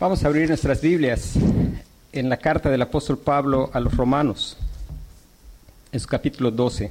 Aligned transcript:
Vamos 0.00 0.24
a 0.24 0.28
abrir 0.28 0.48
nuestras 0.48 0.80
Biblias 0.80 1.34
en 2.10 2.30
la 2.30 2.38
carta 2.38 2.70
del 2.70 2.80
apóstol 2.80 3.18
Pablo 3.18 3.68
a 3.74 3.80
los 3.80 3.94
romanos, 3.94 4.56
en 5.92 6.00
su 6.00 6.06
capítulo 6.06 6.50
12. 6.50 6.90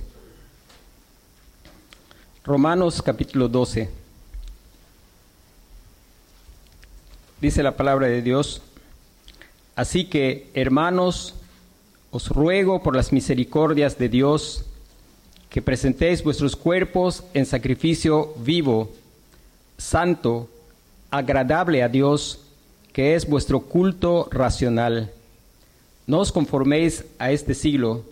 Romanos 2.44 3.02
capítulo 3.02 3.48
12. 3.48 3.90
Dice 7.42 7.64
la 7.64 7.76
palabra 7.76 8.06
de 8.06 8.22
Dios, 8.22 8.62
así 9.76 10.06
que 10.06 10.52
hermanos, 10.54 11.34
os 12.12 12.30
ruego 12.30 12.84
por 12.84 12.96
las 12.96 13.12
misericordias 13.12 13.98
de 13.98 14.10
Dios 14.10 14.66
que 15.50 15.64
presentéis 15.64 16.24
vuestros 16.24 16.56
cuerpos 16.56 17.24
en 17.34 17.48
sacrificio 17.48 18.36
vivo, 18.38 18.92
santo, 19.80 20.48
agradable 21.10 21.82
a 21.82 21.90
Dios, 21.90 22.46
que 23.00 23.16
es 23.16 23.30
vuestro 23.30 23.62
culto 23.62 24.28
racional. 24.30 25.10
No 26.06 26.20
os 26.20 26.34
conforméis 26.34 27.06
a 27.18 27.32
este 27.32 27.54
siglo, 27.54 28.04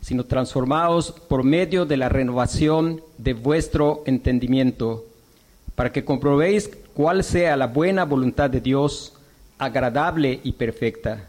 sino 0.00 0.22
transformaos 0.22 1.10
por 1.10 1.42
medio 1.42 1.86
de 1.86 1.96
la 1.96 2.08
renovación 2.08 3.00
de 3.18 3.34
vuestro 3.34 4.04
entendimiento, 4.06 5.04
para 5.74 5.90
que 5.90 6.04
comprobéis 6.04 6.70
cuál 6.94 7.24
sea 7.24 7.56
la 7.56 7.66
buena 7.66 8.04
voluntad 8.04 8.48
de 8.48 8.60
Dios, 8.60 9.12
agradable 9.58 10.38
y 10.44 10.52
perfecta. 10.52 11.26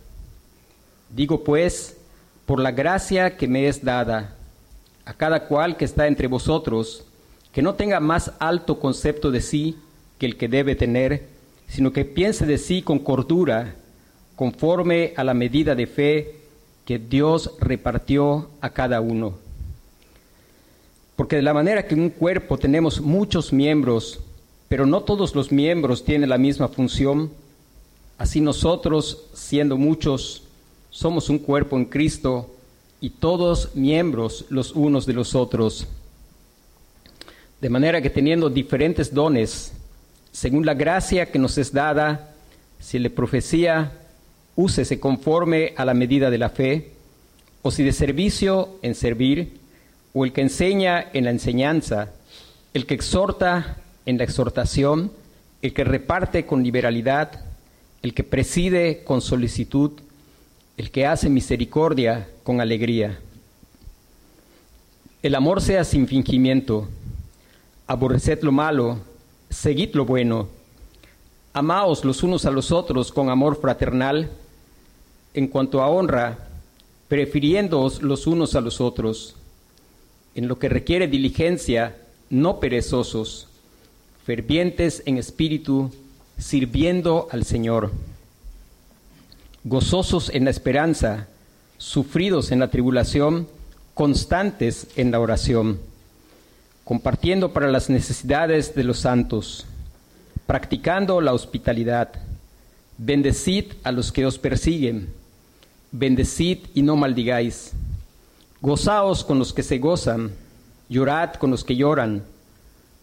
Digo 1.09 1.43
pues, 1.43 1.97
por 2.45 2.59
la 2.59 2.69
gracia 2.69 3.37
que 3.37 3.47
me 3.47 3.67
es 3.67 3.83
dada, 3.83 4.35
a 5.03 5.15
cada 5.15 5.47
cual 5.47 5.77
que 5.77 5.85
está 5.85 6.05
entre 6.05 6.27
vosotros, 6.27 7.03
que 7.51 7.63
no 7.63 7.73
tenga 7.73 7.99
más 7.99 8.33
alto 8.37 8.79
concepto 8.79 9.31
de 9.31 9.41
sí 9.41 9.77
que 10.19 10.27
el 10.27 10.37
que 10.37 10.47
debe 10.47 10.75
tener, 10.75 11.36
sino 11.67 11.91
que 11.93 12.05
piense 12.05 12.45
de 12.45 12.57
sí 12.57 12.81
con 12.81 12.99
cordura, 12.99 13.75
conforme 14.35 15.13
a 15.17 15.23
la 15.23 15.33
medida 15.33 15.75
de 15.75 15.87
fe 15.87 16.35
que 16.85 16.99
Dios 16.99 17.51
repartió 17.59 18.49
a 18.61 18.69
cada 18.69 19.01
uno. 19.01 19.35
Porque 21.15 21.35
de 21.35 21.41
la 21.41 21.53
manera 21.53 21.87
que 21.87 21.95
en 21.95 22.01
un 22.01 22.09
cuerpo 22.09 22.57
tenemos 22.57 23.01
muchos 23.01 23.51
miembros, 23.51 24.19
pero 24.69 24.85
no 24.85 25.01
todos 25.01 25.33
los 25.35 25.51
miembros 25.51 26.05
tienen 26.05 26.29
la 26.29 26.37
misma 26.37 26.67
función, 26.67 27.31
así 28.17 28.39
nosotros, 28.39 29.25
siendo 29.33 29.77
muchos, 29.77 30.43
somos 30.89 31.29
un 31.29 31.39
cuerpo 31.39 31.75
en 31.75 31.85
Cristo 31.85 32.49
y 33.01 33.09
todos 33.09 33.75
miembros 33.75 34.45
los 34.49 34.71
unos 34.73 35.05
de 35.05 35.13
los 35.13 35.35
otros. 35.35 35.87
De 37.59 37.69
manera 37.69 38.01
que 38.01 38.09
teniendo 38.09 38.49
diferentes 38.49 39.13
dones, 39.13 39.73
según 40.37 40.67
la 40.67 40.75
gracia 40.75 41.31
que 41.31 41.39
nos 41.39 41.57
es 41.57 41.73
dada, 41.73 42.29
si 42.79 42.99
le 42.99 43.09
profecía, 43.09 43.93
úsese 44.55 44.99
conforme 44.99 45.73
a 45.75 45.83
la 45.83 45.95
medida 45.95 46.29
de 46.29 46.37
la 46.37 46.49
fe, 46.49 46.91
o 47.63 47.71
si 47.71 47.83
de 47.83 47.91
servicio 47.91 48.77
en 48.83 48.93
servir, 48.93 49.57
o 50.13 50.25
el 50.25 50.33
que 50.33 50.41
enseña 50.41 51.07
en 51.11 51.23
la 51.23 51.31
enseñanza, 51.31 52.11
el 52.75 52.85
que 52.85 52.93
exhorta 52.93 53.77
en 54.05 54.19
la 54.19 54.25
exhortación, 54.25 55.11
el 55.63 55.73
que 55.73 55.83
reparte 55.83 56.45
con 56.45 56.61
liberalidad, 56.61 57.43
el 58.03 58.13
que 58.13 58.23
preside 58.23 59.03
con 59.03 59.21
solicitud, 59.21 59.93
el 60.77 60.91
que 60.91 61.07
hace 61.07 61.29
misericordia 61.29 62.27
con 62.43 62.61
alegría. 62.61 63.17
El 65.23 65.33
amor 65.33 65.63
sea 65.63 65.83
sin 65.83 66.07
fingimiento, 66.07 66.87
aborreced 67.87 68.43
lo 68.43 68.51
malo, 68.51 68.99
seguid 69.49 69.93
lo 69.93 70.05
bueno, 70.05 70.47
amaos 71.53 72.05
los 72.05 72.23
unos 72.23 72.45
a 72.45 72.51
los 72.51 72.71
otros 72.71 73.11
con 73.11 73.29
amor 73.29 73.59
fraternal, 73.59 74.29
en 75.33 75.47
cuanto 75.47 75.81
a 75.81 75.89
honra, 75.89 76.47
prefiriéndoos 77.07 78.01
los 78.01 78.27
unos 78.27 78.55
a 78.55 78.61
los 78.61 78.81
otros, 78.81 79.35
en 80.35 80.47
lo 80.47 80.59
que 80.59 80.69
requiere 80.69 81.07
diligencia, 81.07 81.95
no 82.29 82.59
perezosos, 82.59 83.47
fervientes 84.25 85.01
en 85.05 85.17
espíritu, 85.17 85.91
sirviendo 86.37 87.27
al 87.31 87.45
Señor. 87.45 87.91
Gozosos 89.63 90.29
en 90.29 90.45
la 90.45 90.51
esperanza, 90.51 91.27
sufridos 91.77 92.51
en 92.51 92.59
la 92.59 92.69
tribulación, 92.69 93.47
constantes 93.93 94.87
en 94.95 95.11
la 95.11 95.19
oración, 95.19 95.79
compartiendo 96.87 97.51
para 97.51 97.67
las 97.67 97.89
necesidades 97.89 98.73
de 98.73 98.83
los 98.83 98.99
santos, 98.99 99.65
practicando 100.45 101.19
la 101.19 101.33
hospitalidad. 101.33 102.09
Bendecid 102.97 103.73
a 103.83 103.91
los 103.91 104.11
que 104.11 104.25
os 104.25 104.39
persiguen, 104.39 105.13
bendecid 105.91 106.59
y 106.73 106.81
no 106.81 106.95
maldigáis. 106.95 107.73
Gozaos 108.61 109.23
con 109.23 109.37
los 109.37 109.53
que 109.53 109.61
se 109.61 109.77
gozan, 109.77 110.31
llorad 110.89 111.33
con 111.33 111.51
los 111.51 111.63
que 111.63 111.75
lloran, 111.75 112.23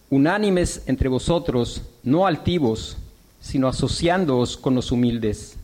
unánimes 0.09 0.83
entre 0.87 1.07
vosotros, 1.07 1.83
no 2.03 2.25
altivos, 2.25 2.97
sino 3.39 3.67
asociándoos 3.67 4.57
con 4.57 4.75
los 4.75 4.91
humildes 4.91 5.57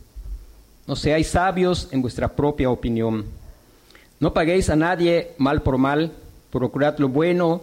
no 0.86 0.96
seáis 0.96 1.28
sabios 1.28 1.88
en 1.92 2.02
vuestra 2.02 2.28
propia 2.34 2.70
opinión. 2.70 3.24
No 4.18 4.34
paguéis 4.34 4.68
a 4.70 4.76
nadie 4.76 5.32
mal 5.38 5.62
por 5.62 5.78
mal, 5.78 6.12
procurad 6.50 6.98
lo 6.98 7.08
bueno 7.08 7.62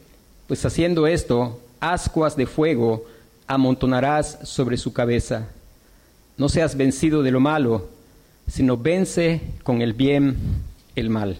pues 0.51 0.65
haciendo 0.65 1.07
esto, 1.07 1.61
ascuas 1.79 2.35
de 2.35 2.45
fuego 2.45 3.05
amontonarás 3.47 4.37
sobre 4.43 4.75
su 4.75 4.91
cabeza. 4.91 5.47
No 6.35 6.49
seas 6.49 6.75
vencido 6.75 7.23
de 7.23 7.31
lo 7.31 7.39
malo, 7.39 7.87
sino 8.49 8.75
vence 8.75 9.39
con 9.63 9.81
el 9.81 9.93
bien 9.93 10.35
el 10.97 11.09
mal. 11.09 11.37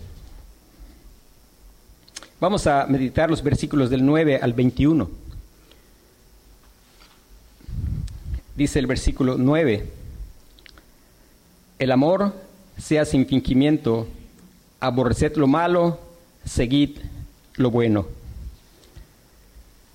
Vamos 2.40 2.68
a 2.68 2.86
meditar 2.86 3.30
los 3.30 3.44
versículos 3.44 3.90
del 3.90 4.06
9 4.06 4.40
al 4.42 4.54
21. 4.54 5.10
Dice 8.56 8.80
el 8.80 8.88
versículo 8.88 9.36
9, 9.38 9.90
el 11.80 11.92
amor 11.92 12.34
sea 12.78 13.04
sin 13.04 13.28
fingimiento, 13.28 14.08
aborreced 14.80 15.36
lo 15.36 15.48
malo, 15.48 16.00
seguid 16.46 16.92
lo 17.58 17.72
bueno. 17.72 18.21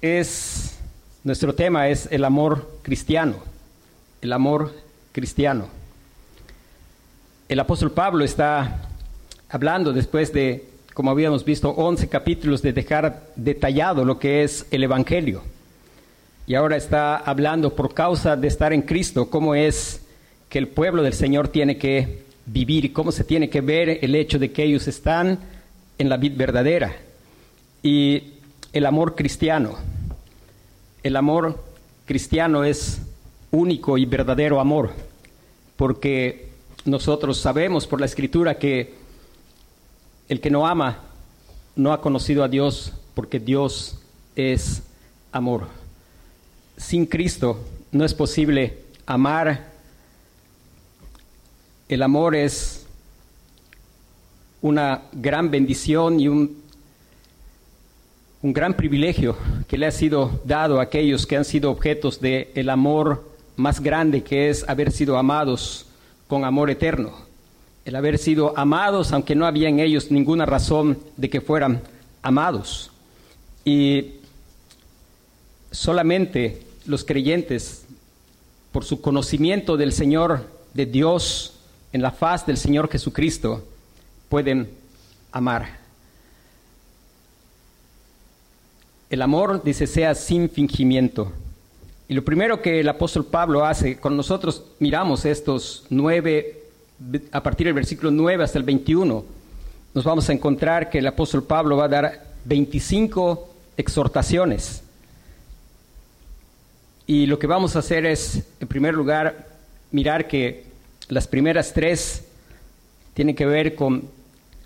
Es 0.02 0.78
nuestro 1.24 1.54
tema 1.54 1.88
es 1.88 2.08
el 2.12 2.24
amor 2.24 2.78
cristiano, 2.82 3.36
el 4.20 4.32
amor 4.32 4.72
cristiano. 5.12 5.68
El 7.48 7.58
apóstol 7.58 7.90
Pablo 7.92 8.24
está 8.24 8.88
hablando 9.48 9.92
después 9.92 10.32
de, 10.32 10.68
como 10.94 11.10
habíamos 11.10 11.44
visto, 11.44 11.70
11 11.70 12.08
capítulos 12.08 12.62
de 12.62 12.72
dejar 12.72 13.24
detallado 13.34 14.04
lo 14.04 14.18
que 14.18 14.44
es 14.44 14.66
el 14.70 14.84
Evangelio. 14.84 15.42
Y 16.46 16.54
ahora 16.54 16.76
está 16.76 17.16
hablando 17.16 17.74
por 17.74 17.92
causa 17.94 18.36
de 18.36 18.48
estar 18.48 18.72
en 18.72 18.82
Cristo, 18.82 19.30
cómo 19.30 19.54
es 19.54 20.02
que 20.48 20.58
el 20.58 20.68
pueblo 20.68 21.02
del 21.02 21.14
Señor 21.14 21.48
tiene 21.48 21.76
que 21.78 22.22
vivir 22.44 22.84
y 22.84 22.90
cómo 22.90 23.10
se 23.10 23.24
tiene 23.24 23.50
que 23.50 23.62
ver 23.62 23.98
el 24.02 24.14
hecho 24.14 24.38
de 24.38 24.52
que 24.52 24.62
ellos 24.62 24.86
están 24.86 25.40
en 25.98 26.08
la 26.08 26.18
vida 26.18 26.36
verdadera. 26.36 26.94
Y 27.82 28.35
el 28.76 28.84
amor 28.84 29.14
cristiano. 29.14 29.76
El 31.02 31.16
amor 31.16 31.64
cristiano 32.04 32.62
es 32.62 33.00
único 33.50 33.96
y 33.96 34.04
verdadero 34.04 34.60
amor, 34.60 34.92
porque 35.76 36.50
nosotros 36.84 37.38
sabemos 37.38 37.86
por 37.86 38.00
la 38.00 38.06
escritura 38.06 38.58
que 38.58 38.92
el 40.28 40.42
que 40.42 40.50
no 40.50 40.66
ama 40.66 40.98
no 41.74 41.90
ha 41.94 42.02
conocido 42.02 42.44
a 42.44 42.48
Dios, 42.48 42.92
porque 43.14 43.40
Dios 43.40 43.98
es 44.34 44.82
amor. 45.32 45.68
Sin 46.76 47.06
Cristo 47.06 47.64
no 47.92 48.04
es 48.04 48.12
posible 48.12 48.82
amar 49.06 49.72
el 51.88 52.02
amor 52.02 52.34
es 52.34 52.84
una 54.60 55.04
gran 55.12 55.50
bendición 55.50 56.20
y 56.20 56.28
un, 56.28 56.65
un 58.42 58.52
gran 58.52 58.74
privilegio 58.74 59.36
que 59.66 59.78
le 59.78 59.86
ha 59.86 59.90
sido 59.90 60.40
dado 60.44 60.78
a 60.78 60.84
aquellos 60.84 61.26
que 61.26 61.36
han 61.36 61.44
sido 61.44 61.70
objetos 61.70 62.20
del 62.20 62.48
el 62.54 62.68
amor 62.70 63.24
más 63.56 63.80
grande 63.80 64.22
que 64.22 64.50
es 64.50 64.68
haber 64.68 64.92
sido 64.92 65.16
amados 65.16 65.86
con 66.26 66.44
amor 66.44 66.70
eterno. 66.70 67.12
El 67.84 67.96
haber 67.96 68.18
sido 68.18 68.56
amados 68.56 69.12
aunque 69.12 69.34
no 69.34 69.46
había 69.46 69.68
en 69.68 69.80
ellos 69.80 70.10
ninguna 70.10 70.44
razón 70.44 70.98
de 71.16 71.30
que 71.30 71.40
fueran 71.40 71.82
amados. 72.22 72.90
Y 73.64 74.14
solamente 75.70 76.62
los 76.84 77.04
creyentes, 77.04 77.84
por 78.72 78.84
su 78.84 79.00
conocimiento 79.00 79.76
del 79.76 79.92
Señor, 79.92 80.46
de 80.74 80.86
Dios, 80.86 81.54
en 81.92 82.02
la 82.02 82.10
faz 82.10 82.44
del 82.46 82.58
Señor 82.58 82.90
Jesucristo, 82.90 83.64
pueden 84.28 84.68
amar. 85.32 85.85
El 89.08 89.22
amor, 89.22 89.62
dice, 89.62 89.86
sea 89.86 90.14
sin 90.14 90.50
fingimiento. 90.50 91.32
Y 92.08 92.14
lo 92.14 92.24
primero 92.24 92.60
que 92.60 92.80
el 92.80 92.88
apóstol 92.88 93.24
Pablo 93.24 93.64
hace, 93.64 93.96
cuando 93.98 94.16
nosotros 94.16 94.64
miramos 94.80 95.24
estos 95.24 95.84
nueve, 95.90 96.62
a 97.30 97.42
partir 97.42 97.66
del 97.66 97.74
versículo 97.74 98.10
9 98.10 98.42
hasta 98.42 98.58
el 98.58 98.64
21, 98.64 99.24
nos 99.94 100.04
vamos 100.04 100.28
a 100.28 100.32
encontrar 100.32 100.90
que 100.90 100.98
el 100.98 101.06
apóstol 101.06 101.44
Pablo 101.44 101.76
va 101.76 101.84
a 101.84 101.88
dar 101.88 102.26
25 102.44 103.48
exhortaciones. 103.76 104.82
Y 107.06 107.26
lo 107.26 107.38
que 107.38 107.46
vamos 107.46 107.76
a 107.76 107.80
hacer 107.80 108.06
es, 108.06 108.42
en 108.60 108.68
primer 108.68 108.94
lugar, 108.94 109.48
mirar 109.92 110.26
que 110.26 110.64
las 111.08 111.28
primeras 111.28 111.72
tres 111.72 112.24
tienen 113.14 113.36
que 113.36 113.46
ver 113.46 113.74
con 113.74 114.08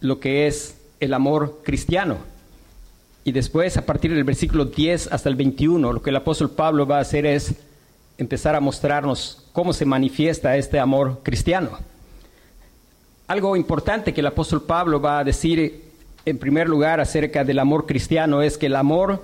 lo 0.00 0.18
que 0.18 0.46
es 0.46 0.76
el 0.98 1.12
amor 1.12 1.60
cristiano. 1.62 2.18
Y 3.24 3.32
después, 3.32 3.76
a 3.76 3.84
partir 3.84 4.14
del 4.14 4.24
versículo 4.24 4.64
10 4.64 5.12
hasta 5.12 5.28
el 5.28 5.36
21, 5.36 5.92
lo 5.92 6.02
que 6.02 6.10
el 6.10 6.16
apóstol 6.16 6.50
Pablo 6.50 6.86
va 6.86 6.98
a 6.98 7.02
hacer 7.02 7.26
es 7.26 7.54
empezar 8.16 8.54
a 8.54 8.60
mostrarnos 8.60 9.44
cómo 9.52 9.72
se 9.72 9.84
manifiesta 9.84 10.56
este 10.56 10.78
amor 10.78 11.20
cristiano. 11.22 11.70
Algo 13.26 13.56
importante 13.56 14.12
que 14.12 14.20
el 14.20 14.26
apóstol 14.26 14.62
Pablo 14.62 15.00
va 15.00 15.20
a 15.20 15.24
decir 15.24 15.84
en 16.24 16.38
primer 16.38 16.68
lugar 16.68 17.00
acerca 17.00 17.44
del 17.44 17.58
amor 17.58 17.86
cristiano 17.86 18.42
es 18.42 18.58
que 18.58 18.66
el 18.66 18.76
amor 18.76 19.22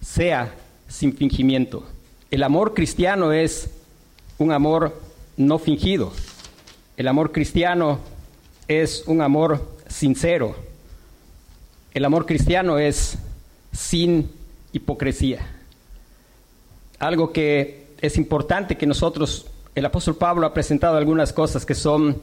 sea 0.00 0.54
sin 0.88 1.12
fingimiento. 1.12 1.84
El 2.30 2.42
amor 2.42 2.74
cristiano 2.74 3.32
es 3.32 3.70
un 4.38 4.52
amor 4.52 5.00
no 5.36 5.58
fingido. 5.58 6.12
El 6.96 7.08
amor 7.08 7.32
cristiano 7.32 7.98
es 8.68 9.04
un 9.06 9.22
amor 9.22 9.66
sincero. 9.88 10.67
El 11.98 12.04
amor 12.04 12.26
cristiano 12.26 12.78
es 12.78 13.18
sin 13.72 14.30
hipocresía. 14.70 15.40
Algo 17.00 17.32
que 17.32 17.88
es 18.00 18.16
importante 18.16 18.76
que 18.76 18.86
nosotros, 18.86 19.46
el 19.74 19.84
apóstol 19.84 20.14
Pablo 20.14 20.46
ha 20.46 20.54
presentado 20.54 20.96
algunas 20.96 21.32
cosas 21.32 21.66
que 21.66 21.74
son 21.74 22.22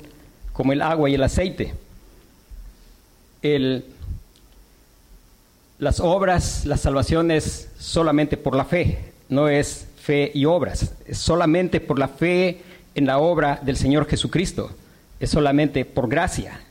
como 0.53 0.71
el 0.71 0.81
agua 0.81 1.09
y 1.09 1.15
el 1.15 1.23
aceite. 1.23 1.73
Las 5.77 5.99
obras, 5.99 6.65
la 6.65 6.77
salvación 6.77 7.29
es 7.29 7.67
solamente 7.77 8.37
por 8.37 8.55
la 8.55 8.63
fe, 8.63 9.11
no 9.27 9.49
es 9.49 9.87
fe 10.01 10.31
y 10.33 10.45
obras, 10.45 10.93
es 11.05 11.17
solamente 11.17 11.81
por 11.81 11.99
la 11.99 12.07
fe 12.07 12.61
en 12.95 13.07
la 13.07 13.17
obra 13.17 13.59
del 13.61 13.75
Señor 13.75 14.07
Jesucristo, 14.07 14.71
es 15.19 15.31
solamente 15.31 15.83
por 15.83 16.07
gracia. 16.07 16.61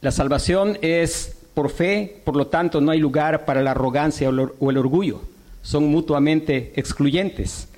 La 0.00 0.10
salvación 0.10 0.78
es 0.82 1.36
por 1.60 1.68
fe, 1.68 2.22
por 2.24 2.36
lo 2.36 2.46
tanto 2.46 2.80
no 2.80 2.90
hay 2.90 2.98
lugar 2.98 3.44
para 3.44 3.60
la 3.60 3.72
arrogancia 3.72 4.30
o 4.30 4.70
el 4.70 4.78
orgullo, 4.78 5.20
son 5.60 5.88
mutuamente 5.88 6.72
excluyentes. 6.74 7.68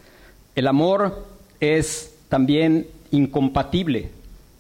El 0.54 0.68
amor 0.68 1.26
es 1.58 2.14
también 2.28 2.86
incompatible 3.10 4.10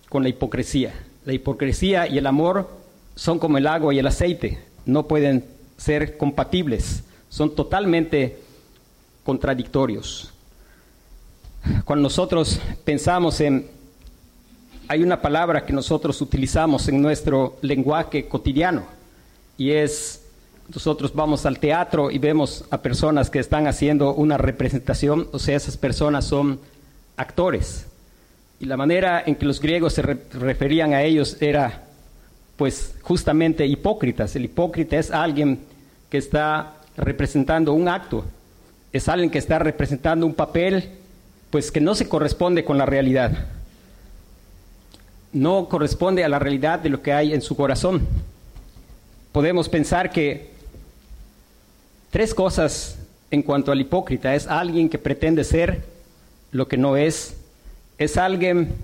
con 0.08 0.24
la 0.24 0.28
hipocresía. 0.28 0.92
La 1.24 1.34
hipocresía 1.34 2.08
y 2.08 2.18
el 2.18 2.26
amor 2.26 2.68
son 3.14 3.38
como 3.38 3.58
el 3.58 3.68
agua 3.68 3.94
y 3.94 4.00
el 4.00 4.08
aceite, 4.08 4.58
no 4.86 5.06
pueden 5.06 5.44
ser 5.76 6.16
compatibles, 6.16 7.04
son 7.28 7.54
totalmente 7.54 8.38
contradictorios. 9.22 10.32
Cuando 11.84 12.02
nosotros 12.02 12.60
pensamos 12.84 13.40
en, 13.40 13.68
hay 14.88 15.00
una 15.00 15.22
palabra 15.22 15.64
que 15.64 15.72
nosotros 15.72 16.20
utilizamos 16.20 16.88
en 16.88 17.00
nuestro 17.00 17.58
lenguaje 17.62 18.26
cotidiano 18.26 19.00
y 19.58 19.72
es, 19.72 20.22
nosotros 20.72 21.14
vamos 21.14 21.46
al 21.46 21.58
teatro 21.58 22.10
y 22.10 22.18
vemos 22.18 22.64
a 22.70 22.82
personas 22.82 23.30
que 23.30 23.38
están 23.38 23.66
haciendo 23.66 24.14
una 24.14 24.38
representación, 24.38 25.28
o 25.32 25.38
sea, 25.38 25.56
esas 25.56 25.76
personas 25.76 26.24
son 26.24 26.60
actores. 27.16 27.86
Y 28.60 28.66
la 28.66 28.76
manera 28.76 29.22
en 29.26 29.34
que 29.34 29.44
los 29.44 29.60
griegos 29.60 29.94
se 29.94 30.02
referían 30.02 30.94
a 30.94 31.02
ellos 31.02 31.36
era, 31.40 31.84
pues, 32.56 32.94
justamente 33.02 33.66
hipócritas. 33.66 34.36
El 34.36 34.44
hipócrita 34.44 34.96
es 34.96 35.10
alguien 35.10 35.60
que 36.08 36.18
está 36.18 36.74
representando 36.96 37.72
un 37.72 37.88
acto, 37.88 38.24
es 38.92 39.08
alguien 39.08 39.30
que 39.30 39.38
está 39.38 39.58
representando 39.58 40.26
un 40.26 40.34
papel 40.34 40.90
pues 41.52 41.70
que 41.70 41.82
no 41.82 41.94
se 41.94 42.08
corresponde 42.08 42.64
con 42.64 42.78
la 42.78 42.86
realidad. 42.86 43.46
No 45.34 45.68
corresponde 45.68 46.24
a 46.24 46.28
la 46.28 46.38
realidad 46.38 46.78
de 46.78 46.88
lo 46.88 47.02
que 47.02 47.12
hay 47.12 47.34
en 47.34 47.42
su 47.42 47.54
corazón. 47.56 48.08
Podemos 49.32 49.68
pensar 49.68 50.12
que 50.12 50.50
tres 52.10 52.34
cosas 52.34 52.98
en 53.32 53.42
cuanto 53.42 53.72
al 53.72 53.80
hipócrita. 53.80 54.34
Es 54.34 54.46
alguien 54.46 54.88
que 54.88 54.98
pretende 54.98 55.42
ser 55.42 55.82
lo 56.52 56.68
que 56.68 56.76
no 56.76 56.96
es. 56.96 57.34
Es 57.98 58.16
alguien 58.16 58.74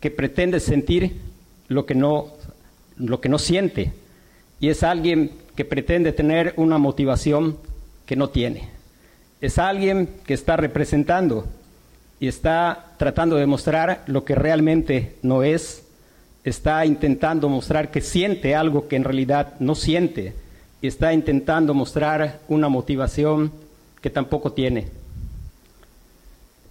que 0.00 0.10
pretende 0.10 0.60
sentir 0.60 1.16
lo 1.68 1.84
que 1.84 1.94
no, 1.94 2.28
lo 2.96 3.20
que 3.20 3.28
no 3.28 3.38
siente. 3.38 3.92
Y 4.60 4.68
es 4.68 4.82
alguien 4.82 5.32
que 5.56 5.64
pretende 5.64 6.12
tener 6.12 6.54
una 6.56 6.78
motivación 6.78 7.58
que 8.06 8.16
no 8.16 8.30
tiene. 8.30 8.68
Es 9.40 9.58
alguien 9.58 10.08
que 10.24 10.34
está 10.34 10.56
representando 10.56 11.46
y 12.20 12.28
está 12.28 12.92
tratando 12.98 13.36
de 13.36 13.46
mostrar 13.46 14.04
lo 14.06 14.24
que 14.24 14.34
realmente 14.34 15.16
no 15.22 15.42
es, 15.42 15.82
está 16.44 16.84
intentando 16.86 17.48
mostrar 17.48 17.90
que 17.90 18.00
siente 18.00 18.54
algo 18.54 18.88
que 18.88 18.96
en 18.96 19.04
realidad 19.04 19.54
no 19.60 19.74
siente 19.74 20.34
y 20.82 20.86
está 20.86 21.12
intentando 21.12 21.74
mostrar 21.74 22.40
una 22.48 22.68
motivación 22.68 23.52
que 24.00 24.10
tampoco 24.10 24.52
tiene. 24.52 24.88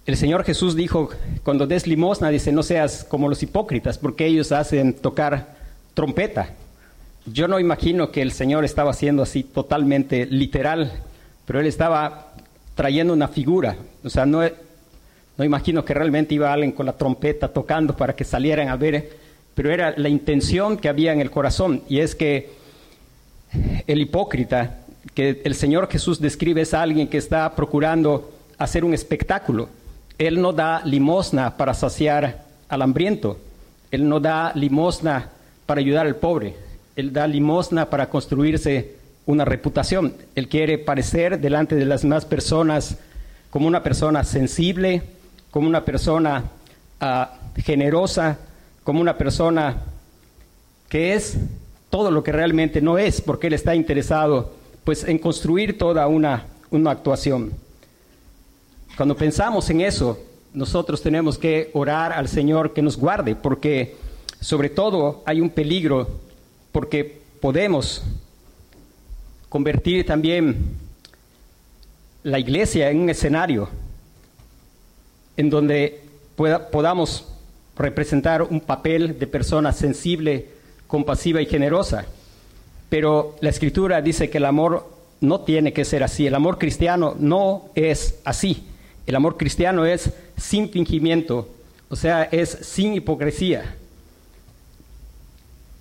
El 0.06 0.16
Señor 0.16 0.44
Jesús 0.44 0.74
dijo, 0.74 1.10
cuando 1.44 1.66
des 1.66 1.86
limosna, 1.86 2.30
dice, 2.30 2.50
no 2.50 2.62
seas 2.62 3.04
como 3.04 3.28
los 3.28 3.42
hipócritas, 3.42 3.98
porque 3.98 4.26
ellos 4.26 4.50
hacen 4.50 4.94
tocar 4.94 5.54
trompeta. 5.94 6.50
Yo 7.26 7.46
no 7.46 7.60
imagino 7.60 8.10
que 8.10 8.22
el 8.22 8.32
Señor 8.32 8.64
estaba 8.64 8.90
haciendo 8.90 9.22
así 9.22 9.44
totalmente 9.44 10.26
literal, 10.26 10.90
pero 11.44 11.60
Él 11.60 11.66
estaba 11.66 12.32
trayendo 12.74 13.12
una 13.12 13.28
figura. 13.28 13.76
O 14.02 14.10
sea, 14.10 14.26
no, 14.26 14.40
no 15.36 15.44
imagino 15.44 15.84
que 15.84 15.94
realmente 15.94 16.34
iba 16.34 16.52
alguien 16.52 16.72
con 16.72 16.86
la 16.86 16.96
trompeta 16.96 17.48
tocando 17.48 17.94
para 17.96 18.16
que 18.16 18.24
salieran 18.24 18.68
a 18.68 18.76
ver, 18.76 19.19
pero 19.60 19.74
era 19.74 19.92
la 19.98 20.08
intención 20.08 20.78
que 20.78 20.88
había 20.88 21.12
en 21.12 21.20
el 21.20 21.30
corazón. 21.30 21.82
Y 21.86 22.00
es 22.00 22.14
que 22.14 22.48
el 23.86 24.00
hipócrita, 24.00 24.78
que 25.12 25.42
el 25.44 25.54
Señor 25.54 25.90
Jesús 25.90 26.18
describe 26.18 26.62
es 26.62 26.72
alguien 26.72 27.08
que 27.08 27.18
está 27.18 27.54
procurando 27.54 28.32
hacer 28.56 28.86
un 28.86 28.94
espectáculo. 28.94 29.68
Él 30.16 30.40
no 30.40 30.54
da 30.54 30.80
limosna 30.86 31.58
para 31.58 31.74
saciar 31.74 32.42
al 32.70 32.80
hambriento. 32.80 33.36
Él 33.90 34.08
no 34.08 34.18
da 34.18 34.50
limosna 34.54 35.28
para 35.66 35.80
ayudar 35.80 36.06
al 36.06 36.16
pobre. 36.16 36.54
Él 36.96 37.12
da 37.12 37.26
limosna 37.26 37.90
para 37.90 38.08
construirse 38.08 38.94
una 39.26 39.44
reputación. 39.44 40.14
Él 40.36 40.48
quiere 40.48 40.78
parecer 40.78 41.38
delante 41.38 41.74
de 41.74 41.84
las 41.84 42.00
demás 42.00 42.24
personas 42.24 42.96
como 43.50 43.66
una 43.66 43.82
persona 43.82 44.24
sensible, 44.24 45.02
como 45.50 45.68
una 45.68 45.84
persona 45.84 46.44
ah, 46.98 47.34
generosa, 47.56 48.38
como 48.84 49.00
una 49.00 49.16
persona 49.16 49.84
que 50.88 51.14
es 51.14 51.36
todo 51.90 52.10
lo 52.10 52.22
que 52.22 52.32
realmente 52.32 52.80
no 52.80 52.98
es, 52.98 53.20
porque 53.20 53.48
él 53.48 53.52
está 53.52 53.74
interesado 53.74 54.52
pues 54.84 55.04
en 55.04 55.18
construir 55.18 55.76
toda 55.76 56.06
una, 56.06 56.46
una 56.70 56.90
actuación. 56.90 57.52
Cuando 58.96 59.16
pensamos 59.16 59.68
en 59.70 59.80
eso, 59.82 60.18
nosotros 60.52 61.02
tenemos 61.02 61.38
que 61.38 61.70
orar 61.74 62.12
al 62.12 62.28
Señor 62.28 62.72
que 62.72 62.82
nos 62.82 62.96
guarde, 62.96 63.34
porque 63.34 63.96
sobre 64.40 64.68
todo 64.68 65.22
hay 65.26 65.40
un 65.40 65.50
peligro, 65.50 66.08
porque 66.72 67.20
podemos 67.40 68.02
convertir 69.48 70.06
también 70.06 70.76
la 72.22 72.38
iglesia 72.38 72.90
en 72.90 73.00
un 73.00 73.10
escenario 73.10 73.68
en 75.36 75.50
donde 75.50 76.02
podamos 76.70 77.26
representar 77.82 78.42
un 78.42 78.60
papel 78.60 79.18
de 79.18 79.26
persona 79.26 79.72
sensible, 79.72 80.48
compasiva 80.86 81.40
y 81.40 81.46
generosa. 81.46 82.06
Pero 82.88 83.36
la 83.40 83.50
escritura 83.50 84.02
dice 84.02 84.30
que 84.30 84.38
el 84.38 84.44
amor 84.44 84.88
no 85.20 85.40
tiene 85.40 85.72
que 85.72 85.84
ser 85.84 86.02
así, 86.02 86.26
el 86.26 86.34
amor 86.34 86.58
cristiano 86.58 87.14
no 87.18 87.70
es 87.74 88.20
así. 88.24 88.66
El 89.06 89.16
amor 89.16 89.36
cristiano 89.36 89.86
es 89.86 90.10
sin 90.36 90.70
fingimiento, 90.70 91.48
o 91.88 91.96
sea, 91.96 92.24
es 92.24 92.50
sin 92.62 92.94
hipocresía, 92.94 93.74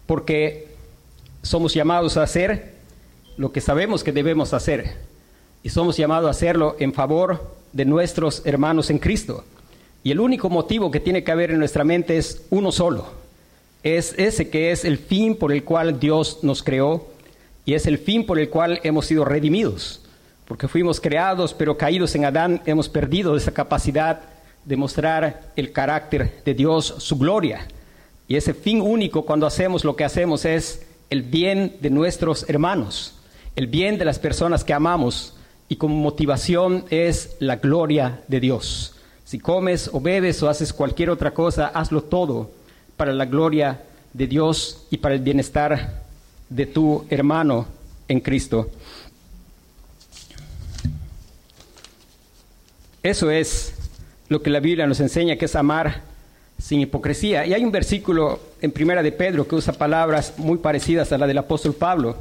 porque 0.07 0.67
somos 1.43 1.73
llamados 1.73 2.17
a 2.17 2.23
hacer 2.23 2.73
lo 3.37 3.51
que 3.51 3.61
sabemos 3.61 4.03
que 4.03 4.11
debemos 4.11 4.53
hacer 4.53 4.95
y 5.61 5.69
somos 5.69 5.95
llamados 5.95 6.27
a 6.27 6.31
hacerlo 6.31 6.75
en 6.79 6.93
favor 6.93 7.55
de 7.71 7.85
nuestros 7.85 8.41
hermanos 8.45 8.89
en 8.89 8.97
Cristo. 8.97 9.43
Y 10.03 10.11
el 10.11 10.19
único 10.19 10.49
motivo 10.49 10.91
que 10.91 10.99
tiene 10.99 11.23
que 11.23 11.31
haber 11.31 11.51
en 11.51 11.59
nuestra 11.59 11.83
mente 11.83 12.17
es 12.17 12.43
uno 12.49 12.71
solo. 12.71 13.11
Es 13.83 14.13
ese 14.17 14.49
que 14.49 14.71
es 14.71 14.85
el 14.85 14.97
fin 14.97 15.35
por 15.35 15.51
el 15.51 15.63
cual 15.63 15.99
Dios 15.99 16.39
nos 16.41 16.63
creó 16.63 17.07
y 17.65 17.73
es 17.73 17.85
el 17.85 17.97
fin 17.97 18.25
por 18.25 18.39
el 18.39 18.49
cual 18.49 18.79
hemos 18.83 19.05
sido 19.05 19.25
redimidos. 19.25 20.01
Porque 20.45 20.67
fuimos 20.67 20.99
creados, 20.99 21.53
pero 21.53 21.77
caídos 21.77 22.15
en 22.15 22.25
Adán, 22.25 22.61
hemos 22.65 22.89
perdido 22.89 23.35
esa 23.35 23.53
capacidad 23.53 24.21
de 24.65 24.77
mostrar 24.77 25.51
el 25.55 25.71
carácter 25.71 26.41
de 26.43 26.53
Dios, 26.53 26.95
su 26.97 27.17
gloria. 27.17 27.67
Y 28.27 28.35
ese 28.35 28.53
fin 28.53 28.81
único 28.81 29.25
cuando 29.25 29.45
hacemos 29.45 29.83
lo 29.83 29.95
que 29.95 30.03
hacemos 30.03 30.45
es 30.45 30.85
el 31.09 31.23
bien 31.23 31.77
de 31.81 31.89
nuestros 31.89 32.47
hermanos, 32.49 33.15
el 33.55 33.67
bien 33.67 33.97
de 33.97 34.05
las 34.05 34.19
personas 34.19 34.63
que 34.63 34.73
amamos 34.73 35.35
y 35.67 35.75
como 35.75 35.95
motivación 35.95 36.85
es 36.89 37.35
la 37.39 37.57
gloria 37.57 38.21
de 38.27 38.39
Dios. 38.39 38.95
Si 39.29 39.37
comes 39.37 39.91
o 39.93 40.01
bebes 40.01 40.41
o 40.41 40.49
haces 40.49 40.73
cualquier 40.73 41.11
otra 41.11 41.35
cosa, 41.35 41.67
hazlo 41.67 42.01
todo 42.01 42.49
para 42.97 43.13
la 43.13 43.25
gloria 43.25 43.83
de 44.11 44.25
Dios 44.25 44.87
y 44.89 44.97
para 44.97 45.13
el 45.13 45.21
bienestar 45.21 46.01
de 46.49 46.65
tu 46.65 47.05
hermano 47.11 47.67
en 48.07 48.21
Cristo. 48.21 48.71
Eso 53.03 53.29
es 53.29 53.75
lo 54.29 54.41
que 54.41 54.49
la 54.49 54.59
Biblia 54.59 54.87
nos 54.87 54.99
enseña, 54.99 55.35
que 55.35 55.45
es 55.45 55.55
amar 55.55 56.01
sin 56.57 56.81
hipocresía. 56.81 57.45
Y 57.45 57.53
hay 57.53 57.63
un 57.63 57.71
versículo 57.71 58.39
en 58.61 58.71
Primera 58.71 59.03
de 59.03 59.11
Pedro 59.11 59.47
que 59.47 59.53
usa 59.53 59.73
palabras 59.73 60.33
muy 60.37 60.57
parecidas 60.57 61.11
a 61.11 61.19
la 61.19 61.27
del 61.27 61.37
apóstol 61.37 61.75
Pablo. 61.75 62.17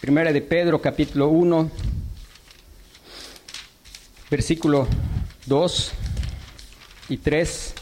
Primera 0.00 0.32
de 0.32 0.40
Pedro, 0.40 0.80
capítulo 0.80 1.28
1, 1.28 1.70
versículo 4.30 4.88
2 5.44 5.92
y 7.12 7.18
3, 7.18 7.74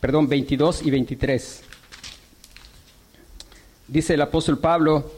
perdón, 0.00 0.28
22 0.28 0.82
y 0.82 0.90
23. 0.90 1.62
Dice 3.86 4.14
el 4.14 4.20
apóstol 4.22 4.58
Pablo, 4.58 5.08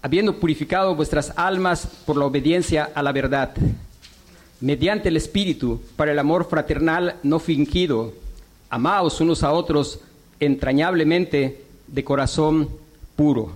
habiendo 0.00 0.40
purificado 0.40 0.94
vuestras 0.94 1.34
almas 1.36 1.86
por 2.06 2.16
la 2.16 2.24
obediencia 2.24 2.90
a 2.94 3.02
la 3.02 3.12
verdad, 3.12 3.54
mediante 4.62 5.10
el 5.10 5.18
Espíritu, 5.18 5.82
para 5.94 6.12
el 6.12 6.18
amor 6.18 6.48
fraternal 6.48 7.16
no 7.22 7.38
fingido, 7.38 8.14
amaos 8.70 9.20
unos 9.20 9.42
a 9.42 9.52
otros 9.52 10.00
entrañablemente 10.40 11.66
de 11.86 12.02
corazón 12.02 12.70
puro. 13.14 13.52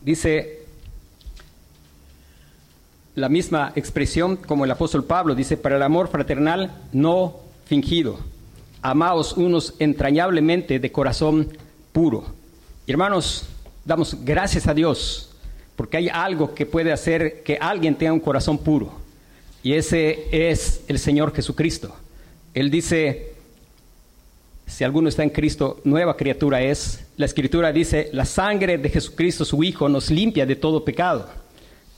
Dice 0.00 0.61
la 3.14 3.28
misma 3.28 3.72
expresión 3.76 4.36
como 4.36 4.64
el 4.64 4.70
apóstol 4.70 5.04
Pablo, 5.04 5.34
dice, 5.34 5.56
para 5.56 5.76
el 5.76 5.82
amor 5.82 6.08
fraternal 6.08 6.70
no 6.92 7.36
fingido. 7.66 8.18
Amaos 8.80 9.34
unos 9.36 9.74
entrañablemente 9.78 10.78
de 10.78 10.92
corazón 10.92 11.48
puro. 11.92 12.24
hermanos, 12.86 13.46
damos 13.84 14.16
gracias 14.24 14.66
a 14.66 14.74
Dios 14.74 15.30
porque 15.76 15.96
hay 15.96 16.08
algo 16.08 16.54
que 16.54 16.66
puede 16.66 16.92
hacer 16.92 17.42
que 17.42 17.58
alguien 17.60 17.94
tenga 17.94 18.12
un 18.12 18.20
corazón 18.20 18.58
puro. 18.58 18.92
Y 19.62 19.74
ese 19.74 20.26
es 20.30 20.82
el 20.88 20.98
Señor 20.98 21.34
Jesucristo. 21.34 21.94
Él 22.54 22.70
dice, 22.70 23.32
si 24.66 24.84
alguno 24.84 25.08
está 25.08 25.22
en 25.22 25.30
Cristo, 25.30 25.80
nueva 25.84 26.16
criatura 26.16 26.60
es. 26.62 27.04
La 27.16 27.26
escritura 27.26 27.72
dice, 27.72 28.10
la 28.12 28.24
sangre 28.24 28.78
de 28.78 28.90
Jesucristo, 28.90 29.44
su 29.44 29.62
Hijo, 29.62 29.88
nos 29.88 30.10
limpia 30.10 30.46
de 30.46 30.56
todo 30.56 30.84
pecado. 30.84 31.28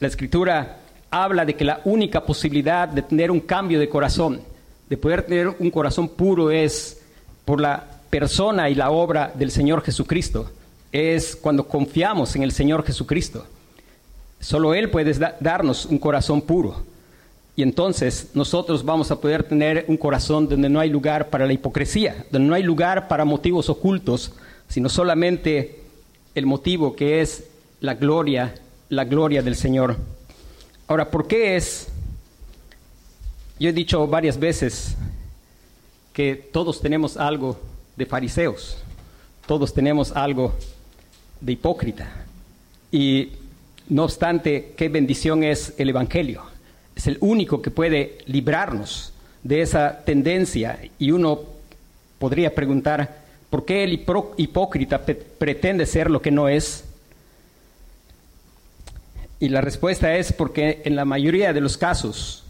La 0.01 0.09
escritura 0.09 0.84
habla 1.23 1.45
de 1.45 1.55
que 1.55 1.65
la 1.65 1.81
única 1.85 2.25
posibilidad 2.25 2.89
de 2.89 3.03
tener 3.03 3.31
un 3.31 3.39
cambio 3.39 3.79
de 3.79 3.89
corazón, 3.89 4.41
de 4.89 4.97
poder 4.97 5.23
tener 5.23 5.49
un 5.61 5.71
corazón 5.71 6.09
puro 6.09 6.51
es 6.51 7.01
por 7.45 7.61
la 7.61 7.85
persona 8.11 8.69
y 8.69 8.75
la 8.75 8.91
obra 8.91 9.33
del 9.33 9.53
Señor 9.53 9.83
Jesucristo. 9.83 10.51
Es 10.91 11.37
cuando 11.37 11.69
confiamos 11.69 12.35
en 12.35 12.43
el 12.43 12.51
Señor 12.51 12.85
Jesucristo. 12.85 13.47
Solo 14.41 14.75
Él 14.75 14.91
puede 14.91 15.15
darnos 15.39 15.87
un 15.87 15.99
corazón 15.99 16.43
puro. 16.43 16.83
Y 17.55 17.63
entonces 17.63 18.31
nosotros 18.35 18.85
vamos 18.85 19.13
a 19.13 19.21
poder 19.21 19.45
tener 19.45 19.85
un 19.87 19.97
corazón 19.97 20.49
donde 20.49 20.69
no 20.69 20.81
hay 20.81 20.91
lugar 20.91 21.31
para 21.31 21.47
la 21.47 21.53
hipocresía, 21.53 22.27
donde 22.33 22.49
no 22.49 22.55
hay 22.55 22.65
lugar 22.65 23.07
para 23.07 23.25
motivos 23.25 23.71
ocultos, 23.71 24.33
sino 24.67 24.89
solamente 24.89 25.81
el 26.35 26.47
motivo 26.47 26.97
que 26.97 27.21
es 27.21 27.45
la 27.81 27.95
gloria, 27.95 28.55
la 28.89 29.05
gloria 29.05 29.43
del 29.43 29.55
Señor. 29.55 29.97
Ahora, 30.87 31.11
¿por 31.11 31.27
qué 31.27 31.57
es? 31.57 31.89
Yo 33.59 33.71
he 33.71 33.73
dicho 33.73 34.07
varias 34.07 34.39
veces 34.39 34.97
que 36.13 36.35
todos 36.35 36.81
tenemos 36.81 37.17
algo 37.17 37.59
de 37.97 38.05
fariseos, 38.05 38.77
todos 39.47 39.73
tenemos 39.73 40.13
algo 40.13 40.55
de 41.41 41.53
hipócrita. 41.53 42.11
Y 42.93 43.33
no 43.89 44.05
obstante, 44.05 44.75
qué 44.77 44.89
bendición 44.89 45.43
es 45.43 45.75
el 45.79 45.89
Evangelio. 45.89 46.43
Es 46.95 47.07
el 47.07 47.17
único 47.21 47.63
que 47.63 47.71
puede 47.71 48.19
librarnos 48.27 49.13
de 49.43 49.63
esa 49.63 50.05
tendencia. 50.05 50.79
Y 50.99 51.11
uno 51.13 51.41
podría 52.19 52.55
preguntar, 52.55 53.25
¿por 53.49 53.65
qué 53.65 53.85
el 53.85 54.05
hipócrita 54.37 55.05
pretende 55.05 55.87
ser 55.87 56.11
lo 56.11 56.21
que 56.21 56.31
no 56.31 56.49
es? 56.49 56.85
Y 59.45 59.51
la 59.51 59.61
respuesta 59.61 60.17
es 60.17 60.33
porque 60.33 60.81
en 60.87 60.97
la 60.97 61.05
mayoría 61.05 61.53
de 61.53 61.61
los 61.61 61.77
casos 61.77 62.45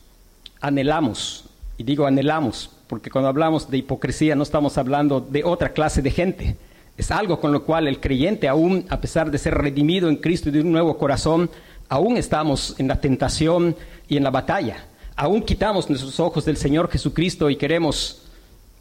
anhelamos, 0.61 1.47
y 1.77 1.83
digo 1.83 2.07
anhelamos, 2.07 2.71
porque 2.87 3.11
cuando 3.11 3.29
hablamos 3.29 3.69
de 3.69 3.79
hipocresía 3.79 4.37
no 4.37 4.45
estamos 4.45 4.79
hablando 4.79 5.19
de 5.21 5.43
otra 5.43 5.73
clase 5.73 6.03
de 6.03 6.13
gente. 6.13 6.57
Es 6.97 7.11
algo 7.11 7.41
con 7.41 7.51
lo 7.51 7.65
cual 7.65 7.89
el 7.89 7.99
creyente 7.99 8.47
aún, 8.47 8.87
a 8.91 9.01
pesar 9.01 9.33
de 9.33 9.39
ser 9.39 9.55
redimido 9.55 10.09
en 10.09 10.19
Cristo 10.19 10.51
y 10.51 10.53
de 10.53 10.61
un 10.61 10.71
nuevo 10.71 10.97
corazón, 10.97 11.51
aún 11.89 12.17
estamos 12.17 12.77
en 12.79 12.87
la 12.87 13.01
tentación 13.01 13.75
y 14.07 14.17
en 14.17 14.23
la 14.23 14.31
batalla. 14.31 14.87
Aún 15.17 15.43
quitamos 15.43 15.91
nuestros 15.91 16.21
ojos 16.21 16.45
del 16.45 16.57
Señor 16.57 16.89
Jesucristo 16.89 17.51
y 17.51 17.57
queremos 17.57 18.23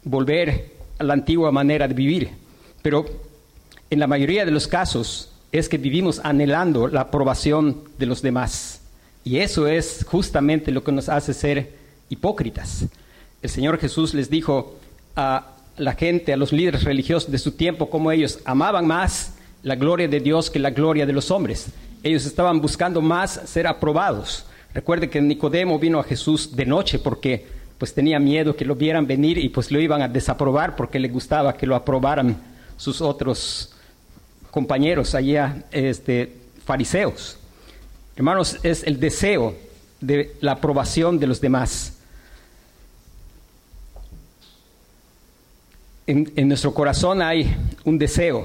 volver 0.04 0.70
a 1.00 1.02
la 1.02 1.14
antigua 1.14 1.50
manera 1.50 1.88
de 1.88 1.94
vivir. 1.94 2.30
Pero 2.80 3.06
en 3.90 3.98
la 3.98 4.06
mayoría 4.06 4.44
de 4.44 4.52
los 4.52 4.68
casos 4.68 5.33
es 5.54 5.68
que 5.68 5.78
vivimos 5.78 6.20
anhelando 6.24 6.88
la 6.88 7.02
aprobación 7.02 7.84
de 7.96 8.06
los 8.06 8.22
demás. 8.22 8.80
Y 9.22 9.38
eso 9.38 9.68
es 9.68 10.04
justamente 10.04 10.72
lo 10.72 10.82
que 10.82 10.90
nos 10.90 11.08
hace 11.08 11.32
ser 11.32 11.70
hipócritas. 12.08 12.86
El 13.40 13.50
Señor 13.50 13.78
Jesús 13.78 14.14
les 14.14 14.28
dijo 14.28 14.74
a 15.14 15.52
la 15.76 15.92
gente, 15.92 16.32
a 16.32 16.36
los 16.36 16.52
líderes 16.52 16.82
religiosos 16.82 17.30
de 17.30 17.38
su 17.38 17.52
tiempo, 17.52 17.88
como 17.88 18.10
ellos 18.10 18.40
amaban 18.44 18.88
más 18.88 19.36
la 19.62 19.76
gloria 19.76 20.08
de 20.08 20.18
Dios 20.18 20.50
que 20.50 20.58
la 20.58 20.70
gloria 20.70 21.06
de 21.06 21.12
los 21.12 21.30
hombres. 21.30 21.68
Ellos 22.02 22.26
estaban 22.26 22.60
buscando 22.60 23.00
más 23.00 23.40
ser 23.44 23.68
aprobados. 23.68 24.46
Recuerde 24.74 25.08
que 25.08 25.22
Nicodemo 25.22 25.78
vino 25.78 26.00
a 26.00 26.04
Jesús 26.04 26.56
de 26.56 26.66
noche 26.66 26.98
porque 26.98 27.46
pues 27.78 27.94
tenía 27.94 28.18
miedo 28.18 28.56
que 28.56 28.64
lo 28.64 28.74
vieran 28.74 29.06
venir 29.06 29.38
y 29.38 29.50
pues 29.50 29.70
lo 29.70 29.80
iban 29.80 30.02
a 30.02 30.08
desaprobar 30.08 30.74
porque 30.74 30.98
le 30.98 31.08
gustaba 31.08 31.56
que 31.56 31.64
lo 31.64 31.76
aprobaran 31.76 32.36
sus 32.76 33.00
otros 33.00 33.73
compañeros 34.54 35.16
allá, 35.16 35.64
este, 35.72 36.32
fariseos. 36.64 37.36
Hermanos, 38.14 38.60
es 38.62 38.84
el 38.84 39.00
deseo 39.00 39.56
de 40.00 40.36
la 40.40 40.52
aprobación 40.52 41.18
de 41.18 41.26
los 41.26 41.40
demás. 41.40 41.94
En, 46.06 46.32
en, 46.36 46.46
nuestro 46.46 46.72
corazón 46.72 47.20
hay 47.20 47.52
un 47.82 47.98
deseo, 47.98 48.44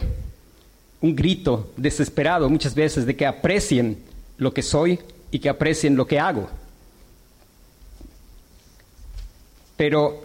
un 0.99 1.15
grito 1.15 1.71
desesperado 1.77 2.49
muchas 2.49 2.73
veces 2.73 3.05
de 3.05 3.15
que 3.15 3.27
aprecien 3.27 3.99
lo 4.39 4.51
que 4.51 4.63
soy 4.63 4.97
y 5.29 5.37
que 5.37 5.49
aprecien 5.49 5.95
lo 5.95 6.07
que 6.07 6.19
hago. 6.19 6.49
Pero 9.77 10.23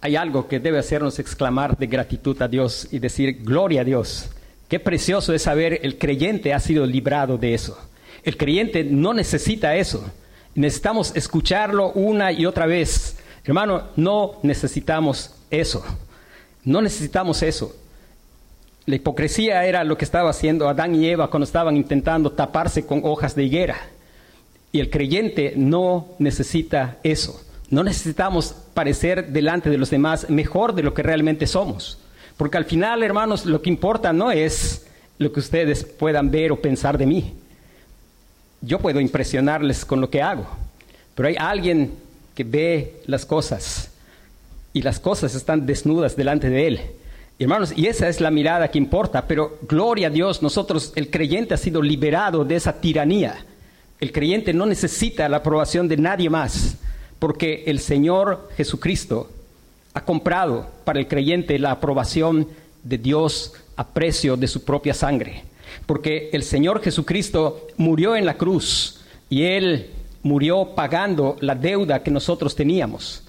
hay 0.00 0.16
algo 0.16 0.48
que 0.48 0.60
debe 0.60 0.78
hacernos 0.78 1.18
exclamar 1.18 1.76
de 1.76 1.86
gratitud 1.86 2.40
a 2.40 2.48
Dios 2.48 2.88
y 2.90 2.98
decir, 2.98 3.42
gloria 3.42 3.82
a 3.82 3.84
Dios. 3.84 4.30
Qué 4.68 4.80
precioso 4.80 5.34
es 5.34 5.42
saber 5.42 5.80
el 5.82 5.98
creyente 5.98 6.54
ha 6.54 6.60
sido 6.60 6.86
librado 6.86 7.36
de 7.36 7.54
eso. 7.54 7.78
El 8.22 8.36
creyente 8.36 8.84
no 8.84 9.12
necesita 9.12 9.76
eso. 9.76 10.04
Necesitamos 10.54 11.14
escucharlo 11.14 11.92
una 11.92 12.32
y 12.32 12.46
otra 12.46 12.66
vez. 12.66 13.18
Hermano, 13.44 13.88
no 13.96 14.38
necesitamos 14.42 15.34
eso. 15.50 15.84
No 16.64 16.80
necesitamos 16.80 17.42
eso. 17.42 17.74
La 18.86 18.96
hipocresía 18.96 19.64
era 19.66 19.84
lo 19.84 19.98
que 19.98 20.04
estaba 20.04 20.30
haciendo 20.30 20.68
Adán 20.68 20.94
y 20.94 21.08
Eva 21.08 21.28
cuando 21.28 21.44
estaban 21.44 21.76
intentando 21.76 22.32
taparse 22.32 22.86
con 22.86 23.02
hojas 23.04 23.34
de 23.34 23.44
higuera. 23.44 23.76
Y 24.72 24.80
el 24.80 24.88
creyente 24.88 25.52
no 25.56 26.08
necesita 26.18 26.98
eso. 27.02 27.40
No 27.70 27.84
necesitamos 27.84 28.54
parecer 28.74 29.28
delante 29.28 29.70
de 29.70 29.78
los 29.78 29.90
demás 29.90 30.28
mejor 30.28 30.74
de 30.74 30.82
lo 30.82 30.92
que 30.92 31.02
realmente 31.02 31.46
somos. 31.46 31.98
Porque 32.36 32.56
al 32.56 32.64
final, 32.64 33.02
hermanos, 33.02 33.46
lo 33.46 33.62
que 33.62 33.70
importa 33.70 34.12
no 34.12 34.32
es 34.32 34.86
lo 35.18 35.32
que 35.32 35.40
ustedes 35.40 35.84
puedan 35.84 36.30
ver 36.30 36.52
o 36.52 36.60
pensar 36.60 36.98
de 36.98 37.06
mí. 37.06 37.34
Yo 38.60 38.78
puedo 38.78 39.00
impresionarles 39.00 39.84
con 39.84 40.00
lo 40.00 40.10
que 40.10 40.20
hago, 40.20 40.46
pero 41.14 41.28
hay 41.28 41.36
alguien 41.38 41.92
que 42.34 42.44
ve 42.44 43.02
las 43.06 43.24
cosas 43.24 43.90
y 44.72 44.82
las 44.82 45.00
cosas 45.00 45.34
están 45.34 45.64
desnudas 45.64 46.16
delante 46.16 46.50
de 46.50 46.66
él 46.66 46.80
Hermanos, 47.40 47.72
y 47.74 47.86
esa 47.86 48.06
es 48.06 48.20
la 48.20 48.30
mirada 48.30 48.70
que 48.70 48.76
importa, 48.76 49.26
pero 49.26 49.58
gloria 49.66 50.08
a 50.08 50.10
Dios, 50.10 50.42
nosotros, 50.42 50.92
el 50.94 51.08
creyente 51.08 51.54
ha 51.54 51.56
sido 51.56 51.80
liberado 51.80 52.44
de 52.44 52.56
esa 52.56 52.82
tiranía. 52.82 53.46
El 53.98 54.12
creyente 54.12 54.52
no 54.52 54.66
necesita 54.66 55.26
la 55.26 55.38
aprobación 55.38 55.88
de 55.88 55.96
nadie 55.96 56.28
más, 56.28 56.76
porque 57.20 57.64
el 57.66 57.78
Señor 57.78 58.48
Jesucristo 58.56 59.30
ha 59.94 60.04
comprado 60.04 60.66
para 60.84 60.98
el 60.98 61.06
creyente 61.06 61.58
la 61.58 61.70
aprobación 61.70 62.48
de 62.82 62.98
Dios 62.98 63.52
a 63.76 63.86
precio 63.86 64.36
de 64.36 64.48
su 64.48 64.64
propia 64.64 64.94
sangre. 64.94 65.44
Porque 65.86 66.30
el 66.32 66.42
Señor 66.42 66.82
Jesucristo 66.82 67.68
murió 67.76 68.16
en 68.16 68.26
la 68.26 68.34
cruz 68.34 69.00
y 69.28 69.44
Él 69.44 69.90
murió 70.22 70.74
pagando 70.74 71.36
la 71.40 71.54
deuda 71.54 72.02
que 72.02 72.10
nosotros 72.10 72.56
teníamos. 72.56 73.22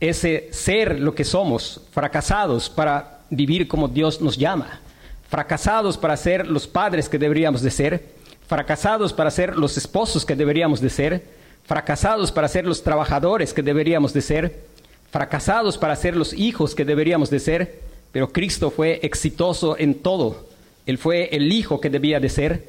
Ese 0.00 0.48
ser 0.52 1.00
lo 1.00 1.14
que 1.14 1.24
somos, 1.24 1.80
fracasados 1.92 2.70
para 2.70 3.20
vivir 3.30 3.66
como 3.66 3.88
Dios 3.88 4.20
nos 4.20 4.36
llama, 4.36 4.80
fracasados 5.28 5.98
para 5.98 6.16
ser 6.16 6.46
los 6.46 6.68
padres 6.68 7.08
que 7.08 7.18
deberíamos 7.18 7.62
de 7.62 7.70
ser, 7.70 8.14
fracasados 8.46 9.12
para 9.12 9.30
ser 9.30 9.56
los 9.56 9.76
esposos 9.76 10.24
que 10.24 10.36
deberíamos 10.36 10.80
de 10.80 10.90
ser, 10.90 11.24
fracasados 11.64 12.30
para 12.32 12.48
ser 12.48 12.66
los 12.66 12.82
trabajadores 12.82 13.52
que 13.52 13.62
deberíamos 13.62 14.12
de 14.12 14.20
ser, 14.20 14.64
fracasados 15.10 15.78
para 15.78 15.96
ser 15.96 16.16
los 16.16 16.32
hijos 16.32 16.74
que 16.74 16.84
deberíamos 16.84 17.30
de 17.30 17.40
ser, 17.40 17.80
pero 18.12 18.32
Cristo 18.32 18.70
fue 18.70 19.00
exitoso 19.02 19.76
en 19.78 19.94
todo. 19.94 20.46
Él 20.86 20.98
fue 20.98 21.28
el 21.32 21.50
hijo 21.52 21.80
que 21.80 21.90
debía 21.90 22.20
de 22.20 22.28
ser, 22.28 22.68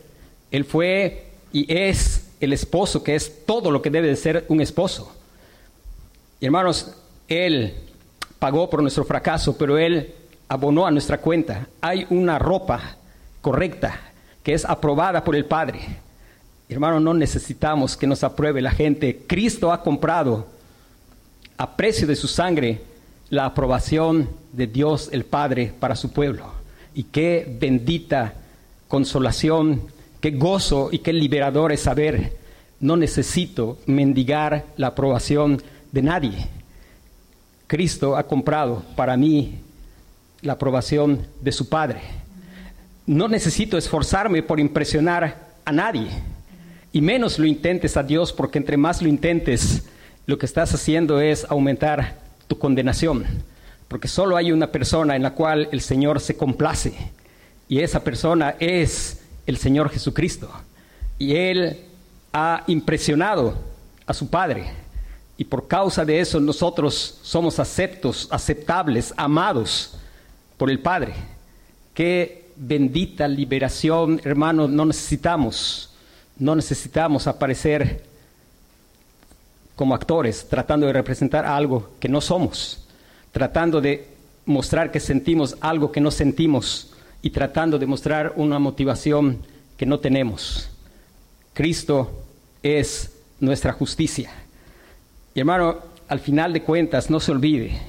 Él 0.51 0.65
fue 0.65 1.25
y 1.51 1.71
es 1.73 2.27
el 2.39 2.53
esposo 2.53 3.03
que 3.03 3.15
es 3.15 3.45
todo 3.45 3.71
lo 3.71 3.81
que 3.81 3.89
debe 3.89 4.07
de 4.07 4.15
ser 4.15 4.45
un 4.47 4.61
esposo. 4.61 5.13
Y 6.39 6.45
hermanos, 6.45 6.95
Él 7.27 7.73
pagó 8.39 8.69
por 8.69 8.81
nuestro 8.81 9.05
fracaso, 9.05 9.57
pero 9.57 9.77
Él 9.77 10.13
abonó 10.47 10.85
a 10.85 10.91
nuestra 10.91 11.19
cuenta. 11.19 11.67
Hay 11.81 12.05
una 12.09 12.39
ropa 12.39 12.97
correcta 13.41 13.99
que 14.43 14.53
es 14.53 14.65
aprobada 14.65 15.23
por 15.23 15.35
el 15.35 15.45
Padre. 15.45 15.81
Hermano, 16.67 16.99
no 16.99 17.13
necesitamos 17.13 17.95
que 17.95 18.07
nos 18.07 18.23
apruebe 18.23 18.61
la 18.61 18.71
gente. 18.71 19.21
Cristo 19.27 19.71
ha 19.71 19.83
comprado 19.83 20.47
a 21.57 21.75
precio 21.75 22.07
de 22.07 22.15
su 22.15 22.27
sangre 22.27 22.81
la 23.29 23.45
aprobación 23.45 24.29
de 24.51 24.67
Dios 24.67 25.09
el 25.11 25.25
Padre 25.25 25.73
para 25.79 25.95
su 25.95 26.11
pueblo. 26.11 26.45
Y 26.93 27.03
qué 27.03 27.57
bendita 27.59 28.33
consolación, 28.87 29.81
qué 30.21 30.31
gozo 30.31 30.89
y 30.91 30.99
qué 30.99 31.13
liberador 31.13 31.71
es 31.71 31.81
saber, 31.81 32.37
no 32.79 32.97
necesito 32.97 33.77
mendigar 33.85 34.65
la 34.77 34.87
aprobación 34.87 35.61
de 35.91 36.01
nadie. 36.01 36.47
Cristo 37.67 38.15
ha 38.15 38.23
comprado 38.23 38.83
para 38.95 39.17
mí 39.17 39.59
la 40.41 40.53
aprobación 40.53 41.25
de 41.41 41.51
su 41.51 41.69
Padre. 41.69 42.01
No 43.05 43.27
necesito 43.27 43.77
esforzarme 43.77 44.43
por 44.43 44.59
impresionar 44.59 45.45
a 45.63 45.71
nadie, 45.71 46.07
y 46.95 47.01
menos 47.01 47.39
lo 47.39 47.45
intentes 47.45 47.97
a 47.97 48.03
Dios, 48.03 48.31
porque 48.31 48.57
entre 48.57 48.77
más 48.77 49.01
lo 49.01 49.09
intentes, 49.09 49.83
lo 50.27 50.37
que 50.37 50.45
estás 50.45 50.73
haciendo 50.73 51.19
es 51.19 51.45
aumentar 51.49 52.21
tu 52.47 52.57
condenación, 52.57 53.25
porque 53.89 54.07
solo 54.07 54.37
hay 54.37 54.53
una 54.53 54.71
persona 54.71 55.17
en 55.17 55.21
la 55.21 55.33
cual 55.33 55.67
el 55.73 55.81
Señor 55.81 56.21
se 56.21 56.37
complace, 56.37 56.93
y 57.67 57.79
esa 57.79 58.01
persona 58.01 58.55
es 58.61 59.19
el 59.45 59.57
Señor 59.57 59.89
Jesucristo. 59.89 60.49
Y 61.19 61.35
Él 61.35 61.81
ha 62.31 62.63
impresionado 62.67 63.57
a 64.07 64.13
su 64.13 64.29
Padre, 64.29 64.63
y 65.37 65.43
por 65.43 65.67
causa 65.67 66.05
de 66.05 66.21
eso 66.21 66.39
nosotros 66.39 67.19
somos 67.23 67.59
aceptos, 67.59 68.29
aceptables, 68.31 69.13
amados 69.17 69.97
por 70.55 70.71
el 70.71 70.79
Padre. 70.79 71.13
Qué 71.93 72.51
bendita 72.55 73.27
liberación, 73.27 74.21
hermanos, 74.23 74.69
no 74.69 74.85
necesitamos, 74.85 75.89
no 76.37 76.55
necesitamos 76.55 77.27
aparecer 77.27 78.03
como 79.75 79.93
actores 79.93 80.47
tratando 80.49 80.87
de 80.87 80.93
representar 80.93 81.45
algo 81.45 81.91
que 81.99 82.09
no 82.09 82.21
somos, 82.21 82.85
tratando 83.31 83.81
de 83.81 84.07
mostrar 84.45 84.91
que 84.91 84.99
sentimos 84.99 85.57
algo 85.59 85.91
que 85.91 86.01
no 86.01 86.11
sentimos 86.11 86.91
y 87.21 87.31
tratando 87.31 87.77
de 87.77 87.85
mostrar 87.85 88.33
una 88.35 88.59
motivación 88.59 89.39
que 89.77 89.85
no 89.85 89.99
tenemos. 89.99 90.69
Cristo 91.53 92.23
es 92.63 93.11
nuestra 93.39 93.73
justicia. 93.73 94.31
Y 95.33 95.39
hermano, 95.39 95.79
al 96.07 96.19
final 96.19 96.53
de 96.53 96.63
cuentas, 96.63 97.09
no 97.09 97.19
se 97.19 97.31
olvide, 97.31 97.81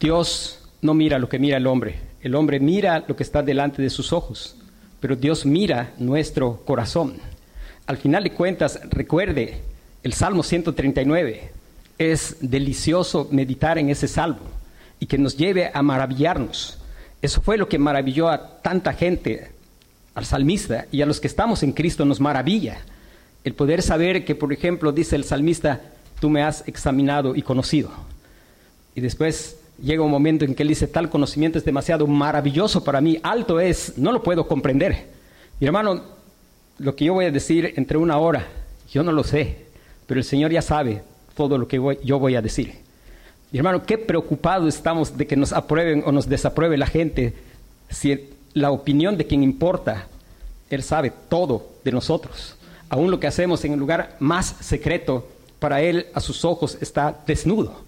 Dios 0.00 0.60
no 0.80 0.94
mira 0.94 1.18
lo 1.18 1.28
que 1.28 1.38
mira 1.38 1.56
el 1.56 1.66
hombre, 1.66 1.98
el 2.22 2.34
hombre 2.34 2.60
mira 2.60 3.04
lo 3.06 3.16
que 3.16 3.22
está 3.22 3.42
delante 3.42 3.82
de 3.82 3.90
sus 3.90 4.12
ojos, 4.12 4.56
pero 5.00 5.16
Dios 5.16 5.46
mira 5.46 5.92
nuestro 5.98 6.62
corazón. 6.64 7.14
Al 7.86 7.96
final 7.96 8.24
de 8.24 8.32
cuentas, 8.32 8.80
recuerde, 8.90 9.60
el 10.02 10.12
Salmo 10.12 10.42
139 10.42 11.50
es 11.98 12.36
delicioso 12.40 13.28
meditar 13.30 13.78
en 13.78 13.90
ese 13.90 14.08
salmo 14.08 14.40
y 15.00 15.06
que 15.06 15.18
nos 15.18 15.36
lleve 15.36 15.70
a 15.72 15.82
maravillarnos. 15.82 16.78
Eso 17.20 17.40
fue 17.40 17.58
lo 17.58 17.68
que 17.68 17.78
maravilló 17.78 18.28
a 18.28 18.60
tanta 18.62 18.92
gente, 18.92 19.50
al 20.14 20.24
salmista 20.24 20.86
y 20.92 21.02
a 21.02 21.06
los 21.06 21.20
que 21.20 21.26
estamos 21.26 21.62
en 21.62 21.72
Cristo 21.72 22.04
nos 22.04 22.20
maravilla. 22.20 22.78
El 23.44 23.54
poder 23.54 23.82
saber 23.82 24.24
que, 24.24 24.34
por 24.34 24.52
ejemplo, 24.52 24.92
dice 24.92 25.16
el 25.16 25.24
salmista, 25.24 25.80
tú 26.20 26.30
me 26.30 26.42
has 26.42 26.66
examinado 26.66 27.34
y 27.34 27.42
conocido. 27.42 27.90
Y 28.94 29.00
después 29.00 29.58
llega 29.80 30.02
un 30.02 30.10
momento 30.10 30.44
en 30.44 30.54
que 30.54 30.62
él 30.62 30.68
dice, 30.68 30.86
tal 30.86 31.08
conocimiento 31.08 31.58
es 31.58 31.64
demasiado 31.64 32.06
maravilloso 32.06 32.82
para 32.84 33.00
mí, 33.00 33.18
alto 33.22 33.60
es, 33.60 33.96
no 33.96 34.12
lo 34.12 34.22
puedo 34.22 34.46
comprender. 34.46 35.06
Mi 35.60 35.66
hermano, 35.66 36.02
lo 36.78 36.94
que 36.94 37.06
yo 37.06 37.14
voy 37.14 37.26
a 37.26 37.30
decir 37.30 37.74
entre 37.76 37.98
una 37.98 38.18
hora, 38.18 38.46
yo 38.90 39.02
no 39.02 39.12
lo 39.12 39.24
sé, 39.24 39.66
pero 40.06 40.18
el 40.18 40.24
Señor 40.24 40.50
ya 40.50 40.62
sabe 40.62 41.02
todo 41.36 41.58
lo 41.58 41.68
que 41.68 41.80
yo 42.04 42.18
voy 42.18 42.34
a 42.36 42.42
decir. 42.42 42.74
Mi 43.50 43.58
hermano, 43.58 43.84
qué 43.84 43.96
preocupados 43.96 44.74
estamos 44.74 45.16
de 45.16 45.26
que 45.26 45.36
nos 45.36 45.52
aprueben 45.52 46.02
o 46.04 46.12
nos 46.12 46.28
desapruebe 46.28 46.76
la 46.76 46.86
gente 46.86 47.34
si 47.90 48.28
la 48.54 48.70
opinión 48.70 49.16
de 49.16 49.26
quien 49.26 49.42
importa, 49.42 50.08
Él 50.70 50.82
sabe 50.82 51.12
todo 51.28 51.70
de 51.84 51.92
nosotros. 51.92 52.56
Aún 52.88 53.10
lo 53.10 53.20
que 53.20 53.26
hacemos 53.26 53.64
en 53.64 53.72
el 53.72 53.78
lugar 53.78 54.16
más 54.18 54.56
secreto, 54.60 55.28
para 55.58 55.80
Él 55.80 56.06
a 56.14 56.20
sus 56.20 56.44
ojos 56.44 56.78
está 56.80 57.18
desnudo. 57.26 57.80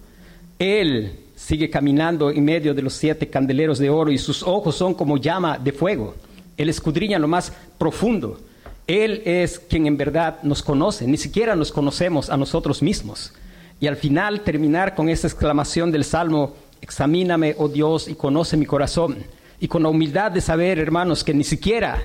Él 0.59 1.19
sigue 1.41 1.71
caminando 1.71 2.29
en 2.29 2.45
medio 2.45 2.73
de 2.73 2.83
los 2.83 2.93
siete 2.93 3.27
candeleros 3.27 3.79
de 3.79 3.89
oro 3.89 4.11
y 4.11 4.19
sus 4.19 4.43
ojos 4.43 4.75
son 4.75 4.93
como 4.93 5.17
llama 5.17 5.57
de 5.57 5.71
fuego. 5.71 6.13
Él 6.55 6.69
escudriña 6.69 7.17
lo 7.17 7.27
más 7.27 7.51
profundo. 7.79 8.39
Él 8.85 9.23
es 9.25 9.57
quien 9.57 9.87
en 9.87 9.97
verdad 9.97 10.37
nos 10.43 10.61
conoce, 10.61 11.07
ni 11.07 11.17
siquiera 11.17 11.55
nos 11.55 11.71
conocemos 11.71 12.29
a 12.29 12.37
nosotros 12.37 12.83
mismos. 12.83 13.33
Y 13.79 13.87
al 13.87 13.95
final 13.95 14.41
terminar 14.41 14.93
con 14.93 15.09
esa 15.09 15.27
exclamación 15.27 15.91
del 15.91 16.03
Salmo, 16.03 16.53
examíname, 16.79 17.55
oh 17.57 17.67
Dios, 17.67 18.07
y 18.07 18.13
conoce 18.13 18.55
mi 18.55 18.67
corazón. 18.67 19.17
Y 19.59 19.67
con 19.67 19.81
la 19.81 19.89
humildad 19.89 20.31
de 20.31 20.41
saber, 20.41 20.77
hermanos, 20.77 21.23
que 21.23 21.33
ni 21.33 21.43
siquiera 21.43 22.03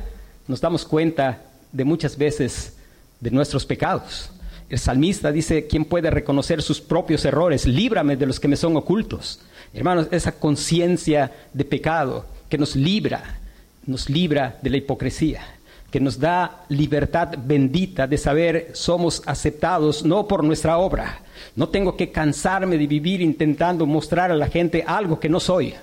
nos 0.49 0.63
damos 0.63 0.87
cuenta 0.87 1.43
de 1.73 1.85
muchas 1.85 2.17
veces 2.17 2.79
de 3.21 3.31
nuestros 3.31 3.67
pecados. 3.67 4.31
El 4.69 4.79
salmista 4.81 5.31
dice, 5.31 5.69
¿quién 5.69 5.85
puede 5.85 6.11
reconocer 6.11 6.61
sus 6.61 6.81
propios 6.81 7.25
errores? 7.25 7.67
Líbrame 7.67 8.17
de 8.17 8.27
los 8.27 8.41
que 8.41 8.49
me 8.49 8.57
son 8.57 8.77
ocultos. 8.77 9.41
Hermanos, 9.73 10.09
esa 10.11 10.33
conciencia 10.33 11.33
de 11.53 11.65
pecado 11.65 12.25
que 12.49 12.59
nos 12.59 12.75
libra, 12.75 13.39
nos 13.87 14.11
libra 14.11 14.59
de 14.61 14.71
la 14.71 14.79
hipocresía, 14.79 15.43
que 15.91 16.01
nos 16.01 16.19
da 16.19 16.65
libertad 16.69 17.35
bendita 17.39 18.09
de 18.09 18.19
saber 18.19 18.71
somos 18.73 19.23
aceptados 19.27 20.05
no 20.05 20.27
por 20.27 20.43
nuestra 20.43 20.79
obra. 20.79 21.21
No 21.55 21.69
tengo 21.69 21.97
que 21.97 22.11
cansarme 22.11 22.77
de 22.77 22.89
vivir 22.89 23.21
intentando 23.21 23.87
mostrar 23.87 24.33
a 24.33 24.37
la 24.37 24.49
gente 24.49 24.83
algo 24.85 25.21
que 25.21 25.29
no 25.29 25.39
soy. 25.39 25.75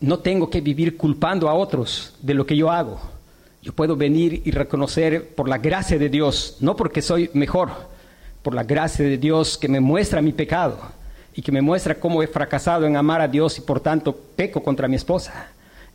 No 0.00 0.18
tengo 0.20 0.48
que 0.48 0.62
vivir 0.62 0.96
culpando 0.96 1.46
a 1.48 1.54
otros 1.54 2.14
de 2.22 2.32
lo 2.32 2.46
que 2.46 2.56
yo 2.56 2.70
hago 2.70 3.15
yo 3.66 3.72
puedo 3.72 3.96
venir 3.96 4.42
y 4.44 4.52
reconocer 4.52 5.34
por 5.34 5.48
la 5.48 5.58
gracia 5.58 5.98
de 5.98 6.08
Dios, 6.08 6.58
no 6.60 6.76
porque 6.76 7.02
soy 7.02 7.30
mejor, 7.34 7.70
por 8.44 8.54
la 8.54 8.62
gracia 8.62 9.04
de 9.04 9.18
Dios 9.18 9.58
que 9.58 9.66
me 9.66 9.80
muestra 9.80 10.22
mi 10.22 10.30
pecado 10.30 10.78
y 11.34 11.42
que 11.42 11.50
me 11.50 11.60
muestra 11.60 11.96
cómo 11.96 12.22
he 12.22 12.28
fracasado 12.28 12.86
en 12.86 12.94
amar 12.94 13.20
a 13.20 13.26
Dios 13.26 13.58
y 13.58 13.62
por 13.62 13.80
tanto 13.80 14.16
peco 14.36 14.62
contra 14.62 14.86
mi 14.86 14.94
esposa. 14.94 15.48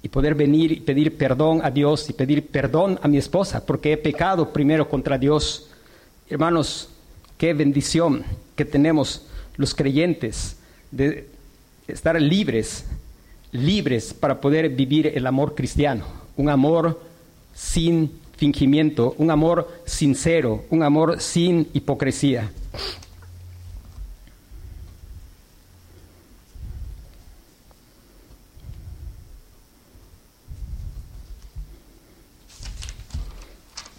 Y 0.04 0.10
poder 0.10 0.36
venir 0.36 0.74
y 0.74 0.82
pedir 0.82 1.16
perdón 1.16 1.62
a 1.64 1.72
Dios 1.72 2.10
y 2.10 2.14
pedir 2.14 2.46
perdón 2.46 3.00
a 3.02 3.08
mi 3.08 3.18
esposa 3.18 3.66
porque 3.66 3.94
he 3.94 3.98
pecado 3.98 4.52
primero 4.52 4.90
contra 4.90 5.18
Dios. 5.18 5.70
Hermanos, 6.30 6.90
qué 7.38 7.54
bendición 7.54 8.26
que 8.58 8.66
tenemos 8.66 9.26
los 9.56 9.74
creyentes 9.74 10.58
de 10.92 11.30
estar 11.88 12.22
libres, 12.22 12.84
libres 13.54 14.14
para 14.14 14.42
poder 14.42 14.68
vivir 14.68 15.08
el 15.16 15.26
amor 15.26 15.56
cristiano, 15.56 16.04
un 16.36 16.50
amor 16.50 17.11
sin 17.54 18.12
fingimiento, 18.38 19.14
un 19.18 19.30
amor 19.30 19.70
sincero, 19.86 20.66
un 20.70 20.84
amor 20.84 21.22
sin 21.22 21.68
hipocresía. 21.74 22.52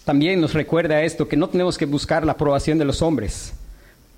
También 0.04 0.40
nos 0.40 0.52
recuerda 0.52 1.02
esto, 1.02 1.28
que 1.28 1.36
no 1.36 1.48
tenemos 1.48 1.78
que 1.78 1.86
buscar 1.86 2.26
la 2.26 2.32
aprobación 2.32 2.76
de 2.78 2.84
los 2.84 3.02
hombres, 3.02 3.54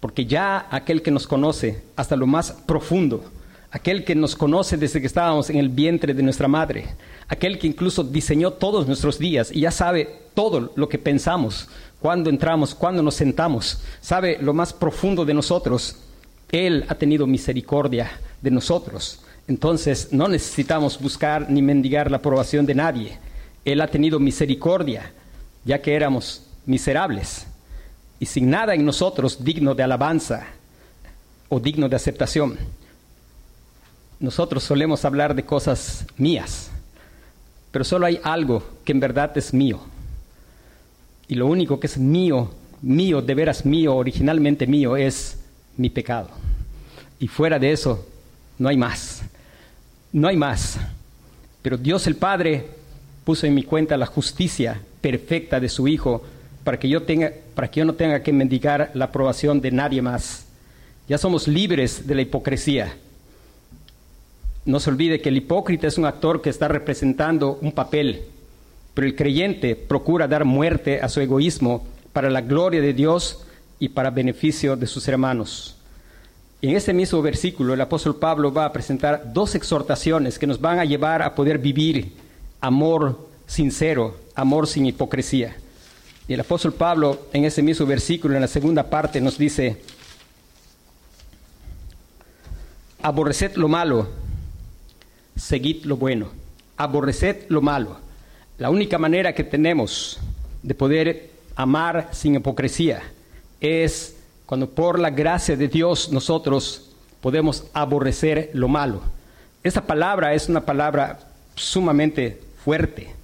porque 0.01 0.25
ya 0.25 0.67
aquel 0.71 1.03
que 1.03 1.11
nos 1.11 1.27
conoce 1.27 1.83
hasta 1.97 2.17
lo 2.17 2.27
más 2.27 2.53
profundo, 2.53 3.31
aquel 3.71 4.05
que 4.05 4.15
nos 4.15 4.35
conoce 4.35 4.79
desde 4.79 5.01
que 5.01 5.07
estábamos 5.07 5.51
en 5.51 5.57
el 5.57 5.69
vientre 5.69 6.15
de 6.15 6.23
nuestra 6.23 6.49
madre, 6.49 6.87
aquel 7.35 7.59
que 7.59 7.67
incluso 7.67 8.03
diseñó 8.03 8.53
todos 8.53 8.87
nuestros 8.87 9.19
días 9.19 9.51
y 9.53 9.61
ya 9.61 9.71
sabe 9.71 10.23
todo 10.35 10.73
lo 10.75 10.89
que 10.89 10.99
pensamos, 10.99 11.69
cuando 12.01 12.31
entramos, 12.31 12.75
cuando 12.75 13.03
nos 13.03 13.15
sentamos, 13.15 13.83
sabe 14.01 14.39
lo 14.41 14.53
más 14.53 14.73
profundo 14.73 15.25
de 15.25 15.35
nosotros. 15.35 15.97
Él 16.53 16.85
ha 16.89 16.95
tenido 16.95 17.27
misericordia 17.27 18.11
de 18.43 18.51
nosotros. 18.51 19.21
Entonces 19.49 20.09
no 20.13 20.29
necesitamos 20.29 21.01
buscar 21.01 21.51
ni 21.51 21.63
mendigar 21.63 22.11
la 22.11 22.19
aprobación 22.19 22.67
de 22.67 22.75
nadie. 22.75 23.19
Él 23.65 23.81
ha 23.81 23.89
tenido 23.89 24.19
misericordia 24.19 25.13
ya 25.65 25.81
que 25.81 25.95
éramos 25.95 26.43
miserables 26.67 27.47
y 28.19 28.27
sin 28.27 28.51
nada 28.51 28.75
en 28.75 28.85
nosotros 28.85 29.43
digno 29.43 29.75
de 29.75 29.83
alabanza 29.83 30.47
o 31.49 31.61
digno 31.61 31.89
de 31.89 31.97
aceptación. 31.97 32.57
Nosotros 34.21 34.63
solemos 34.63 35.05
hablar 35.05 35.35
de 35.35 35.45
cosas 35.45 36.07
mías, 36.17 36.71
pero 37.75 37.85
solo 37.85 38.07
hay 38.07 38.21
algo 38.23 38.63
que 38.85 38.93
en 38.93 39.01
verdad 39.01 39.37
es 39.37 39.53
mío. 39.53 39.81
Y 41.27 41.35
lo 41.35 41.49
único 41.49 41.81
que 41.81 41.89
es 41.89 41.99
mío, 41.99 42.53
mío, 42.83 43.21
de 43.21 43.35
veras 43.35 43.67
mío, 43.67 43.97
originalmente 43.97 44.65
mío, 44.69 44.97
es 44.97 45.41
mi 45.77 45.91
pecado. 45.91 46.29
Y 47.19 47.27
fuera 47.27 47.59
de 47.59 47.73
eso, 47.73 48.07
no 48.61 48.69
hay 48.69 48.77
más. 48.77 49.25
No 50.13 50.29
hay 50.29 50.37
más. 50.37 50.79
Pero 51.63 51.77
Dios 51.77 52.07
el 52.07 52.15
Padre 52.15 52.65
puso 53.25 53.45
en 53.45 53.57
mi 53.57 53.65
cuenta 53.65 53.97
la 53.97 54.07
justicia 54.07 54.81
perfecta 55.01 55.59
de 55.59 55.69
su 55.69 55.89
Hijo 55.89 56.23
para 56.63 56.79
que 56.79 56.89
yo, 56.89 57.03
tenga, 57.03 57.33
para 57.57 57.69
que 57.73 57.81
yo 57.81 57.87
no 57.87 57.95
tenga 57.95 58.23
que 58.23 58.33
mendigar 58.33 58.93
la 58.95 59.07
aprobación 59.07 59.61
de 59.61 59.73
nadie 59.73 60.01
más. 60.01 60.47
Ya 61.09 61.19
somos 61.19 61.49
libres 61.49 62.07
de 62.07 62.15
la 62.15 62.23
hipocresía. 62.23 62.95
No 64.67 64.81
se 64.81 64.91
olvide 64.91 65.21
que 65.21 65.29
el 65.29 65.37
hipócrita 65.37 65.87
es 65.87 65.99
un 65.99 66.07
actor 66.07 66.41
que 66.41 66.51
está 66.51 66.69
representando 66.69 67.59
un 67.61 67.73
papel, 67.73 68.23
pero 68.95 69.07
el 69.07 69.15
creyente 69.15 69.77
procura 69.77 70.27
dar 70.27 70.45
muerte 70.45 71.01
a 71.03 71.09
su 71.09 71.21
egoísmo 71.21 71.87
para 72.13 72.31
la 72.31 72.41
gloria 72.41 72.81
de 72.81 72.95
Dios 72.95 73.45
y 73.79 73.91
para 73.91 74.11
beneficio 74.11 74.77
de 74.77 74.87
sus 74.87 75.07
hermanos. 75.09 75.77
En 76.63 76.75
este 76.77 76.95
mismo 76.95 77.21
versículo 77.21 77.75
el 77.75 77.81
apóstol 77.83 78.17
Pablo 78.17 78.53
va 78.53 78.65
a 78.65 78.73
presentar 78.73 79.35
dos 79.35 79.55
exhortaciones 79.55 80.39
que 80.39 80.47
nos 80.47 80.61
van 80.61 80.79
a 80.79 80.85
llevar 80.87 81.21
a 81.21 81.35
poder 81.35 81.59
vivir 81.59 82.13
amor 82.61 83.29
sincero, 83.47 84.17
amor 84.35 84.67
sin 84.67 84.87
hipocresía. 84.87 85.57
Y 86.27 86.33
el 86.33 86.41
apóstol 86.41 86.73
Pablo 86.73 87.27
en 87.35 87.45
ese 87.45 87.61
mismo 87.61 87.85
versículo, 87.85 88.35
en 88.35 88.41
la 88.41 88.49
segunda 88.49 88.89
parte, 88.89 89.21
nos 89.21 89.37
dice, 89.37 89.77
aborreced 93.03 93.57
lo 93.57 93.69
malo, 93.69 94.09
seguid 95.37 95.85
lo 95.85 95.97
bueno, 95.97 96.29
aborreced 96.77 97.47
lo 97.49 97.61
malo. 97.61 97.99
La 98.59 98.71
única 98.71 98.99
manera 98.99 99.35
que 99.35 99.45
tenemos 99.45 100.19
de 100.63 100.75
poder 100.75 101.31
amar 101.57 102.09
sin 102.13 102.37
hipocresía 102.37 103.03
es 103.61 104.17
cuando 104.47 104.71
por 104.71 104.99
la 104.99 105.11
gracia 105.11 105.57
de 105.57 105.69
Dios 105.69 106.11
nosotros 106.11 106.91
podemos 107.21 107.65
aborrecer 107.73 108.51
lo 108.53 108.69
malo. 108.69 109.01
Esta 109.63 109.87
palabra 109.87 110.35
es 110.35 110.49
una 110.49 110.61
palabra 110.61 111.21
sumamente 111.55 112.41
fuerte. 112.65 113.15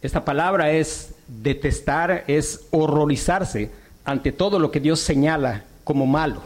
Esta 0.00 0.24
palabra 0.24 0.70
es 0.72 1.14
detestar, 1.26 2.24
es 2.26 2.66
horrorizarse 2.70 3.70
ante 4.04 4.32
todo 4.32 4.58
lo 4.58 4.70
que 4.70 4.80
Dios 4.80 5.00
señala 5.00 5.64
como 5.84 6.06
malo. 6.06 6.40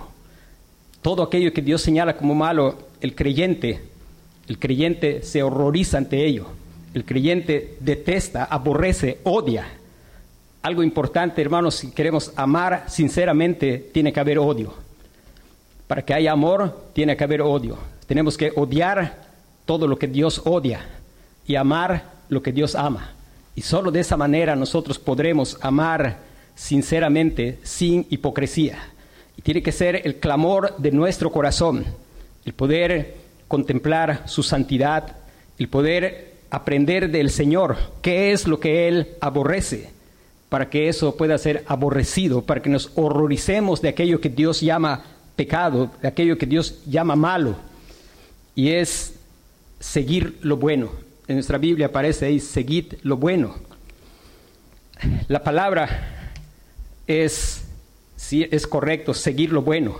Todo 1.02 1.22
aquello 1.22 1.52
que 1.52 1.62
Dios 1.62 1.82
señala 1.82 2.16
como 2.16 2.34
malo, 2.34 2.78
el 3.00 3.14
creyente, 3.14 3.80
el 4.48 4.58
creyente 4.58 5.22
se 5.22 5.42
horroriza 5.42 5.98
ante 5.98 6.24
ello. 6.24 6.46
El 6.94 7.04
creyente 7.04 7.76
detesta, 7.80 8.44
aborrece, 8.44 9.18
odia. 9.24 9.66
Algo 10.62 10.82
importante, 10.82 11.40
hermanos, 11.40 11.76
si 11.76 11.90
queremos 11.90 12.32
amar 12.36 12.84
sinceramente, 12.88 13.78
tiene 13.92 14.12
que 14.12 14.20
haber 14.20 14.38
odio. 14.38 14.74
Para 15.86 16.04
que 16.04 16.14
haya 16.14 16.32
amor, 16.32 16.88
tiene 16.92 17.16
que 17.16 17.24
haber 17.24 17.42
odio. 17.42 17.78
Tenemos 18.06 18.36
que 18.36 18.52
odiar 18.54 19.22
todo 19.64 19.86
lo 19.86 19.98
que 19.98 20.06
Dios 20.06 20.42
odia 20.44 20.86
y 21.46 21.56
amar 21.56 22.04
lo 22.28 22.42
que 22.42 22.52
Dios 22.52 22.74
ama. 22.74 23.12
Y 23.54 23.62
solo 23.62 23.90
de 23.90 24.00
esa 24.00 24.16
manera 24.16 24.56
nosotros 24.56 24.98
podremos 24.98 25.58
amar 25.60 26.18
sinceramente, 26.54 27.58
sin 27.62 28.06
hipocresía. 28.10 28.78
Y 29.36 29.42
tiene 29.42 29.62
que 29.62 29.72
ser 29.72 30.06
el 30.06 30.16
clamor 30.16 30.76
de 30.78 30.90
nuestro 30.90 31.30
corazón, 31.30 31.84
el 32.44 32.52
poder 32.52 33.21
contemplar 33.52 34.22
su 34.24 34.42
santidad, 34.42 35.14
el 35.58 35.68
poder 35.68 36.36
aprender 36.48 37.10
del 37.10 37.28
Señor 37.28 37.76
qué 38.00 38.32
es 38.32 38.48
lo 38.48 38.58
que 38.58 38.88
Él 38.88 39.08
aborrece, 39.20 39.90
para 40.48 40.70
que 40.70 40.88
eso 40.88 41.18
pueda 41.18 41.36
ser 41.36 41.62
aborrecido, 41.66 42.40
para 42.40 42.62
que 42.62 42.70
nos 42.70 42.92
horroricemos 42.94 43.82
de 43.82 43.90
aquello 43.90 44.22
que 44.22 44.30
Dios 44.30 44.62
llama 44.62 45.04
pecado, 45.36 45.90
de 46.00 46.08
aquello 46.08 46.38
que 46.38 46.46
Dios 46.46 46.80
llama 46.86 47.14
malo, 47.14 47.56
y 48.54 48.70
es 48.70 49.16
seguir 49.78 50.38
lo 50.40 50.56
bueno, 50.56 50.92
en 51.28 51.36
nuestra 51.36 51.58
Biblia 51.58 51.88
aparece 51.88 52.24
ahí, 52.24 52.40
seguid 52.40 52.94
lo 53.02 53.18
bueno. 53.18 53.54
La 55.28 55.44
palabra 55.44 56.32
es, 57.06 57.64
sí, 58.16 58.48
es 58.50 58.66
correcto, 58.66 59.12
seguir 59.12 59.52
lo 59.52 59.60
bueno, 59.60 59.96